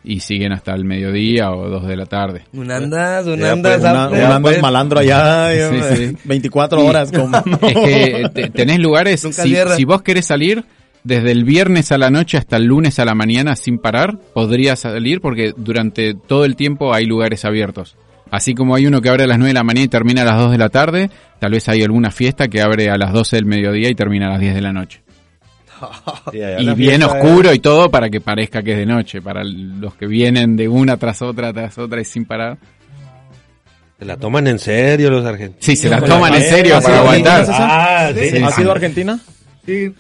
[0.05, 2.43] y siguen hasta el mediodía o 2 de la tarde.
[2.53, 4.25] un andas, un Ya, andas, pues, Una, after.
[4.25, 6.17] una andas malandro allá, Sí, eh, sí.
[6.25, 7.13] 24 horas.
[7.13, 7.37] Como...
[7.63, 9.21] Es que te- tenés lugares,
[9.77, 10.65] si vos querés salir
[11.05, 14.81] desde el viernes a la noche hasta el lunes a la mañana sin parar, podrías
[14.81, 17.97] salir porque durante todo el tiempo hay lugares abiertos.
[18.31, 20.25] Así como hay uno que abre a las 9 de la mañana y termina a
[20.27, 23.37] las 2 de la tarde, tal vez hay alguna fiesta que abre a las 12
[23.37, 25.01] del mediodía y termina a las 10 de la noche.
[26.33, 29.23] Sí, Y bien oscuro y todo para que parezca que es de noche.
[29.23, 32.59] Para los que vienen de una tras otra, tras otra y sin parar.
[33.99, 35.65] Se la toman en serio los argentinos.
[35.65, 37.41] Sí, se la toman en serio ¿has para ido a aguantar.
[37.41, 37.69] Argentina, César?
[37.71, 38.31] Ah, sí.
[38.31, 39.21] Sí, ¿Has ido a Argentina?
[39.67, 39.95] Sí,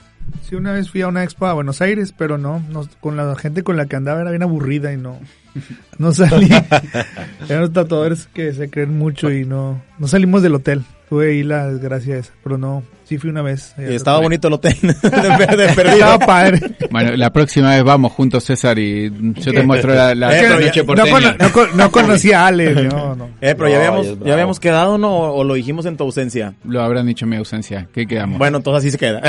[0.49, 3.35] sí, una vez fui a una expo a Buenos Aires, pero no, no, con la
[3.35, 5.18] gente con la que andaba era bien aburrida y no,
[5.99, 6.49] no salí.
[7.49, 10.85] Eran los tatuadores que se creen mucho y no, no salimos del hotel.
[11.09, 13.74] Tuve ahí la desgracia esa, pero no, sí fui una vez.
[13.78, 15.94] Y estaba bonito el hotel de, de perdido.
[15.96, 16.61] Estaba padre.
[16.90, 20.61] Bueno, la próxima vez vamos juntos, César, y yo te muestro la, la Eh, pero
[20.61, 23.30] noche ya- No, no no conocía a Ale, no, no.
[23.40, 24.26] Eh, pero ya No, habíamos, ya bravo.
[24.26, 25.16] ya habíamos quedado, ¿no?
[25.32, 26.54] O lo dijimos en tu ausencia.
[26.64, 27.88] Lo habrán dicho en mi ausencia.
[27.94, 28.38] ¿Qué quedamos?
[28.38, 29.22] Bueno, entonces así se queda.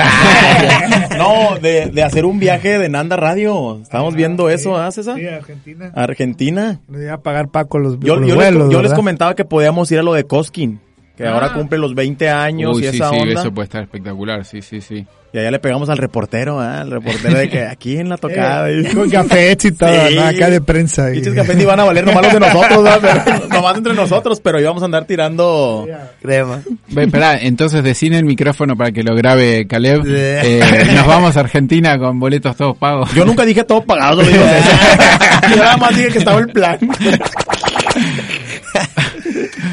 [1.18, 3.80] no, de, de hacer un viaje de Nanda Radio.
[3.82, 5.18] Estábamos viendo eso, ¿ah, César?
[5.18, 5.92] Sí, Argentina.
[5.96, 6.80] Argentina.
[6.92, 9.46] Le iba a pagar Paco los, Yo, los yo, vuelos, les, yo les comentaba que
[9.46, 10.80] podíamos ir a lo de Cosquín,
[11.20, 11.54] que ahora Ah.
[11.54, 13.42] cumple los 20 años Uy, y sí, esa sí, onda.
[13.42, 14.46] eso puede estar espectacular.
[14.46, 15.06] Sí, sí, sí.
[15.32, 16.80] Y allá le pegamos al reportero, ¿ah?
[16.82, 18.72] Al reportero de que aquí en la tocada.
[18.72, 20.16] y- Eh, con café y todo, Sí.
[20.16, 20.24] ¿no?
[20.24, 21.14] acá de prensa.
[21.14, 23.00] y- cafés ni van a valer nomás los de nosotros, ¿ah?
[23.02, 25.86] Pero- nomás entre nosotros, pero íbamos a andar tirando...
[26.22, 26.62] Crema.
[26.88, 30.04] Ve, Esperá, entonces decine el micrófono para que lo grabe Caleb.
[30.06, 30.12] Sí.
[30.16, 30.62] Eh,
[30.96, 33.14] nos vamos a Argentina con boletos todos pagos.
[33.14, 35.00] Yo nunca dije todo pagado, lo digo César.
[35.52, 36.80] Yo nada más dije que estaba el plan.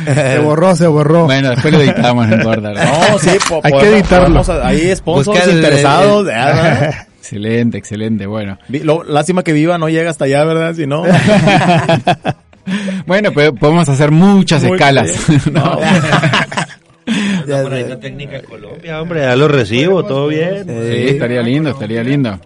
[0.15, 1.25] Se borró, se borró.
[1.25, 2.73] Bueno, después lo editamos, no importa.
[2.75, 4.43] No, sí, po- Hay que podemos- editarlo.
[4.43, 6.21] podemos- Ahí sponsors Busca el- interesados.
[6.21, 6.95] el- ¿verdad?
[7.19, 8.27] Excelente, excelente.
[8.27, 10.75] Bueno, lo- lástima que viva no llega hasta allá, ¿verdad?
[10.75, 11.03] Si no...
[13.07, 15.27] bueno, pero podemos hacer muchas Muy escalas.
[15.29, 15.41] bien.
[15.53, 15.79] ¿no?
[17.47, 17.89] Ya Por ahí sé.
[17.89, 20.65] la técnica en Colombia, hombre, ya lo recibo, todo bien.
[20.67, 22.39] Sí, estaría lindo, estaría lindo.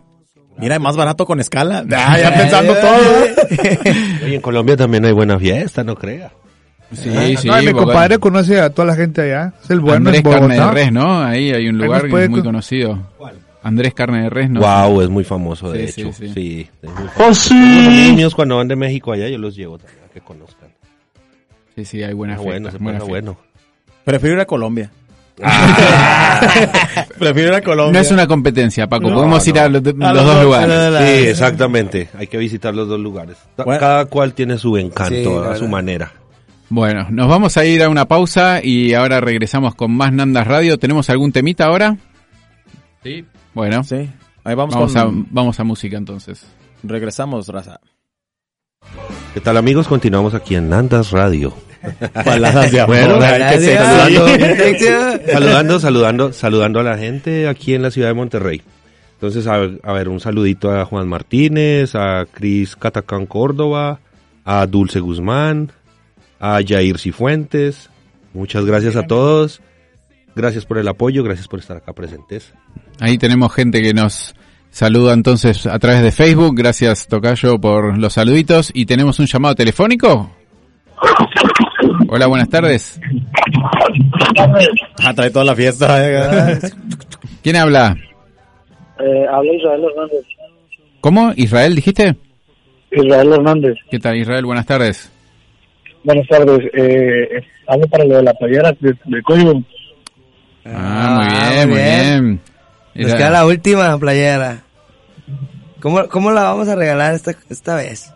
[0.58, 1.84] Mira, más barato con escala.
[1.96, 3.00] Ah, ya pensando todo.
[4.24, 6.30] Oye, en Colombia también hay buena fiesta, no crea.
[6.92, 7.46] Sí, sí.
[7.48, 7.84] no, mi Bogotá.
[7.84, 9.52] compadre conoce a toda la gente allá.
[9.62, 10.70] Es el bueno Andrés en Carne de.
[10.72, 11.22] Res, ¿no?
[11.22, 12.98] Ahí hay un lugar que es muy con- conocido.
[13.62, 14.60] Andrés Carne de Res, ¿no?
[14.60, 16.12] Wow, es muy famoso, de Sí, hecho.
[16.12, 16.70] sí, Sí, sí.
[16.82, 17.54] es muy famoso.
[17.54, 20.70] Los amigos míos cuando van de México allá, yo los llevo también a que conozcan.
[21.76, 23.06] Sí, sí, hay buenas Ah, bueno, fiestas.
[23.08, 23.36] bueno.
[24.04, 24.90] Prefiero ir a Colombia.
[27.18, 28.00] Prefiero ir a No Colombia.
[28.00, 29.08] es una competencia, Paco.
[29.08, 29.60] No, Podemos ir no.
[29.62, 30.98] a los, de- A los los dos dos, lugares.
[31.20, 32.08] Sí, exactamente.
[32.18, 33.36] Hay que visitar los dos lugares.
[33.56, 33.78] Bueno.
[33.80, 35.14] Cada cual tiene su encanto
[35.44, 36.12] Sí, a su manera.
[36.70, 40.78] Bueno, nos vamos a ir a una pausa y ahora regresamos con más Nandas Radio.
[40.78, 41.96] ¿Tenemos algún temita ahora?
[43.02, 43.24] Sí.
[43.54, 44.08] Bueno, Sí.
[44.44, 46.46] Ahí vamos, vamos, a, vamos a música entonces.
[46.84, 47.80] Regresamos, raza.
[49.34, 49.88] ¿Qué tal amigos?
[49.88, 51.52] Continuamos aquí en Nandas Radio.
[52.24, 52.96] Palabras de amor.
[52.96, 54.28] Bueno, Saludando.
[55.32, 58.62] saludando, saludando, saludando a la gente aquí en la ciudad de Monterrey.
[59.14, 63.98] Entonces, a ver, a ver, un saludito a Juan Martínez, a Cris Catacán Córdoba,
[64.44, 65.72] a Dulce Guzmán,
[66.40, 67.90] a Jair Cifuentes.
[68.34, 69.60] Muchas gracias a todos.
[70.34, 72.52] Gracias por el apoyo, gracias por estar acá presentes.
[72.98, 74.34] Ahí tenemos gente que nos
[74.70, 76.54] Saludo entonces a través de Facebook.
[76.56, 78.70] Gracias, Tocayo, por los saluditos.
[78.72, 80.30] ¿Y tenemos un llamado telefónico?
[82.08, 83.00] Hola, buenas tardes.
[85.04, 86.52] Ah, trae toda la fiesta.
[86.52, 86.58] eh.
[87.42, 87.96] ¿Quién habla?
[89.00, 90.24] Eh, habla Israel Hernández.
[91.00, 91.32] ¿Cómo?
[91.34, 92.16] ¿Israel dijiste?
[92.92, 93.74] Israel Hernández.
[93.90, 94.44] ¿Qué tal, Israel?
[94.46, 95.10] Buenas tardes.
[96.04, 96.60] Buenas tardes.
[96.72, 99.62] Eh, hablo para lo de la playera de, de código.
[100.64, 102.40] Ah, muy bien, muy bien.
[102.94, 104.62] Nos Era- queda la última playera.
[105.80, 108.12] ¿Cómo, cómo la vamos a regalar esta, esta vez?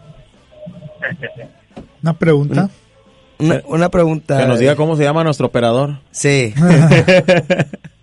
[2.02, 2.68] Una pregunta.
[3.38, 4.38] Una, una pregunta.
[4.38, 5.98] Que nos diga cómo se llama nuestro operador.
[6.10, 6.52] Sí.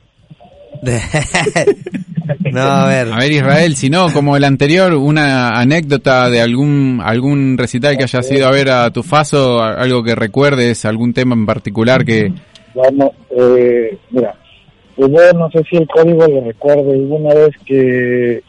[2.52, 3.12] No, a ver.
[3.12, 8.04] A ver, Israel, si no, como el anterior, una anécdota de algún algún recital que
[8.04, 12.32] hayas ido a ver a tu Faso, algo que recuerdes, algún tema en particular que...
[12.74, 14.36] Bueno, eh, mira,
[14.98, 18.44] hubo, no sé si el código lo recuerdo, hubo una vez que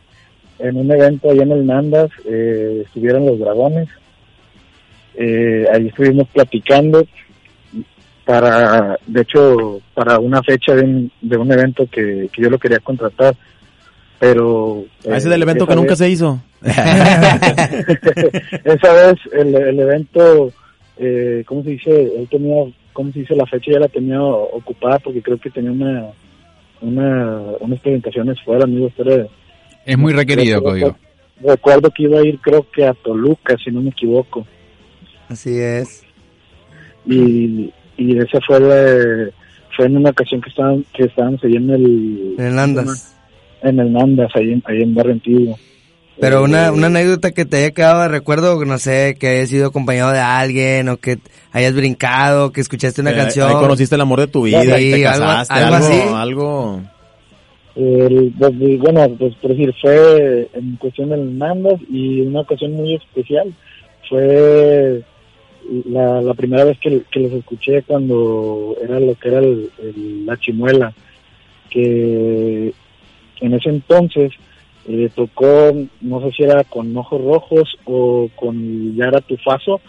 [0.58, 3.88] en un evento allá en el Nandas eh, estuvieron los dragones,
[5.16, 7.04] eh, ahí estuvimos platicando
[8.24, 12.58] para, de hecho, para una fecha de un, de un evento que, que yo lo
[12.58, 13.34] quería contratar,
[14.18, 14.84] pero...
[15.10, 16.40] Ah, ese del evento esa que nunca vez- se hizo.
[18.64, 20.52] esa vez el, el evento,
[20.98, 21.90] eh, ¿cómo se dice?
[21.90, 23.34] Él tenía, ¿cómo se dice?
[23.34, 26.06] La fecha ya la tenía ocupada porque creo que tenía una,
[26.80, 28.90] una unas presentaciones fuera, amigo.
[28.96, 29.28] Pero
[29.84, 30.96] Es muy requerido, código.
[31.40, 34.46] recuerdo que iba a ir, creo que a Toluca, si no me equivoco.
[35.28, 36.04] Así es.
[37.06, 39.30] Y, y esa fue la-
[39.76, 43.14] fue en una ocasión que estaban que estábamos ahí en el En el Nandas.
[43.62, 45.58] en el Nandas ahí en, ahí en Barrio Antiguo
[46.20, 49.48] Pero una, Eh, una anécdota que te haya quedado de recuerdo, no sé, que hayas
[49.48, 51.18] sido acompañado de alguien o que
[51.52, 53.48] hayas brincado, que escuchaste una Eh, canción.
[53.48, 55.54] Ahí conociste el amor de tu vida Sí, y te algo- casaste.
[55.54, 56.00] algo Algo, así.
[56.14, 56.80] algo,
[57.74, 62.94] El- pues, bueno, pues por decir, fue en cuestión del Nandas y una ocasión muy
[62.96, 63.52] especial
[64.08, 65.02] fue
[65.86, 70.26] la, la primera vez que, que los escuché cuando era lo que era el- el-
[70.26, 70.92] la chimuela,
[71.70, 72.72] que
[73.40, 74.32] en ese entonces
[74.88, 79.80] eh, tocó, no sé si era con Ojos Rojos o con ya era Tufaso,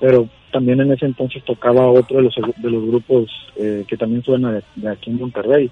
[0.00, 4.22] pero también en ese entonces tocaba otro de los, de los grupos eh, que también
[4.22, 5.70] suena de, de aquí en Monterrey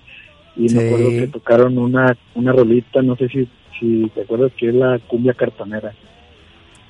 [0.56, 0.74] y Sí.
[0.74, 3.48] me acuerdo que tocaron una una rolita, no sé si
[3.78, 5.92] si te acuerdas que es la cumbia cartonera.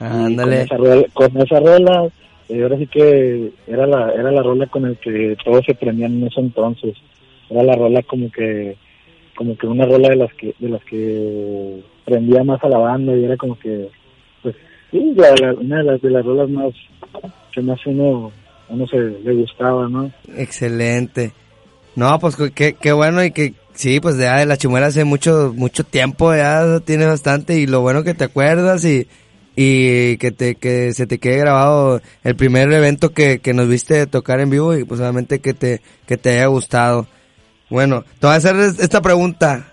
[0.01, 0.67] Y Ándale.
[0.67, 2.09] Con esa rola, con esa rola
[2.49, 6.15] eh, ahora sí que era la era la rola con el que todos se prendían
[6.15, 6.95] en ese entonces.
[7.51, 8.77] Era la rola como que
[9.37, 13.17] como que una rola de las que de las que prendía más a la banda
[13.17, 13.89] y era como que
[14.43, 14.55] pues
[14.91, 16.73] sí, la- una de las de las rolas más
[17.53, 18.33] que más uno
[18.69, 20.11] uno se le gustaba, ¿no?
[20.37, 21.33] Excelente.
[21.95, 25.85] No, pues qué, qué bueno y que sí, pues de la chimuela hace mucho mucho
[25.85, 29.07] tiempo, ya tiene bastante y lo bueno que te acuerdas y
[29.57, 34.07] y que te que se te quede grabado el primer evento que, que nos viste
[34.07, 37.07] tocar en vivo y pues obviamente que te que te haya gustado.
[37.71, 39.69] Bueno, te voy a hacer es- esta pregunta.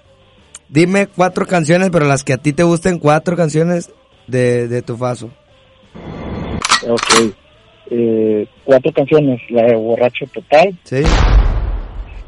[0.69, 3.89] Dime cuatro canciones, pero las que a ti te gusten, cuatro canciones
[4.27, 5.29] de, de tu faso.
[6.87, 7.33] Ok.
[7.91, 11.01] Eh, cuatro canciones, la de Borracho Total, ¿Sí?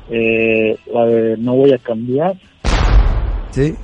[0.10, 2.36] eh, la de No Voy a Cambiar,
[3.52, 3.76] ¿Sí?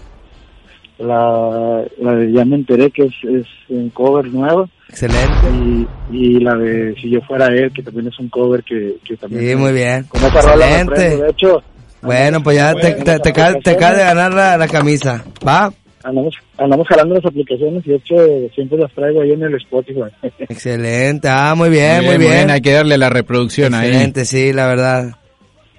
[1.00, 5.88] La, la de Ya Me Enteré, que es, es un cover nuevo, Excelente.
[6.12, 9.16] y, y la de Si Yo Fuera Él, que también es un cover que, que
[9.18, 9.48] también...
[9.48, 10.04] Sí, muy bien.
[10.06, 10.94] Con esa Excelente.
[10.96, 11.24] prendo.
[11.24, 11.64] De hecho,
[12.02, 15.24] Bueno, pues ya te, te, te, acabas- te acabas de ganar la, la camisa.
[15.48, 15.72] ¿Va?
[16.04, 18.16] andamos, andamos jalando las aplicaciones y de hecho
[18.56, 20.04] siempre las traigo ahí en el Spotify.
[20.40, 21.28] Excelente.
[21.30, 22.50] Ah, muy bien, muy bien.
[22.50, 23.88] Hay que darle la reproducción ahí.
[23.90, 25.12] Excelente, sí, la verdad.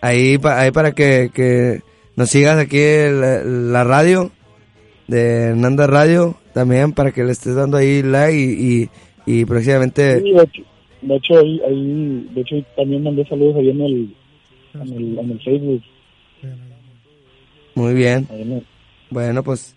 [0.03, 1.81] Ahí, pa- ahí para que, que
[2.15, 4.31] nos sigas aquí la, la radio
[5.09, 8.83] de Nanda Radio también para que le estés dando ahí like y,
[9.27, 10.63] y, y próximamente Sí, de hecho,
[11.03, 14.15] de hecho, ahí, ahí, de hecho también mandé saludos ahí en el,
[14.75, 15.83] en el, en el Facebook.
[17.75, 18.29] muy bien.
[19.11, 19.75] Bueno, pues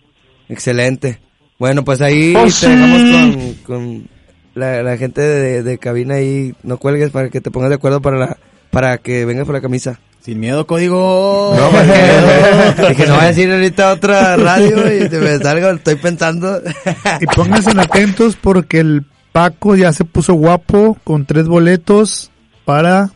[0.48, 1.18] excelente.
[1.58, 4.08] Bueno, pues ahí te dejamos con, con
[4.54, 6.52] la, la gente de, de cabina ahí.
[6.62, 8.36] No cuelgues para que te pongas de acuerdo para la
[8.70, 10.00] para que vengas por la camisa.
[10.24, 11.54] Sin miedo, código.
[11.58, 15.96] No, porque dije, no voy a decir ahorita otra radio y te me salgo, estoy
[15.96, 16.60] pensando.
[17.20, 22.30] Y pónganse atentos porque el Paco ya se puso guapo con tres boletos
[22.64, 23.10] para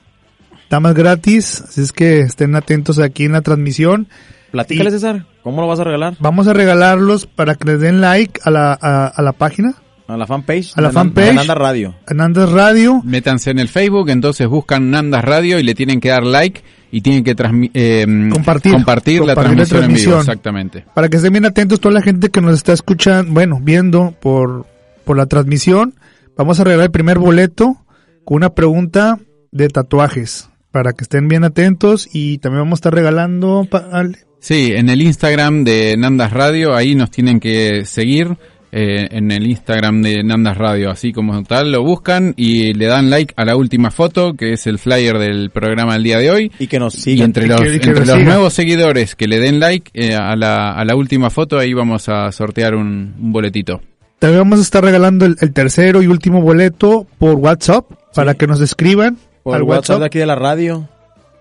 [0.70, 1.62] damas gratis.
[1.68, 4.08] Así es que estén atentos aquí en la transmisión.
[4.50, 5.26] Platícale, Y- César.
[5.42, 6.16] ¿Cómo lo vas a regalar?
[6.18, 9.74] Vamos a regalarlos para que les den like a la, a, a la página,
[10.08, 10.72] A la fanpage.
[10.76, 11.34] A la fanpage.
[11.34, 11.94] Nanda Radio.
[12.08, 13.00] Anandas Radio.
[13.04, 16.62] Métanse en el Facebook, entonces buscan Nandas Radio y le tienen que dar like
[16.96, 17.32] y tienen que
[17.74, 18.72] eh, Compartir.
[18.72, 20.86] compartir, la, transmisión en vivo, exactamente.
[20.94, 24.64] Para que estén bien atentos toda la gente que nos está escuchando, bueno, viendo por,
[25.04, 25.92] por la transmisión,
[26.38, 27.84] vamos a regalar el primer boleto
[28.24, 29.18] con una pregunta
[29.52, 30.48] de tatuajes.
[30.70, 34.06] Para que estén bien atentos y también vamos a estar regalando, pa-
[34.40, 38.38] Sí, en el Instagram de Nandas Radio, ahí nos tienen que seguir.
[38.72, 43.08] Eh, en el Instagram de Nandas Radio, así como tal, lo buscan y le dan
[43.10, 46.52] like a la última foto, que es el flyer del programa del día de hoy.
[46.58, 47.26] Y que nos Y sigan.
[47.26, 50.36] entre los, que- y que entre los nuevos seguidores que le den like eh, a,
[50.36, 53.80] la, a la última foto, ahí vamos a sortear un, un boletito.
[54.18, 57.84] También vamos a estar regalando el, el tercero y último boleto por WhatsApp
[58.14, 60.00] para que nos escriban Por al WhatsApp WhatsApp.
[60.00, 60.88] de aquí de la radio.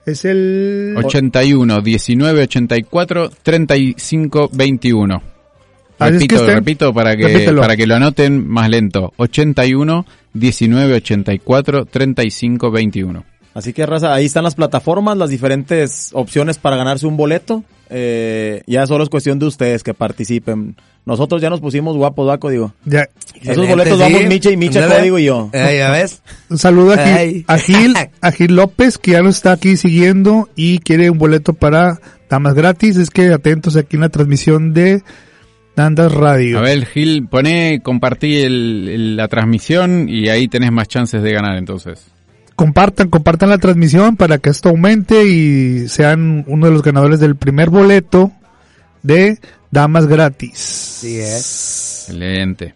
[0.05, 5.21] Es el 81 19 84 35 21.
[5.99, 7.61] Así es que Repito, estén- repito para que, repítelo.
[7.61, 9.13] para que lo anoten más lento.
[9.17, 13.23] 81 19 84 35 21.
[13.53, 17.63] Así que, raza, ahí están las plataformas, las diferentes opciones para ganarse un boleto.
[17.89, 20.75] Eh, ya solo es cuestión de ustedes que participen.
[21.05, 22.73] Nosotros ya nos pusimos guapos, Vaco, digo.
[22.83, 23.05] ya,
[23.41, 24.03] Esos boletos sí.
[24.03, 24.85] vamos Micha y Micha.
[24.87, 25.49] Código y yo.
[25.53, 26.21] Eh, ya ves.
[26.49, 30.49] un saludo a Gil, a Gil, a Gil López que ya nos está aquí siguiendo
[30.55, 31.99] y quiere un boleto para
[32.29, 32.97] damas gratis.
[32.97, 35.03] Es que atentos aquí en la transmisión de
[35.75, 36.57] Nandas Radio.
[36.59, 41.31] A ver, Gil, pone, compartí el- el- la transmisión y ahí tenés más chances de
[41.33, 42.05] ganar entonces.
[42.55, 47.35] compartan, compartan la transmisión para que esto aumente y sean uno de los ganadores del
[47.35, 48.31] primer boleto
[49.03, 49.39] de
[49.71, 50.57] Damas Gratis.
[50.57, 52.05] Sí es.
[52.07, 52.75] Excelente.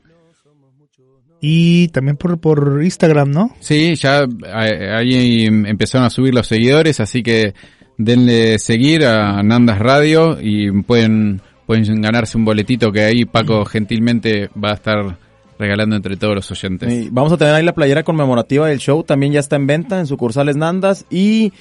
[1.42, 3.56] Y también por, por Instagram, ¿no?
[3.62, 7.54] Sí, ya eh, ahí empezaron a subir los seguidores, así que
[7.98, 11.40] denle seguir a Nandas Radio y pueden,
[11.70, 15.18] pueden ganarse un boletito que ahí Paco gentilmente va a estar
[15.60, 16.92] regalando entre todos los oyentes.
[16.92, 20.00] Y vamos a tener ahí la playera conmemorativa del show, también ya está en venta
[20.00, 21.06] en sucursales Nandas.
[21.12, 21.54] Y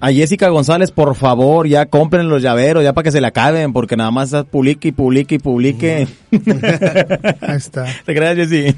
[0.00, 3.72] a Jessica González, por favor, ya compren los llaveros, ya para que se le acaben,
[3.72, 6.08] porque nada más publique y publique y publique.
[7.40, 7.86] Ahí está.
[8.04, 8.74] ¿Te creas, Jessy?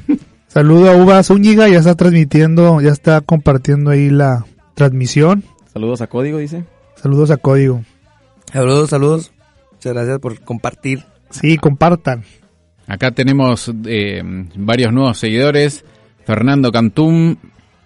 [0.49, 5.45] Saludo a Uva Zúñiga, ya está transmitiendo, ya está compartiendo ahí la transmisión.
[5.73, 6.65] Saludos a Código, dice.
[6.97, 7.81] Saludos a Código.
[8.53, 9.33] Saludos, saludos.
[9.79, 11.05] Muchas gracias por compartir.
[11.31, 12.25] Sí, compartan.
[12.89, 14.21] Acá tenemos eh,
[14.57, 15.85] varios nuevos seguidores.
[16.27, 17.37] Fernando Cantum,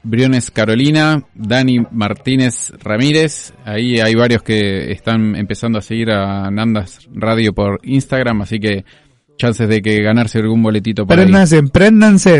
[0.02, 3.52] Briones Carolina, Dani Martínez Ramírez.
[3.66, 8.86] Ahí hay varios que están empezando a seguir a Nandas Radio por Instagram, así que
[9.36, 11.26] chances de que ganarse algún boletito para ahí.
[11.26, 12.36] Préndanse, préndanse.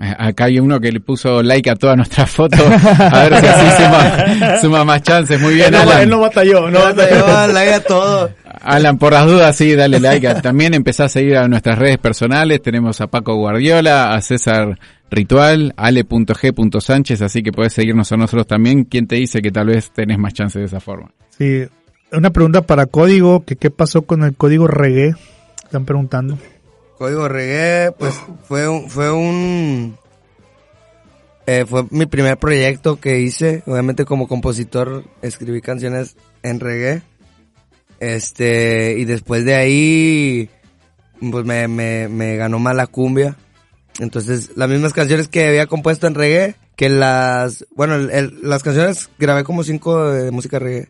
[0.00, 2.60] Eh, Acá hay uno que le puso like a todas nuestras fotos.
[2.60, 5.40] A ver si así suma, suma más chances.
[5.40, 6.02] Muy bien, él, no, Alan.
[6.02, 7.52] él no batalló, no batalló.
[7.52, 8.30] like a todo.
[8.62, 10.34] Alan, por las dudas, sí, dale like.
[10.42, 12.62] También empezá a seguir a nuestras redes personales.
[12.62, 14.78] Tenemos a Paco Guardiola, a César
[15.10, 18.84] Ritual, ale.g.sánchez, así que podés seguirnos a nosotros también.
[18.84, 21.10] ¿Quién te dice que tal vez tenés más chances de esa forma?
[21.38, 21.64] Sí.
[22.12, 25.14] Una pregunta para Código, que qué pasó con el código reggae.
[25.64, 26.38] Están preguntando.
[26.98, 29.96] Código Reggae, pues fue un, fue un,
[31.46, 33.62] eh, fue mi primer proyecto que hice.
[33.66, 37.02] Obviamente como compositor escribí canciones en reggae.
[38.00, 40.50] Este, y después de ahí,
[41.30, 43.36] pues me, me, me ganó más la cumbia.
[43.98, 48.62] Entonces, las mismas canciones que había compuesto en reggae, que las, bueno, el- el- las
[48.62, 50.88] canciones grabé como cinco de música reggae.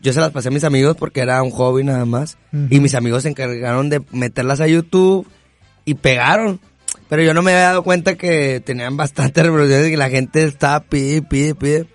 [0.00, 2.36] Yo se las pasé a mis amigos porque era un hobby nada más.
[2.70, 5.28] Y mis amigos se encargaron de meterlas a YouTube
[5.84, 6.58] y pegaron.
[7.08, 10.80] Pero yo no me había dado cuenta que tenían bastantes reproducciones y la gente estaba
[10.80, 11.86] pide, pide, pide.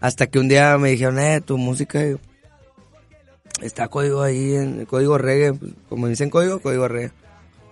[0.00, 2.16] Hasta que un día me dijeron, eh, tu música eh,
[3.62, 5.52] está código ahí, en el código reggae.
[5.52, 7.12] Pues, Como dicen código, código reggae.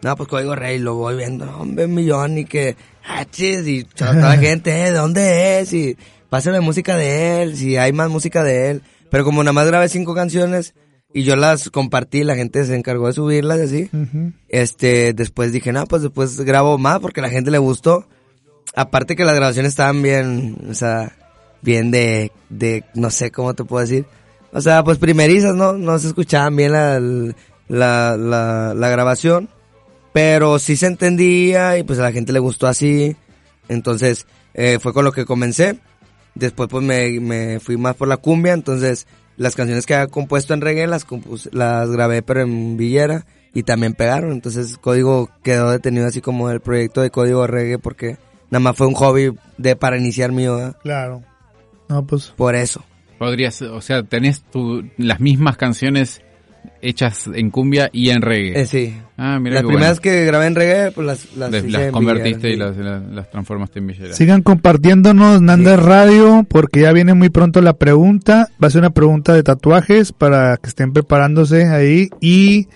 [0.03, 3.67] No, pues código reggae, y lo voy viendo, hombre, un millón y que, ah, chis,
[3.67, 5.73] y toda la gente, eh, ¿de dónde es?
[5.73, 5.97] Y
[6.31, 8.83] pásame música de él, si hay más música de él.
[9.11, 10.75] Pero como nada más grabé cinco canciones
[11.13, 13.91] y yo las compartí, la gente se encargó de subirlas y así.
[14.49, 18.07] Este, después dije, no, pues después grabo más porque a la gente le gustó.
[18.75, 21.17] Aparte que las grabaciones estaban bien, o sea,
[21.63, 24.07] bien de, de, no sé cómo te puedo decir.
[24.53, 25.75] O sea, pues primerizas, ¿no?
[25.75, 26.99] No se escuchaban bien la,
[27.69, 29.49] la, la, la grabación.
[30.13, 33.15] Pero sí se entendía y pues a la gente le gustó así.
[33.69, 35.79] Entonces, eh, fue con lo que comencé.
[36.35, 39.07] Después pues me, me fui más por la cumbia, entonces
[39.37, 43.65] las canciones que había compuesto en reggae las compuse- las grabé pero en villera y
[43.65, 48.19] también pegaron, entonces Código quedó detenido así como el proyecto de Código Reggae porque
[48.51, 50.77] nada más fue un hobby de para iniciar mío, ¿verdad?
[50.83, 51.23] Claro.
[51.89, 52.33] No, pues.
[52.37, 52.85] por eso.
[53.19, 56.23] Podrías, o sea, tenés tu, las mismas canciones
[56.81, 58.61] hechas en cumbia y en reggae.
[58.61, 58.95] Eh, sí.
[59.17, 60.03] Ah, mira Las qué primeras bueno.
[60.03, 62.83] que grabé en reggae, pues las, las, convertiste y Villera, las, sí.
[62.83, 64.13] las- las transformaste en villera.
[64.15, 68.49] Sigan compartiéndonos Nanda Radio porque ya viene muy pronto la pregunta.
[68.63, 72.69] Va a ser una pregunta de tatuajes para que estén preparándose ahí y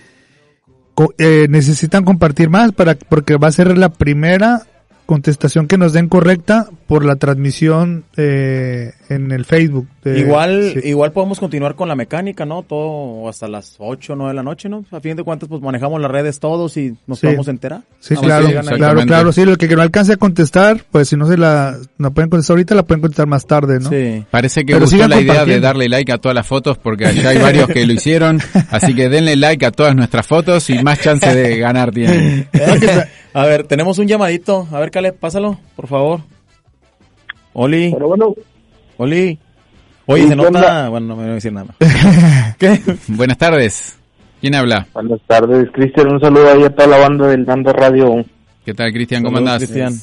[0.93, 4.63] co- eh, necesitan compartir más para porque va a ser la primera
[5.13, 9.87] contestación que nos den correcta por la transmisión eh, en el Facebook.
[10.03, 10.89] de- igual, sí.
[10.89, 12.63] igual podemos continuar con la mecánica, ¿no?
[12.63, 14.83] Todo hasta las 8 o 9 de la noche, ¿no?
[14.91, 17.27] A fin de cuentas, pues manejamos las redes todos y nos Sí.
[17.27, 17.81] podemos enterar.
[17.99, 21.37] Sí, claro, claro, claro, sí, el que no alcance a contestar, pues si no se
[21.37, 23.89] la, no pueden contestar ahorita, la pueden contestar más tarde, ¿no?
[23.89, 24.25] Sí.
[24.31, 27.29] Parece que Pero gustó la idea de darle like a todas las fotos porque allá
[27.29, 28.39] hay varios que lo hicieron.
[28.71, 32.47] Así que denle like a todas nuestras fotos y más chance de ganar tienen.
[33.33, 34.67] a ver, tenemos un llamadito.
[34.71, 36.21] A ver, Caleb, pásalo, por favor.
[37.53, 38.35] Oli, Pero bueno,
[38.97, 39.37] Oli.
[40.05, 40.89] Oye, se ¿qué nota...
[40.89, 41.75] Bueno, no me voy a decir nada.
[42.59, 42.79] ¿Qué?
[43.07, 43.97] Buenas tardes.
[44.41, 44.87] ¿Quién habla?
[44.93, 46.11] buenas tardes, Cristian.
[46.11, 48.25] Un saludo ahí a toda la banda del Nanda Radio.
[48.65, 49.23] ¿Qué tal, Cristian?
[49.23, 49.59] ¿Cómo andás?
[49.59, 49.93] Cristian.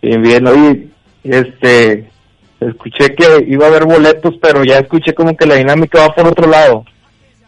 [0.00, 0.46] Bien, bien.
[0.46, 0.88] Oye,
[1.24, 2.08] este,
[2.60, 6.28] escuché que iba a haber boletos, pero ya escuché como que la dinámica va por
[6.28, 6.84] otro lado.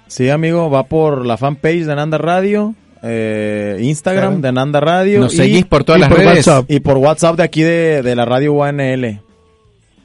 [0.08, 5.20] Sí, amigo, va por la fanpage de Nanda Radio, eh, Instagram de Nanda Radio.
[5.20, 6.46] Nos y- seguís por todas y las por redes.
[6.46, 6.64] WhatsApp.
[6.70, 9.20] Y por WhatsApp de aquí de, de la radio UNL.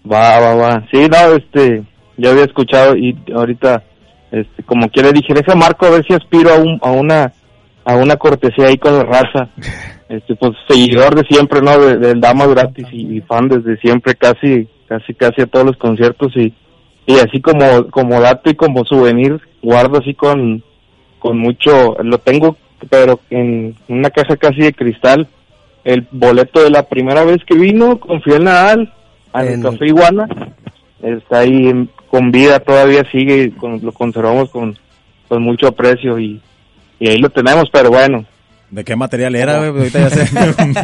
[0.10, 0.86] Va, va, va.
[0.92, 1.84] Sí, no, este,
[2.18, 3.84] ya había escuchado y ahorita,
[4.32, 7.32] este, como quiere dije, deja Marco a ver si aspiro a un, a una,
[7.86, 9.50] a una cortesía ahí con la raza.
[10.10, 11.76] Este, pues seguidor de siempre, ¿no?
[11.80, 15.78] De- del Damas Gratis y, y fan desde siempre, casi, casi, casi a todos los
[15.78, 16.54] conciertos y,
[17.08, 20.62] y así como, como dato y como souvenir, guardo así con,
[21.18, 22.58] con mucho, lo tengo,
[22.90, 25.28] pero en una caja casi de cristal,
[25.84, 28.94] el boleto de la primera vez que vino con Fiel Nadal
[29.34, 30.28] al En- Café Iguana,
[31.02, 34.78] está ahí en- con vida, todavía sigue, y con- lo conservamos con,
[35.28, 36.40] con mucho aprecio y,
[37.00, 38.26] y ahí lo tenemos, pero bueno,
[38.70, 39.70] ¿De qué material era, güey?
[39.70, 40.26] Ahorita ya sé.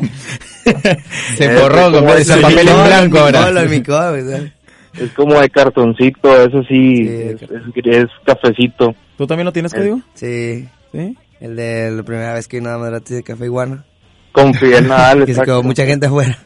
[1.37, 3.49] Se forró como ese papel en blanco ahora.
[4.99, 8.93] es como de cartoncito, eso sí, Sí, es, es- es cafecito.
[9.17, 10.01] ¿Tú también lo tienes, código?
[10.13, 11.17] Sí, Sí.
[11.39, 13.85] El de la primera vez que nada más gratis de Café Iguana.
[14.31, 16.37] Con Fiel Nadal, Que se quedó mucha gente afuera.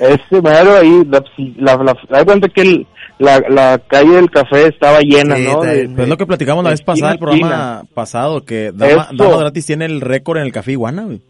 [0.00, 2.86] Ese mero ahí, la, la, la, cuenta que el-
[3.18, 5.60] la, la calle del café estaba llena, Sí, ¿no?
[5.60, 5.88] De-.
[5.88, 9.08] Pues es lo que platicamos la vez pasada, el programa pasado, que Dama.
[9.12, 11.20] Dama Gratis tiene el récord en el Café Iguana, güey.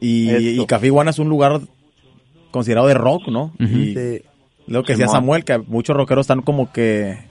[0.00, 1.60] Y, y Café Iguana es un lugar
[2.50, 3.52] considerado de rock, ¿no?
[3.60, 4.22] Y Sí.
[4.66, 5.06] lo que decía.
[5.06, 7.29] Samuel, que muchos rockeros están como que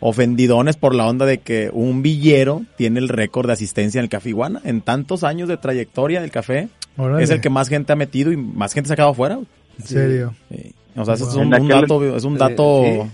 [0.00, 4.08] ofendidones por la onda de que un villero tiene el récord de asistencia en el
[4.08, 4.60] Café Iguana.
[4.64, 8.32] En tantos años de trayectoria del café, Órale, es el que más gente ha metido
[8.32, 9.36] y más gente se ha quedado afuera.
[9.36, 9.46] güey.
[9.78, 10.34] En serio.
[10.50, 10.74] Sí.
[10.96, 12.82] O sea, eso es un, dato, es un dato...
[12.84, 13.10] Sí.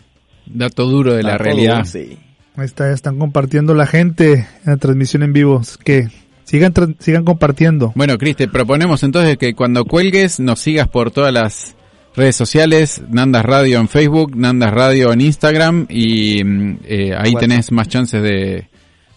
[0.46, 1.78] Dato duro de la realidad.
[1.78, 2.18] duro, sí.
[2.56, 5.60] Ahí está, ya están compartiendo la gente en la transmisión en vivo.
[5.84, 6.08] Que
[6.44, 7.92] sigan, sigan compartiendo.
[7.94, 11.75] Bueno, Cris, te proponemos entonces que cuando cuelgues nos sigas por todas las
[12.16, 17.40] redes sociales, Nandas Radio en Facebook, Nandas Radio en Instagram y mm, eh, ahí WhatsApp.
[17.40, 18.68] tenés más chances de,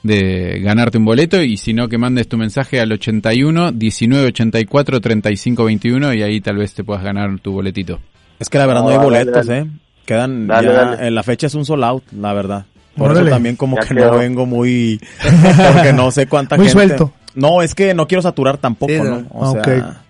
[0.03, 5.01] de ganarte un boleto y si no que mandes tu mensaje al 81 19 84
[5.01, 7.99] 35 21 y ahí tal vez te puedas ganar tu boletito.
[8.39, 9.59] Es que la verdad no, No, hay dale, boletos, dale.
[9.61, 9.67] ¿eh?
[10.05, 11.07] Quedan Dale, ya, dale.
[11.07, 12.65] en la fecha es un sold out, la verdad.
[12.97, 13.27] Por Órale.
[13.27, 14.11] eso también como Ya que quedó.
[14.13, 14.99] no vengo muy,
[15.73, 16.87] porque no sé cuánta Muy gente.
[16.87, 17.13] suelto.
[17.35, 19.25] No, es que no quiero saturar tampoco, Sí, ¿no?
[19.29, 20.01] O Ah, sea.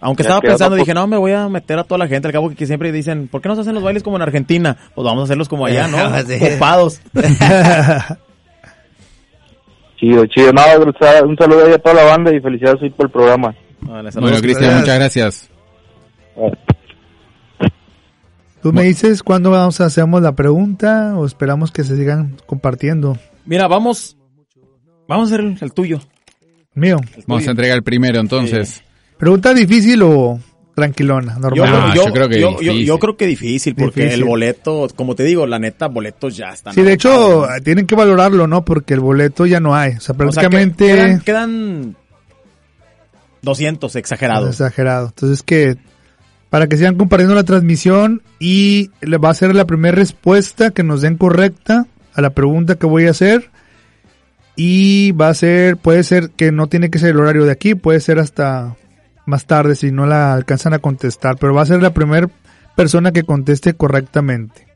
[0.00, 2.50] Aunque estaba pensando, dije, no, me voy a meter a toda la gente, al cabo
[2.50, 4.76] que siempre dicen, ¿por qué no se hacen los bailes como en Argentina?
[4.94, 5.96] Pues vamos a hacerlos como allá, ¿no?
[6.26, 6.38] Sí.
[6.38, 7.00] Copados.
[9.98, 10.52] Chido, chido.
[10.52, 10.62] No,
[11.26, 13.54] un saludo ahí a toda la banda y felicidades por el programa.
[13.80, 14.10] Vale.
[14.20, 15.50] Bueno, Cristian, muchas gracias.
[18.62, 23.16] Tú me dices cuándo vamos a hacemos la pregunta o esperamos que se sigan compartiendo.
[23.46, 24.18] Mira, vamos,
[25.08, 26.00] vamos a hacer el, el tuyo.
[26.74, 26.98] Mío.
[27.16, 28.82] el Vamos a entregar el primero entonces.
[29.18, 30.38] ¿Pregunta difícil o
[30.74, 31.34] tranquilona?
[31.36, 31.70] Yo, Normal.
[31.88, 32.86] No, yo, yo creo que yo, yo- difícil.
[32.86, 34.22] yo creo que difícil, porque Difícil.
[34.22, 36.74] el boleto, como te digo, la neta, boletos ya están.
[36.74, 38.64] Sí, de hecho, tienen que valorarlo, ¿no?
[38.64, 39.92] Porque el boleto ya no hay.
[39.94, 40.16] O sea, O sea, que
[40.50, 41.96] prácticamente quedan, quedan
[43.42, 44.48] 200, exagerado.
[44.48, 45.06] exagerado.
[45.08, 45.76] Entonces que
[46.50, 50.82] para que sigan compartiendo la transmisión y le va a ser la primera respuesta que
[50.82, 53.50] nos den correcta a la pregunta que voy a hacer.
[54.58, 57.74] Y va a ser, puede ser que no tiene que ser el horario de aquí,
[57.74, 58.74] puede ser hasta
[59.26, 62.28] más tarde si no la alcanzan a contestar, pero va a ser la primera
[62.74, 64.66] persona que conteste correctamente.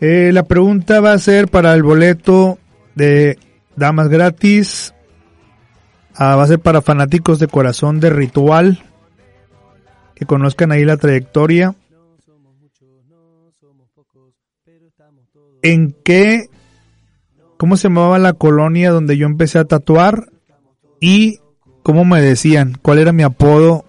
[0.00, 2.58] Eh, la pregunta va a ser para el boleto
[2.94, 3.38] de
[3.76, 4.94] Damas Gratis.
[6.14, 8.84] Ah, va a ser para fanáticos de corazón de ritual.
[10.14, 11.74] Que conozcan ahí la trayectoria.
[15.62, 16.48] ¿En qué
[17.56, 20.30] cómo se llamaba la colonia donde yo empecé a tatuar
[21.00, 21.40] y
[21.88, 23.86] cómo me decían, cuál era mi apodo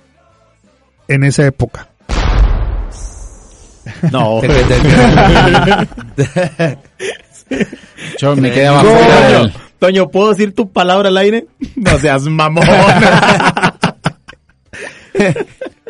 [1.10, 1.90] en esa época.
[4.10, 4.40] No,
[8.18, 9.54] Yo me Toño, fuera del...
[9.80, 11.48] Toño, ¿puedo decir tu palabra al aire?
[11.76, 12.64] No seas mamón.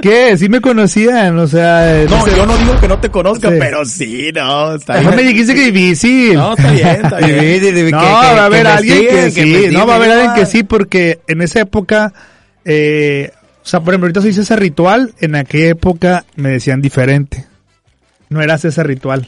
[0.02, 0.38] ¿Qué?
[0.38, 2.06] Sí me conocían, o sea...
[2.10, 3.56] No, sé- yo no digo que no te conozca, Sí.
[3.60, 5.28] pero sí, no, está No me bien.
[5.30, 6.36] dijiste que difícil.
[6.36, 7.92] No, está bien, está bien.
[7.92, 11.20] No, va a haber alguien que, sí, no, va a haber alguien que sí porque
[11.28, 12.14] en esa época,
[12.64, 13.32] eh,
[13.62, 17.46] o sea, por ejemplo, ahorita soy César Ritual, en aquella época me decían diferente.
[18.30, 19.28] No era César Ritual.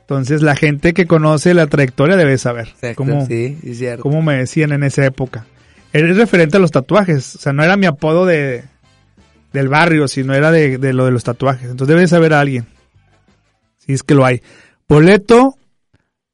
[0.00, 4.02] Entonces la gente que conoce la trayectoria debe saber cómo, Sí, sí, cierto.
[4.02, 5.46] cómo me decían en esa época.
[5.92, 8.64] Era referente a los tatuajes, o sea, no era mi apodo de
[9.54, 11.70] del barrio, sino era de, de lo de los tatuajes.
[11.70, 12.66] Entonces debe saber a alguien.
[13.78, 14.42] Si es que lo hay.
[14.88, 15.56] Boleto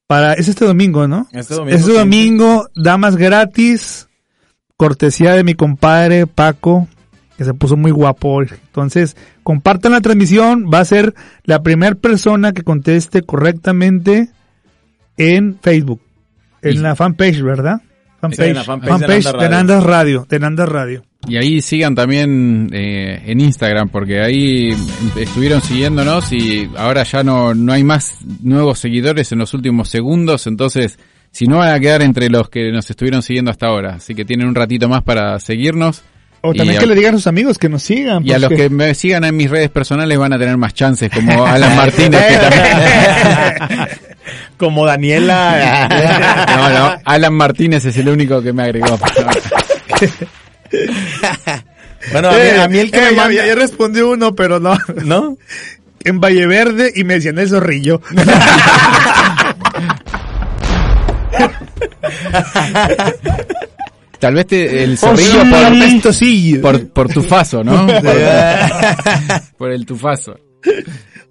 [0.06, 1.28] para es este domingo, ¿no?
[1.30, 4.08] Este domingo, Este domingo, damas gratis,
[4.76, 6.88] cortesía de mi compadre Paco,
[7.36, 8.48] que se puso muy guapo hoy.
[8.50, 11.14] Entonces, compartan la transmisión, va a ser
[11.44, 14.30] la primera persona que conteste correctamente
[15.18, 16.00] en Facebook,
[16.62, 17.82] en Y- la fanpage, ¿verdad?
[18.20, 19.24] Fanpage, en la fanpage de fanpage
[19.66, 21.04] de Radio, de Radio.
[21.28, 24.70] Y ahí sigan también eh, en Instagram, porque ahí
[25.16, 30.46] estuvieron siguiéndonos y ahora ya no, no hay más nuevos seguidores en los últimos segundos,
[30.46, 30.98] entonces
[31.30, 34.24] si no van a quedar entre los que nos estuvieron siguiendo hasta ahora, así que
[34.24, 36.02] tienen un ratito más para seguirnos.
[36.42, 38.26] O también que le digan a sus amigos que nos sigan.
[38.26, 41.10] Y a los que me sigan en mis redes personales van a tener más chances,
[41.12, 43.88] como Alan Martínez, que también...
[44.56, 45.88] Como Daniela.
[46.56, 48.98] No, no, Alan Martínez es el único que me agregó.
[52.12, 54.10] bueno, a mí, Eh, a mí el que eh, me ya- manda- ya, ya respondió
[54.10, 54.76] uno, pero no.
[55.04, 55.36] ¿No?
[56.02, 58.00] En Valle Verde y me decían el zorrillo.
[64.18, 66.60] Tal vez te- el Oh, zorrillo sí, por, apestosillo.
[66.60, 67.86] por, por tufazo, ¿no?
[67.86, 68.02] Por,
[69.56, 70.38] por el tufazo.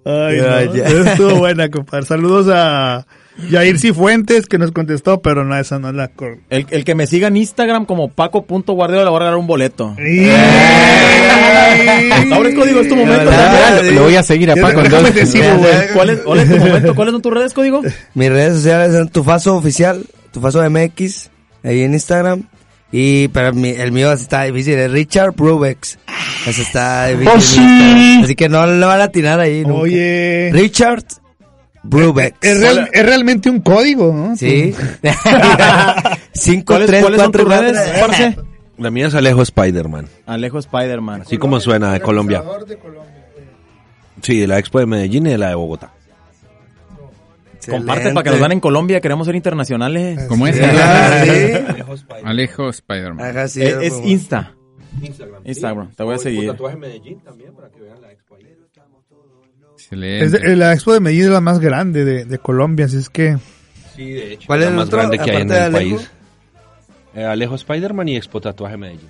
[0.04, 0.84] Ay, Ya, no, ya.
[1.12, 2.04] Estuvo buena, compadre.
[2.06, 3.06] Saludos a
[3.50, 6.94] Yair Cifuentes, que nos contestó, pero no, esa no es la cor- El, el que
[6.94, 9.94] me siga en Instagram como paco.guardiola le voy a regalar un boleto.
[12.32, 13.30] Ahora es código, es tu momento.
[13.94, 15.30] Lo voy a seguir a Paco entonces.
[15.30, 15.44] sigo.
[15.94, 16.94] ¿Cuál es, tu momento.
[16.94, 17.82] ¿Cuáles son tus redes, código?
[18.14, 21.30] Mis redes sociales son Tufaso Oficial, Tufaso MX,
[21.64, 22.42] ahí en Instagram.
[22.92, 25.98] Y para mí, el mío está difícil, es Richard Brubex.
[26.46, 27.32] Eso está difícil.
[27.62, 28.24] Instagram.
[28.24, 29.62] Así que no le van a atinar ahí.
[29.62, 29.82] nunca.
[29.82, 30.50] Oye.
[30.52, 31.04] Richard
[31.82, 32.36] Brubex.
[32.42, 34.36] Es, real- es realmente un código, ¿no?
[34.36, 34.74] Sí.
[36.32, 38.36] 5, ¿Cuáles, 3, ¿cuáles son 4, tus redes?
[38.78, 40.08] La mía es Alejo Spider-Man.
[40.26, 41.22] Alejo Spider-Man.
[41.22, 42.42] Así como suena, de Colombia.
[44.22, 45.92] Sí, de la Expo de Medellín y de la de Bogotá.
[47.68, 50.24] Comparte para que nos vean en Colombia, queremos ser internacionales.
[50.28, 50.58] ¿Cómo es?
[50.62, 52.02] Ah, sí.
[52.24, 53.26] Alejo Spider-Man.
[53.26, 54.54] Ajá, sí, Es, es Insta.
[55.44, 56.52] Instagram, te voy a seguir.
[56.78, 58.29] Medellín también para que vean la Expo.
[59.90, 60.24] Excelente.
[60.24, 63.10] Es de- la expo de Medellín es la más grande de, de Colombia, así es
[63.10, 63.36] que...
[63.96, 64.46] Sí, de hecho.
[64.46, 66.10] ¿Cuál la es el más otro, grande que hay en el país.
[67.14, 69.08] Eh, Alejo Spider-Man y Expo Tatuaje Medellín.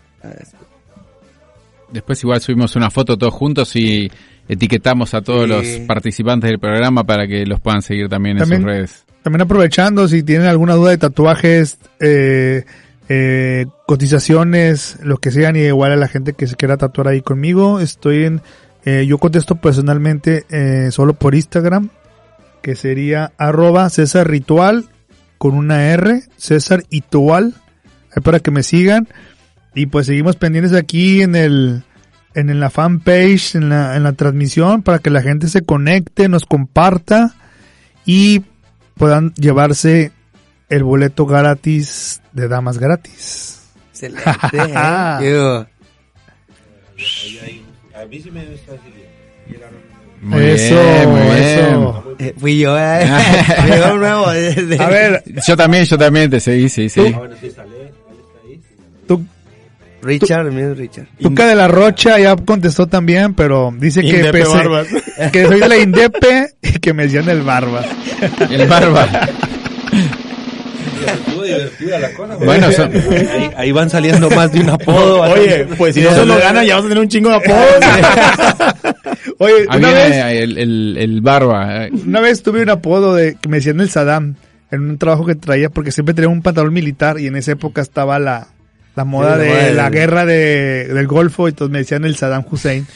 [1.93, 4.11] Después igual subimos una foto todos juntos y
[4.48, 5.48] etiquetamos a todos Sí.
[5.78, 9.05] los participantes del programa para que los puedan seguir también en También- sus redes.
[9.23, 12.65] También aprovechando, si tienen alguna duda de tatuajes, eh,
[13.09, 17.20] eh, cotizaciones, lo que sean, y igual a la gente que se quiera tatuar ahí
[17.20, 18.40] conmigo, estoy en,
[18.85, 21.90] eh, yo contesto personalmente eh, solo por Instagram,
[22.62, 24.89] que sería arroba César Ritual
[25.39, 27.55] con una R, César Itual,
[28.15, 29.09] ahí para que me sigan.
[29.74, 31.85] Y pues seguimos pendientes aquí en el,
[32.35, 36.28] en, en la fanpage, en la, en la transmisión, para que la gente se conecte,
[36.28, 37.35] nos comparta
[38.05, 38.43] y
[38.94, 40.12] puedan llevarse
[40.69, 43.62] el boleto gratis de damas gratis.
[43.93, 44.31] Excelente.
[45.23, 45.66] ¿eh?
[48.01, 48.73] A mí sí me está
[50.23, 51.35] Muy eso, bien, muy bien.
[51.43, 52.17] eso.
[52.19, 53.07] eh, fui yo, eh.
[53.71, 54.27] Llegó un nuevo.
[54.27, 57.15] A ver, Yo también, yo también te seguí, sí, sí.
[59.07, 59.25] tú,
[60.03, 61.07] Richard, es Richard.
[61.21, 64.87] Tuca de la Rocha ya contestó también, pero dice que, Indepe pese- Barbas.
[65.33, 67.87] que soy de la Indepe y que me decían el Barbas.
[68.51, 69.07] El barba.
[71.57, 72.37] Estuvo divertida la cosa.
[72.37, 72.93] Bueno, son-
[73.33, 75.21] ahí, ahí van saliendo más de un apodo.
[75.33, 77.75] Oye, pues si no se lo gana, ya vas a tener un chingo de apodos.
[79.39, 80.13] Oye, ahí una vez,
[80.43, 81.87] el, el, el barba.
[81.87, 81.91] eh.
[82.07, 84.35] una vez tuve un apodo de que me decían el Saddam
[84.71, 87.81] en un trabajo que traía porque siempre tenía un pantalón militar y en esa época
[87.83, 88.49] estaba la,
[88.95, 92.45] la moda Sí, de la guerra de, del Golfo y entonces me decían el Saddam
[92.51, 92.87] Hussein.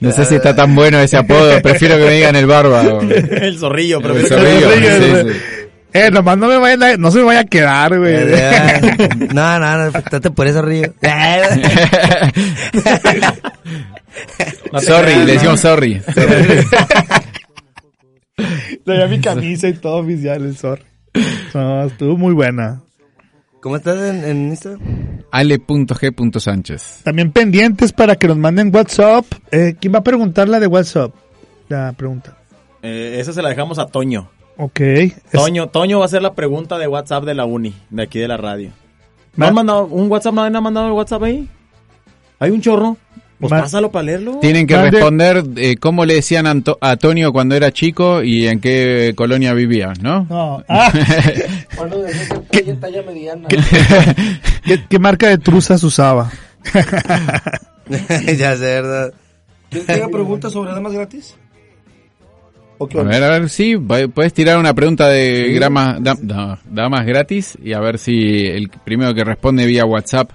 [0.00, 2.82] No sé si está tan bueno ese apodo, prefiero que me digan el barba.
[2.82, 4.80] o- el zorrillo, pero el zorrillo, sí,
[5.32, 5.38] sí.
[5.92, 8.14] Eh, nomás no me vayan a- no se me vaya a quedar, güey.
[9.34, 10.92] No, no, no, estate por eso río.
[14.80, 16.00] sorry, le decimos sorry.
[18.84, 20.82] Traía mi camisa y todo oficial, el sorry.
[21.54, 22.82] No, estuvo muy buena.
[23.60, 24.80] ¿Cómo estás en, en Instagram?
[25.32, 27.00] Ale.g.sánchez.
[27.02, 29.24] También pendientes para que nos manden WhatsApp.
[29.50, 31.12] Eh, ¿Quién va a preguntar la de WhatsApp?
[31.68, 32.36] La pregunta.
[32.82, 34.30] Eh, esa se la dejamos a Toño.
[34.58, 34.80] Ok.
[34.80, 38.18] Es- Toño, Toño va a hacer la pregunta de WhatsApp de la uni, de aquí
[38.18, 38.70] de la radio.
[39.36, 40.34] ¿No han mandado un WhatsApp?
[40.34, 41.48] ¿No han mandado el WhatsApp ahí?
[42.38, 42.96] ¿Hay un chorro?
[43.38, 44.38] Pues pásalo para leerlo.
[44.40, 48.46] Tienen que responder eh, cómo le decían a Anto- a Antonio cuando era chico y
[48.46, 50.26] en qué colonia vivía, ¿no?
[50.30, 50.64] No.
[50.68, 50.90] Ah,
[51.76, 51.96] Bueno,
[52.50, 53.46] que talla, talla mediana.
[54.64, 56.30] ¿qué, qué marca de truzas usaba?
[58.38, 59.12] ya sé, ¿verdad?
[59.68, 61.36] ¿Tienes que preguntas sobre damas gratis?
[62.78, 66.58] ¿O qué A ver, a ver, sí, puedes tirar una pregunta de gramas, da- no,
[66.70, 70.30] damas gratis y a ver si el primero que responde vía WhatsApp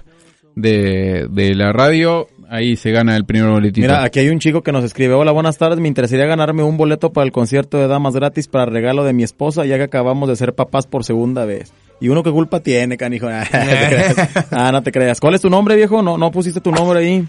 [0.56, 3.86] de, de la radio, ahí se gana el primer boletito.
[3.86, 6.76] Mira, aquí hay un chico que nos escribe, hola, buenas tardes, me interesaría ganarme un
[6.76, 10.28] boleto para el concierto de Damas gratis para regalo de mi esposa, ya que acabamos
[10.28, 11.72] de ser papás por segunda vez.
[12.00, 13.28] Y uno qué culpa tiene, canijo.
[14.50, 15.20] Ah, no te creas.
[15.20, 16.02] ¿Cuál es tu nombre, viejo?
[16.02, 17.24] No, no pusiste tu nombre ahí.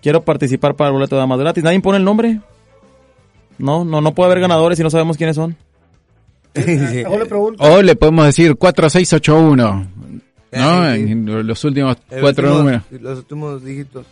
[0.00, 1.64] Quiero participar para el boleto de Damas gratis.
[1.64, 2.38] ¿Nadie pone el nombre?
[3.58, 5.56] No, no, no puede haber ganadores si no sabemos quiénes son.
[6.54, 7.62] Le pregunto.
[7.62, 9.90] O le podemos decir 4681,
[10.52, 10.86] ¿no?
[10.92, 11.12] Eh, sí.
[11.12, 12.82] En los últimos El cuatro último- números.
[13.00, 14.06] Los últimos dígitos.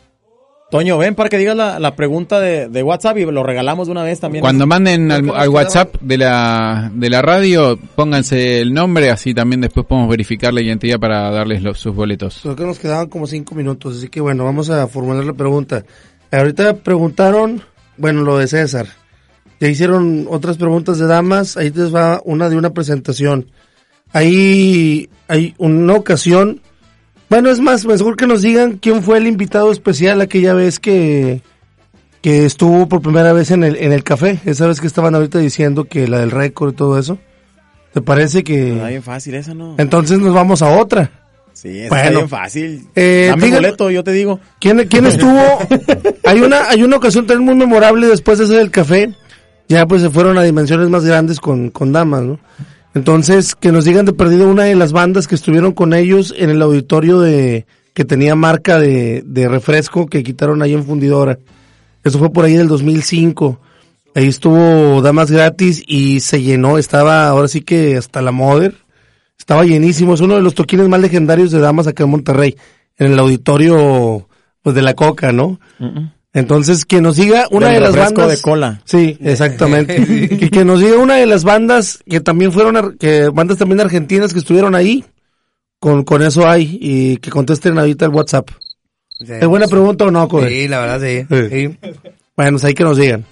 [0.69, 3.93] Toño, ven para que digas la, la pregunta de, de WhatsApp y lo regalamos de
[3.93, 4.43] una vez también.
[4.43, 9.61] Cuando manden al, al WhatsApp de la, de la radio, pónganse el nombre, así también
[9.61, 12.41] después podemos verificar la identidad para darles los, sus boletos.
[12.43, 15.85] Creo que nos quedaban como cinco minutos, así que bueno, vamos a formular la pregunta.
[16.33, 17.63] Ahorita preguntaron,
[17.97, 18.89] bueno, lo de César.
[19.61, 23.47] Ya hicieron otras preguntas de damas, ahí les va una de una presentación.
[24.13, 26.61] Ahí hay una ocasión,
[27.29, 31.43] bueno, es más, mejor que nos digan quién fue el invitado especial aquella vez que,
[32.23, 35.39] que estuvo por primera vez en el, en el café, esa vez que estaban ahorita
[35.39, 37.19] diciendo que la del récord y todo eso.
[37.93, 38.75] ¿Te parece que...?
[38.75, 39.75] Está bien fácil esa, ¿no?
[39.79, 41.11] Entonces nos vamos a otra.
[41.55, 42.05] Sí, Bueno.
[42.05, 42.87] está bien fácil.
[42.95, 44.39] Eh, Dame boleto, yo te digo.
[44.61, 45.41] ¿Quién, quién estuvo?
[46.25, 49.15] hay una hay una ocasión también muy memorable después de hacer el café.
[49.69, 52.39] Ya pues se fueron a dimensiones más grandes con, con damas, ¿no?
[52.95, 56.51] Entonces, que nos digan de perdido una de las bandas que estuvieron con ellos en
[56.51, 61.39] el auditorio de que tenía marca de, de refresco que quitaron ahí en Fundidora.
[62.05, 63.61] Eso fue por ahí del 2005.
[64.15, 68.75] Ahí estuvo Damas Gratis y se llenó, estaba ahora sí que hasta la Mother.
[69.39, 72.57] Estaba llenísimo, es uno de los toquines más legendarios de Damas acá en Monterrey,
[72.97, 74.27] en el auditorio
[74.63, 75.61] pues de la Coca, ¿no?
[76.37, 78.83] Entonces, que nos diga una Del de las bandas de cola.
[78.85, 79.97] Sí, exactamente.
[80.41, 83.81] y que nos diga una de las bandas que también fueron, ar- que bandas también
[83.81, 85.05] argentinas que estuvieron ahí.
[85.79, 86.79] Con, con eso hay.
[86.81, 88.51] Y que contesten ahorita el WhatsApp.
[89.19, 89.33] Sí.
[89.33, 90.51] ¿Es buena pregunta o no, Coder?
[90.51, 91.27] Sí, la verdad sí.
[91.31, 91.49] Sí.
[91.71, 91.79] Sí.
[92.37, 93.25] Bueno, pues ahí que nos digan.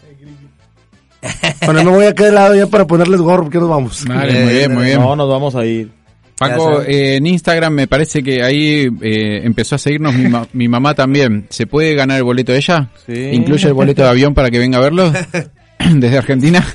[1.64, 4.05] Bueno, me voy acá de lado ya para ponerles gorro porque nos vamos.
[4.06, 5.01] Vale, muy bien, muy bien.
[5.01, 5.90] No, nos vamos a ir.
[6.39, 10.69] Paco, eh, en Instagram me parece que ahí eh, empezó a seguirnos mi, ma- mi
[10.69, 11.47] mamá también.
[11.51, 12.89] ¿Se puede ganar el boleto de ella?
[13.06, 13.31] Sí.
[13.32, 15.12] ¿Incluye el boleto de avión para que venga a verlo?
[15.94, 16.65] Desde Argentina.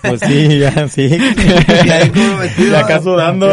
[0.00, 1.10] Pues sí, ya, sí.
[1.10, 3.50] Y acá sudando.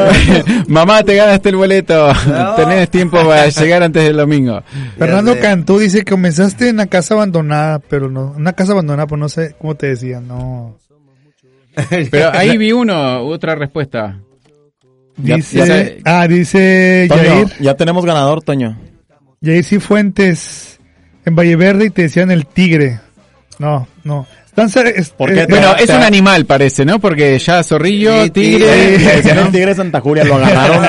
[0.68, 2.12] mamá, te ganaste el boleto.
[2.56, 4.62] Tenés tiempo para llegar antes del domingo.
[5.00, 5.36] Fernando.
[5.40, 9.28] Cantú dice que comenzaste en una casa abandonada, pero no, una casa abandonada, pues no
[9.28, 10.78] sé cómo te decía, no.
[12.12, 14.20] Pero ahí vi uno, otra respuesta.
[15.24, 16.02] Ya- Dice, ya sé.
[16.06, 18.78] ah, dice Toño, Yair, ya tenemos ganador, Toño.
[19.42, 20.80] Yair Cifuentes
[21.26, 23.00] en Valle Verde y te decían el tigre.
[23.58, 24.26] No, no.
[24.96, 25.44] Es- ¿Por qué?
[25.44, 27.00] eh, Bueno, es un animal parece, ¿no?
[27.00, 28.98] Porque ya zorrillo, Sí, tigre...
[28.98, 30.86] Le decían el tigre de Santa Julia, lo agarraron.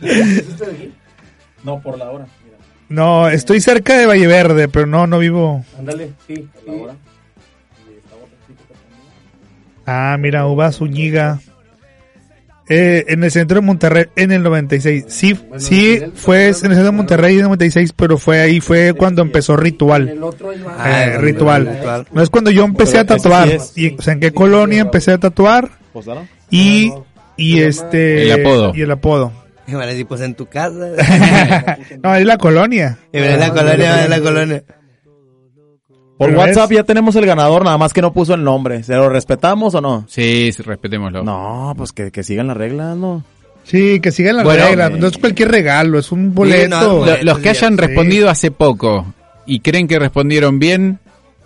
[1.64, 2.26] no, por la hora.
[2.88, 5.64] no, estoy cerca de Valle Verde, pero no, no vivo.
[5.78, 6.48] Ándale, sí.
[9.86, 11.40] Ah, mira, Uva Zúñiga.
[12.68, 15.04] Eh, en el centro de Monterrey en el 96.
[15.08, 18.94] Sí, sí, fue en el centro de Monterrey en el 96, pero fue ahí, fue
[18.94, 20.08] cuando empezó Ritual.
[20.08, 20.50] El otro.
[20.78, 21.66] Ah, Eh, el ritual.
[21.68, 22.06] ritual.
[22.12, 23.48] No es cuando yo empecé a tatuar.
[23.48, 23.76] es.
[23.76, 26.26] Y, o sea, en qué colonia empecé a tatuar ¿no?
[26.50, 26.92] y,
[27.36, 28.22] y este...
[28.22, 28.72] El apodo.
[28.74, 29.32] Y el apodo.
[29.66, 30.88] Y van a decir, pues en tu casa.
[32.02, 32.98] no, es la colonia.
[33.12, 34.62] En la colonia, en la colonia.
[36.18, 38.82] Por Pero WhatsApp es- ya tenemos el ganador, nada más que no puso el nombre.
[38.84, 40.04] ¿Se lo respetamos o no?
[40.08, 41.24] Sí, sí, respetémoslo.
[41.24, 43.24] No, pues que, que sigan las reglas, ¿no?
[43.64, 44.90] Sí, que sigan las Bueno, reglas.
[44.92, 44.96] eh.
[44.98, 47.04] No es cualquier regalo, es un boleto.
[47.04, 47.80] no, los que hayan sí.
[47.80, 49.06] respondido hace poco
[49.46, 50.98] y creen que respondieron bien,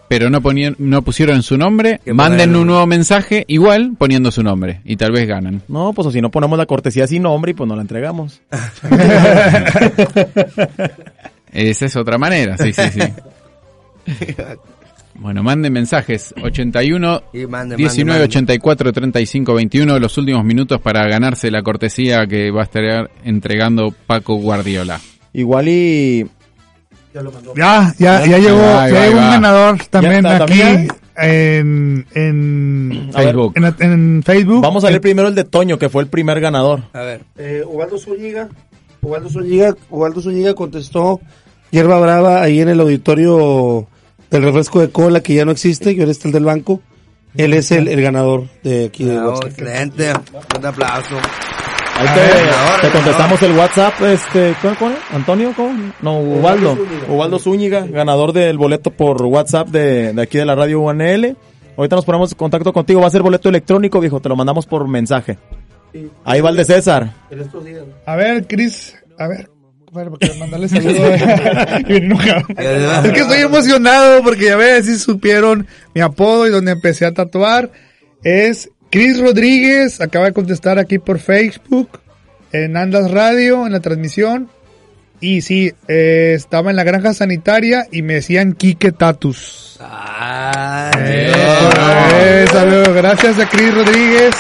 [0.09, 4.81] pero no, ponían, no pusieron su nombre, manden un nuevo mensaje igual poniendo su nombre
[4.85, 5.63] y tal vez ganan.
[5.69, 8.41] No, pues o si no ponemos la cortesía sin nombre y pues no la entregamos.
[11.53, 13.01] Esa es otra manera, sí, sí, sí.
[15.21, 18.25] Bueno, manden mensajes 81 Y mande, 19 mande, mande.
[18.25, 23.93] 84 35 21 los últimos minutos para ganarse la cortesía que va a estar entregando
[24.07, 25.01] Paco Guardiola.
[25.33, 26.27] Igual y
[27.57, 30.89] Ya, ya, ya llegó, va, ya llegó un ganador también está, aquí también.
[31.17, 33.53] en, en, A ver, Facebook.
[33.57, 34.63] en, en Facebook.
[34.63, 36.83] vamos a leer primero el de Toño, que fue el primer ganador.
[36.93, 37.23] A ver.
[37.37, 38.49] Eh, Ubaldo Zúñiga,
[39.03, 41.21] Ubaldo Zúñiga, Ubaldo Zúñiga contestó
[41.73, 43.89] hierba brava ahí en el auditorio
[44.31, 46.81] del refresco de cola que ya no existe, que ahora está el del banco.
[47.37, 49.51] Él es el, el ganador de aquí de Bravo, WhatsApp.
[49.51, 50.13] excelente.
[50.59, 51.17] Un aplauso.
[51.97, 55.01] Ahí te, ver, te ganador, contestamos el WhatsApp, este, ¿cómo, cómo era?
[55.13, 55.53] ¿Antonio?
[55.57, 55.93] ¿Cómo?
[56.01, 56.79] No, Ubaldo.
[57.09, 61.37] Ubaldo Zúñiga, ganador del boleto por WhatsApp de, de aquí de la radio UNL.
[61.77, 64.67] Ahorita nos ponemos en contacto contigo, va a ser boleto electrónico, viejo, te lo mandamos
[64.67, 65.39] por mensaje.
[66.25, 67.13] Ahí va el de César.
[68.07, 69.51] A ver, Cris, a ver.
[69.93, 71.21] Bueno, porque mandarle saludos.
[73.05, 77.13] Es que estoy emocionado porque ya ves, si supieron mi apodo y donde empecé a
[77.13, 77.71] tatuar.
[78.23, 82.01] Es Cris Rodríguez, acaba de contestar aquí por Facebook,
[82.53, 84.49] en Andas Radio, en la transmisión.
[85.21, 89.77] Y sí, eh, estaba en la granja sanitaria y me decían Quique Tatus.
[89.81, 91.33] Ah, Eh,
[92.15, 94.35] eh, saludos, gracias a Cris Rodríguez.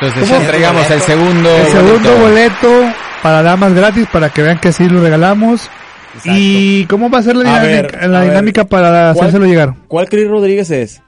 [0.00, 0.40] Entonces ¿Cómo?
[0.40, 2.68] ya entregamos el segundo El segundo boleto.
[2.70, 5.68] boleto para damas gratis para que vean que sí lo regalamos.
[6.24, 8.30] ¿Y cómo va a ser la A dinámica, ver, la a ver.
[8.30, 9.74] dinámica para hacérselo llegar?
[9.88, 11.00] ¿Cuál Cris Rodríguez es?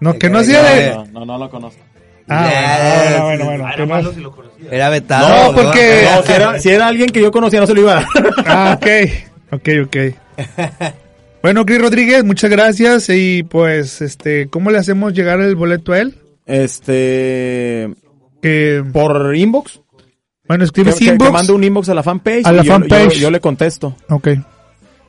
[0.00, 0.90] No, que no sea de...
[0.90, 1.80] No, no, no lo conozco.
[2.28, 4.20] Ah, bueno, bueno, bueno, bueno, que
[4.64, 5.52] no- Era vetado.
[5.52, 7.92] No, porque- No, si era, si era alguien que yo conocía, no se lo iba
[7.92, 8.06] a dar.
[8.46, 8.86] Ah, ok.
[9.52, 9.96] Ok, ok.
[11.40, 13.08] Bueno, Cris Rodríguez, muchas gracias.
[13.10, 16.16] Y pues, este, ¿cómo le hacemos llegar el boleto a él?
[16.46, 17.92] Este,
[18.40, 19.80] Que, por inbox.
[20.48, 21.32] bueno, escribes que- que inbox.
[21.32, 22.46] mande un inbox a la fanpage.
[22.46, 23.14] A la y fanpage.
[23.14, 23.96] Yo, yo le contesto.
[24.08, 24.28] Ok.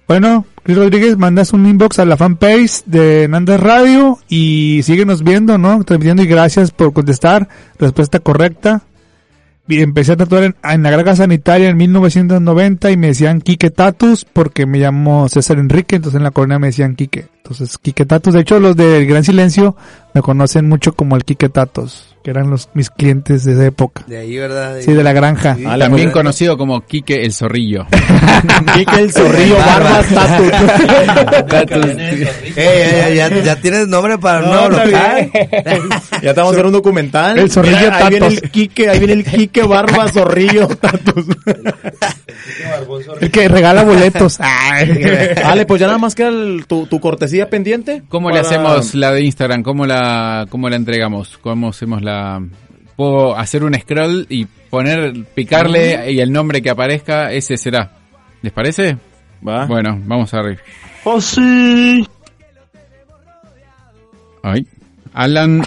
[0.07, 5.57] Bueno, Cris Rodríguez, mandas un inbox a la fanpage de Nandas Radio y síguenos viendo,
[5.57, 5.83] ¿no?
[5.83, 7.49] Transmitiendo y gracias por contestar.
[7.77, 8.83] Respuesta correcta.
[9.69, 14.65] Empecé a tatuar en, la granja sanitaria en 1990 y me decían Quique Tatus porque
[14.65, 17.27] me llamo César Enrique, entonces en la colonia me decían Quique.
[17.37, 19.75] Entonces Quique Tatus, de hecho los del Gran Silencio
[20.13, 24.03] me conocen mucho como el Quique Tatus, que eran los mis clientes de esa época.
[24.05, 24.75] De ahí, ¿verdad?
[24.75, 25.55] De Sí, de la granja.
[25.55, 25.63] Sí.
[25.65, 27.85] Ah, También le- conocido como Quique el Zorrillo.
[28.75, 30.03] Quique el zorrillo, barba,
[31.49, 31.79] tatu.
[32.57, 35.31] Eh, ya, ya, ya, ya tienes nombre para un No, nuevo está local.
[36.21, 37.39] Ya a hacer un documental.
[37.39, 41.25] El zorrillo Mira, ahí viene el Quique, ahí viene el Quique Barba Zorrillo Tatos.
[43.21, 44.37] El que regala boletos.
[45.43, 48.03] Vale, pues ya nada más queda el- tu, tu cortesía pendiente.
[48.09, 49.63] ¿Cómo le para- hacemos la de Instagram?
[49.63, 51.37] ¿Cómo la, cómo la entregamos?
[51.41, 52.16] ¿Cómo hacemos la...?
[52.95, 57.91] Puedo hacer un scroll y poner, picarle y el nombre que aparezca, ese será.
[58.41, 58.97] ¿Les parece?
[59.47, 59.65] Va.
[59.65, 60.59] Bueno, vamos a ver.
[61.03, 62.05] ¡Oh, sí!
[64.43, 64.65] Ay.
[65.13, 65.61] Alan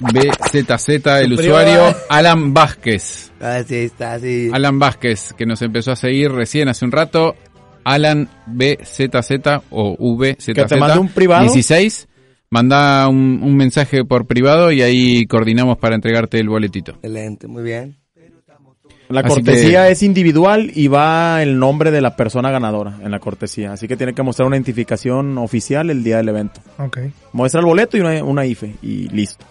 [0.00, 1.74] BZZ, el Su usuario.
[1.74, 1.96] privada.
[2.08, 3.32] Alan Vázquez.
[3.40, 4.50] Ah, sí, está así.
[4.52, 7.36] Alan Vázquez, que nos empezó a seguir recién hace un rato.
[7.84, 9.30] Alan BZZ
[9.70, 10.54] o VZZ.
[10.54, 11.42] Que te mande un privado.
[11.44, 12.08] 16.
[12.54, 16.92] Manda un, un mensaje por privado y ahí coordinamos para entregarte el boletito.
[16.92, 17.96] Excelente, muy bien.
[19.08, 23.10] La Así cortesía que- es individual y va el nombre de la persona ganadora en
[23.10, 23.72] la cortesía.
[23.72, 26.60] Así que tiene que mostrar una identificación oficial el día del evento.
[26.78, 26.98] Ok.
[27.32, 29.44] Muestra el boleto y una, una IFE y listo.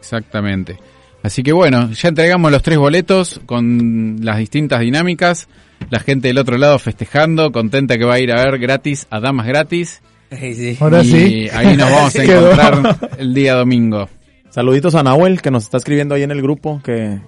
[0.00, 0.78] Exactamente.
[1.22, 5.46] Así que bueno, ya entregamos los tres boletos con las distintas dinámicas.
[5.90, 9.20] La gente del otro lado festejando, contenta que va a ir a ver gratis a
[9.20, 10.02] Damas Gratis.
[10.30, 10.76] Ay, sí.
[10.80, 11.50] Ahora y sí.
[11.52, 14.08] ahí nos vamos a encontrar el día domingo.
[14.50, 17.18] Saluditos a Nahuel que nos está escribiendo ahí en el grupo que...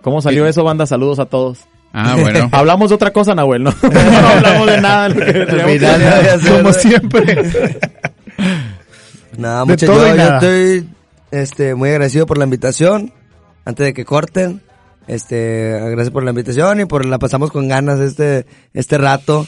[0.00, 0.84] ¿Cómo salió eso, banda?
[0.86, 1.60] Saludos a todos.
[1.92, 2.48] Ah, bueno.
[2.52, 3.74] Hablamos de otra cosa, Nahuel, ¿no?
[3.82, 5.08] no hablamos de nada.
[5.08, 7.44] lo que que Como siempre.
[9.36, 10.34] Nada, muchachos, yo, yo nada.
[10.36, 10.88] estoy
[11.30, 13.12] este, muy agradecido por la invitación.
[13.64, 14.60] Antes de que corten,
[15.06, 19.46] este, gracias por la invitación y por la pasamos con ganas este, este rato.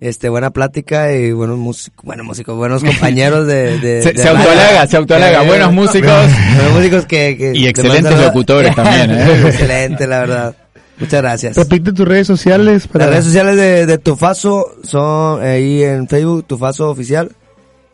[0.00, 4.24] Este, buena plática y buenos músicos, buenos músicos, buenos compañeros de, de, Se, de se
[4.32, 4.38] radio.
[4.38, 5.42] autoalaga, se autoalaga.
[5.42, 6.10] Eh, Buenos músicos.
[6.56, 9.40] Buenos músicos que, que Y te excelentes locutores también, ¿eh?
[9.46, 10.56] Excelente, la verdad.
[10.98, 11.56] Muchas gracias.
[11.56, 16.46] Repite tus redes sociales para Las redes sociales de, de Tufaso son ahí en Facebook,
[16.46, 17.32] Tufaso Oficial.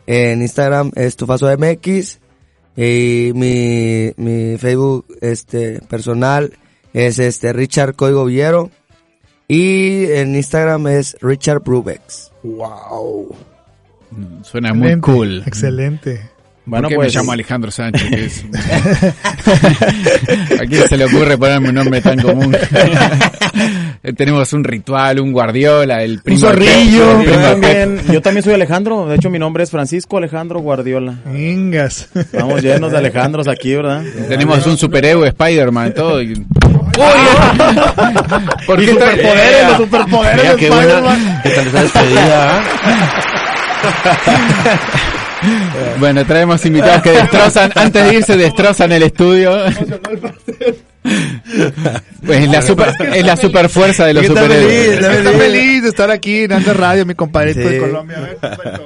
[0.05, 2.19] En Instagram es Tufaso MX.
[2.75, 6.53] Y mi, mi Facebook este personal
[6.93, 8.71] es este Richard Código Villero.
[9.47, 12.31] Y en Instagram es Richard Brubex.
[12.43, 13.35] Wow.
[14.43, 15.43] Suena muy cool.
[15.45, 16.29] Excelente.
[16.65, 18.09] Bueno, Bueno, me pues- llamo Alejandro Sánchez.
[18.09, 18.45] que es-
[20.61, 22.55] ¿A quién se le ocurre ponerme un nombre tan común?
[24.17, 27.19] Tenemos un ritual, un guardiola, el primo zorrillo.
[27.19, 30.59] el primo Yo también, yo también soy Alejandro, de hecho mi nombre es Francisco Alejandro
[30.61, 31.15] Guardiola.
[31.25, 32.09] Vengas.
[32.15, 34.03] Estamos llenos de Alejandros aquí, ¿verdad?
[34.29, 36.21] Tenemos un superhéroe, Spider-Man, todo.
[36.21, 36.45] y-
[36.97, 38.65] ¡Uy!
[38.65, 41.39] ¿Por Mis qué está- superpoderes, los superpoderes Mira de qué buena, Spider-Man.
[41.43, 42.63] qué tal esa despedida, ¿ah?
[45.99, 49.51] Bueno, traemos invitados que destrozan, antes de irse destrozan el estudio.
[52.25, 54.73] Pues es la super, es la super fuerza de los Está superhéroes.
[54.73, 55.41] feliz, está feliz.
[55.41, 57.67] feliz de estar aquí en Anda Radio, mi compadrito Sí.
[57.67, 58.17] de Colombia.
[58.17, 58.85] A ver, compadrito.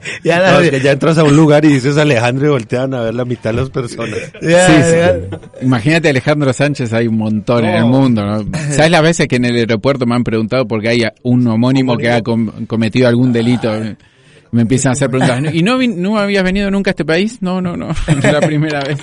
[0.24, 2.92] Ya, No, la- es que ya entras a un lugar y dices Alejandro y voltean
[2.94, 4.18] a ver la mitad de las personas.
[4.42, 5.14] ya, Sí, ya.
[5.14, 5.20] sí.
[5.62, 8.22] Imagínate Alejandro Sánchez, hay un montón en el mundo.
[8.24, 8.44] ¿no?
[8.70, 12.10] ¿Sabes las veces que en el aeropuerto me han preguntado porque hay un homónimo que
[12.10, 13.72] ha com- cometido algún delito?
[14.52, 15.54] Me empiezan a hacer preguntas.
[15.54, 17.38] ¿Y no, no habías venido nunca a este país?
[17.40, 17.90] No, no, no.
[17.90, 18.98] Es la primera vez.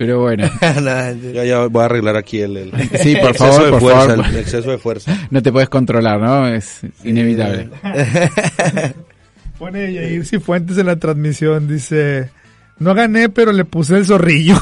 [0.00, 0.48] Pero bueno.
[0.80, 2.70] No, Ya, ya voy a arreglar aquí el, el
[3.02, 4.26] Sí, por exceso favor, de por fuerza, favor.
[4.28, 5.18] el exceso de fuerza.
[5.30, 6.48] No te puedes controlar, ¿no?
[6.48, 7.68] Es inevitable.
[9.58, 12.30] Pone Yair Cifuentes en la transmisión, dice,
[12.78, 14.56] no gané, pero le puse el zorrillo.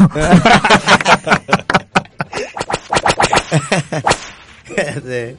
[4.67, 5.37] Sí.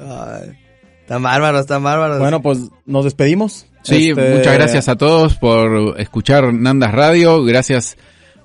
[0.00, 0.58] Ay,
[1.00, 2.18] Están bárbaros, están bárbaros.
[2.18, 3.66] Bueno, pues nos despedimos.
[3.82, 7.42] Sí, Este, muchas gracias a todos por escuchar Nandas Radio.
[7.44, 7.96] Gracias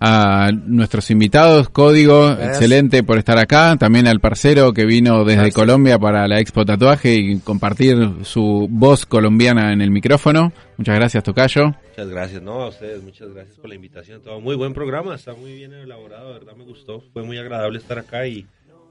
[0.05, 2.49] a nuestros invitados, Código, Gracias.
[2.49, 3.77] excelente por estar acá.
[3.77, 9.05] También al parcero que vino desde Colombia para la Expo Tatuaje y compartir su voz
[9.05, 10.51] colombiana en el micrófono.
[10.75, 11.67] Muchas gracias, Tocayo.
[11.91, 14.21] Muchas gracias, no, a ustedes, muchas gracias por la invitación.
[14.21, 17.01] Todo muy buen programa, está muy bien elaborado, de verdad me gustó.
[17.13, 18.45] Fue muy agradable estar acá y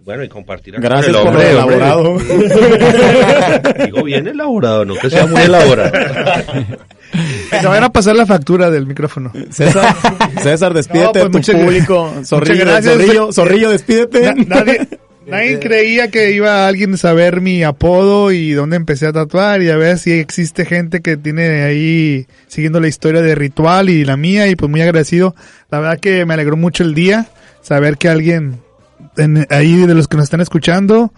[0.05, 2.19] bueno, y compartir Gracias con por el lo hombre, elaborado.
[3.85, 5.93] Digo bien elaborado, no que sea muy elaborado.
[7.51, 9.31] Te van a pasar la factura del micrófono.
[9.51, 9.95] César,
[10.43, 12.13] César, despídete No, pues, de tu muchas- público.
[12.25, 12.95] Zorrillo, muchas gracias.
[12.95, 14.35] Zorrillo, Zorrillo, despídete.
[14.35, 14.89] Na- nadie,
[15.27, 19.69] nadie creía que iba alguien a saber mi apodo y dónde empecé a tatuar y
[19.69, 24.17] a ver si existe gente que tiene ahí siguiendo la historia de Ritual y la
[24.17, 25.35] mía y pues muy agradecido.
[25.71, 27.27] La verdad que me alegró mucho el día
[27.61, 28.57] saber que alguien
[29.17, 31.13] en- ahí de los que nos están escuchando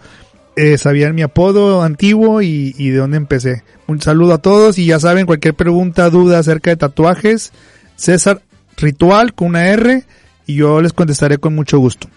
[0.57, 3.63] eh, sabían mi apodo antiguo y, y de dónde empecé.
[3.87, 7.51] Un saludo a todos y ya saben, cualquier pregunta, duda acerca de tatuajes,
[7.97, 8.41] César
[8.77, 10.03] Ritual con una R
[10.47, 12.07] y yo les contestaré con mucho gusto.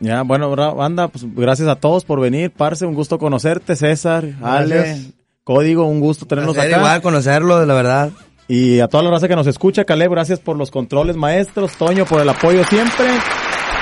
[0.00, 2.50] Ya, bueno, banda, pues gracias a todos por venir.
[2.52, 5.06] Parce, un gusto conocerte, César, Ale, Gracias.
[5.44, 6.80] Código, un gusto tenernos Placer acá.
[6.82, 8.10] igual conocerlo, la verdad.
[8.48, 12.04] Y a toda la raza que nos escucha, Caleb, gracias por los controles maestros, Toño
[12.06, 13.06] por el apoyo siempre.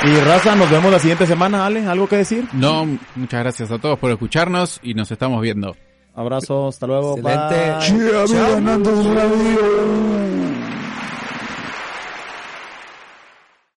[0.05, 2.49] Y raza, nos vemos la siguiente semana, Ale, ¿algo que decir?
[2.53, 2.85] No,
[3.15, 5.77] muchas gracias a todos por escucharnos y nos estamos viendo.
[6.15, 7.17] Abrazo, hasta luego.
[7.17, 7.55] Excelente.
[7.55, 8.27] bye.
[9.07, 10.62] Chao.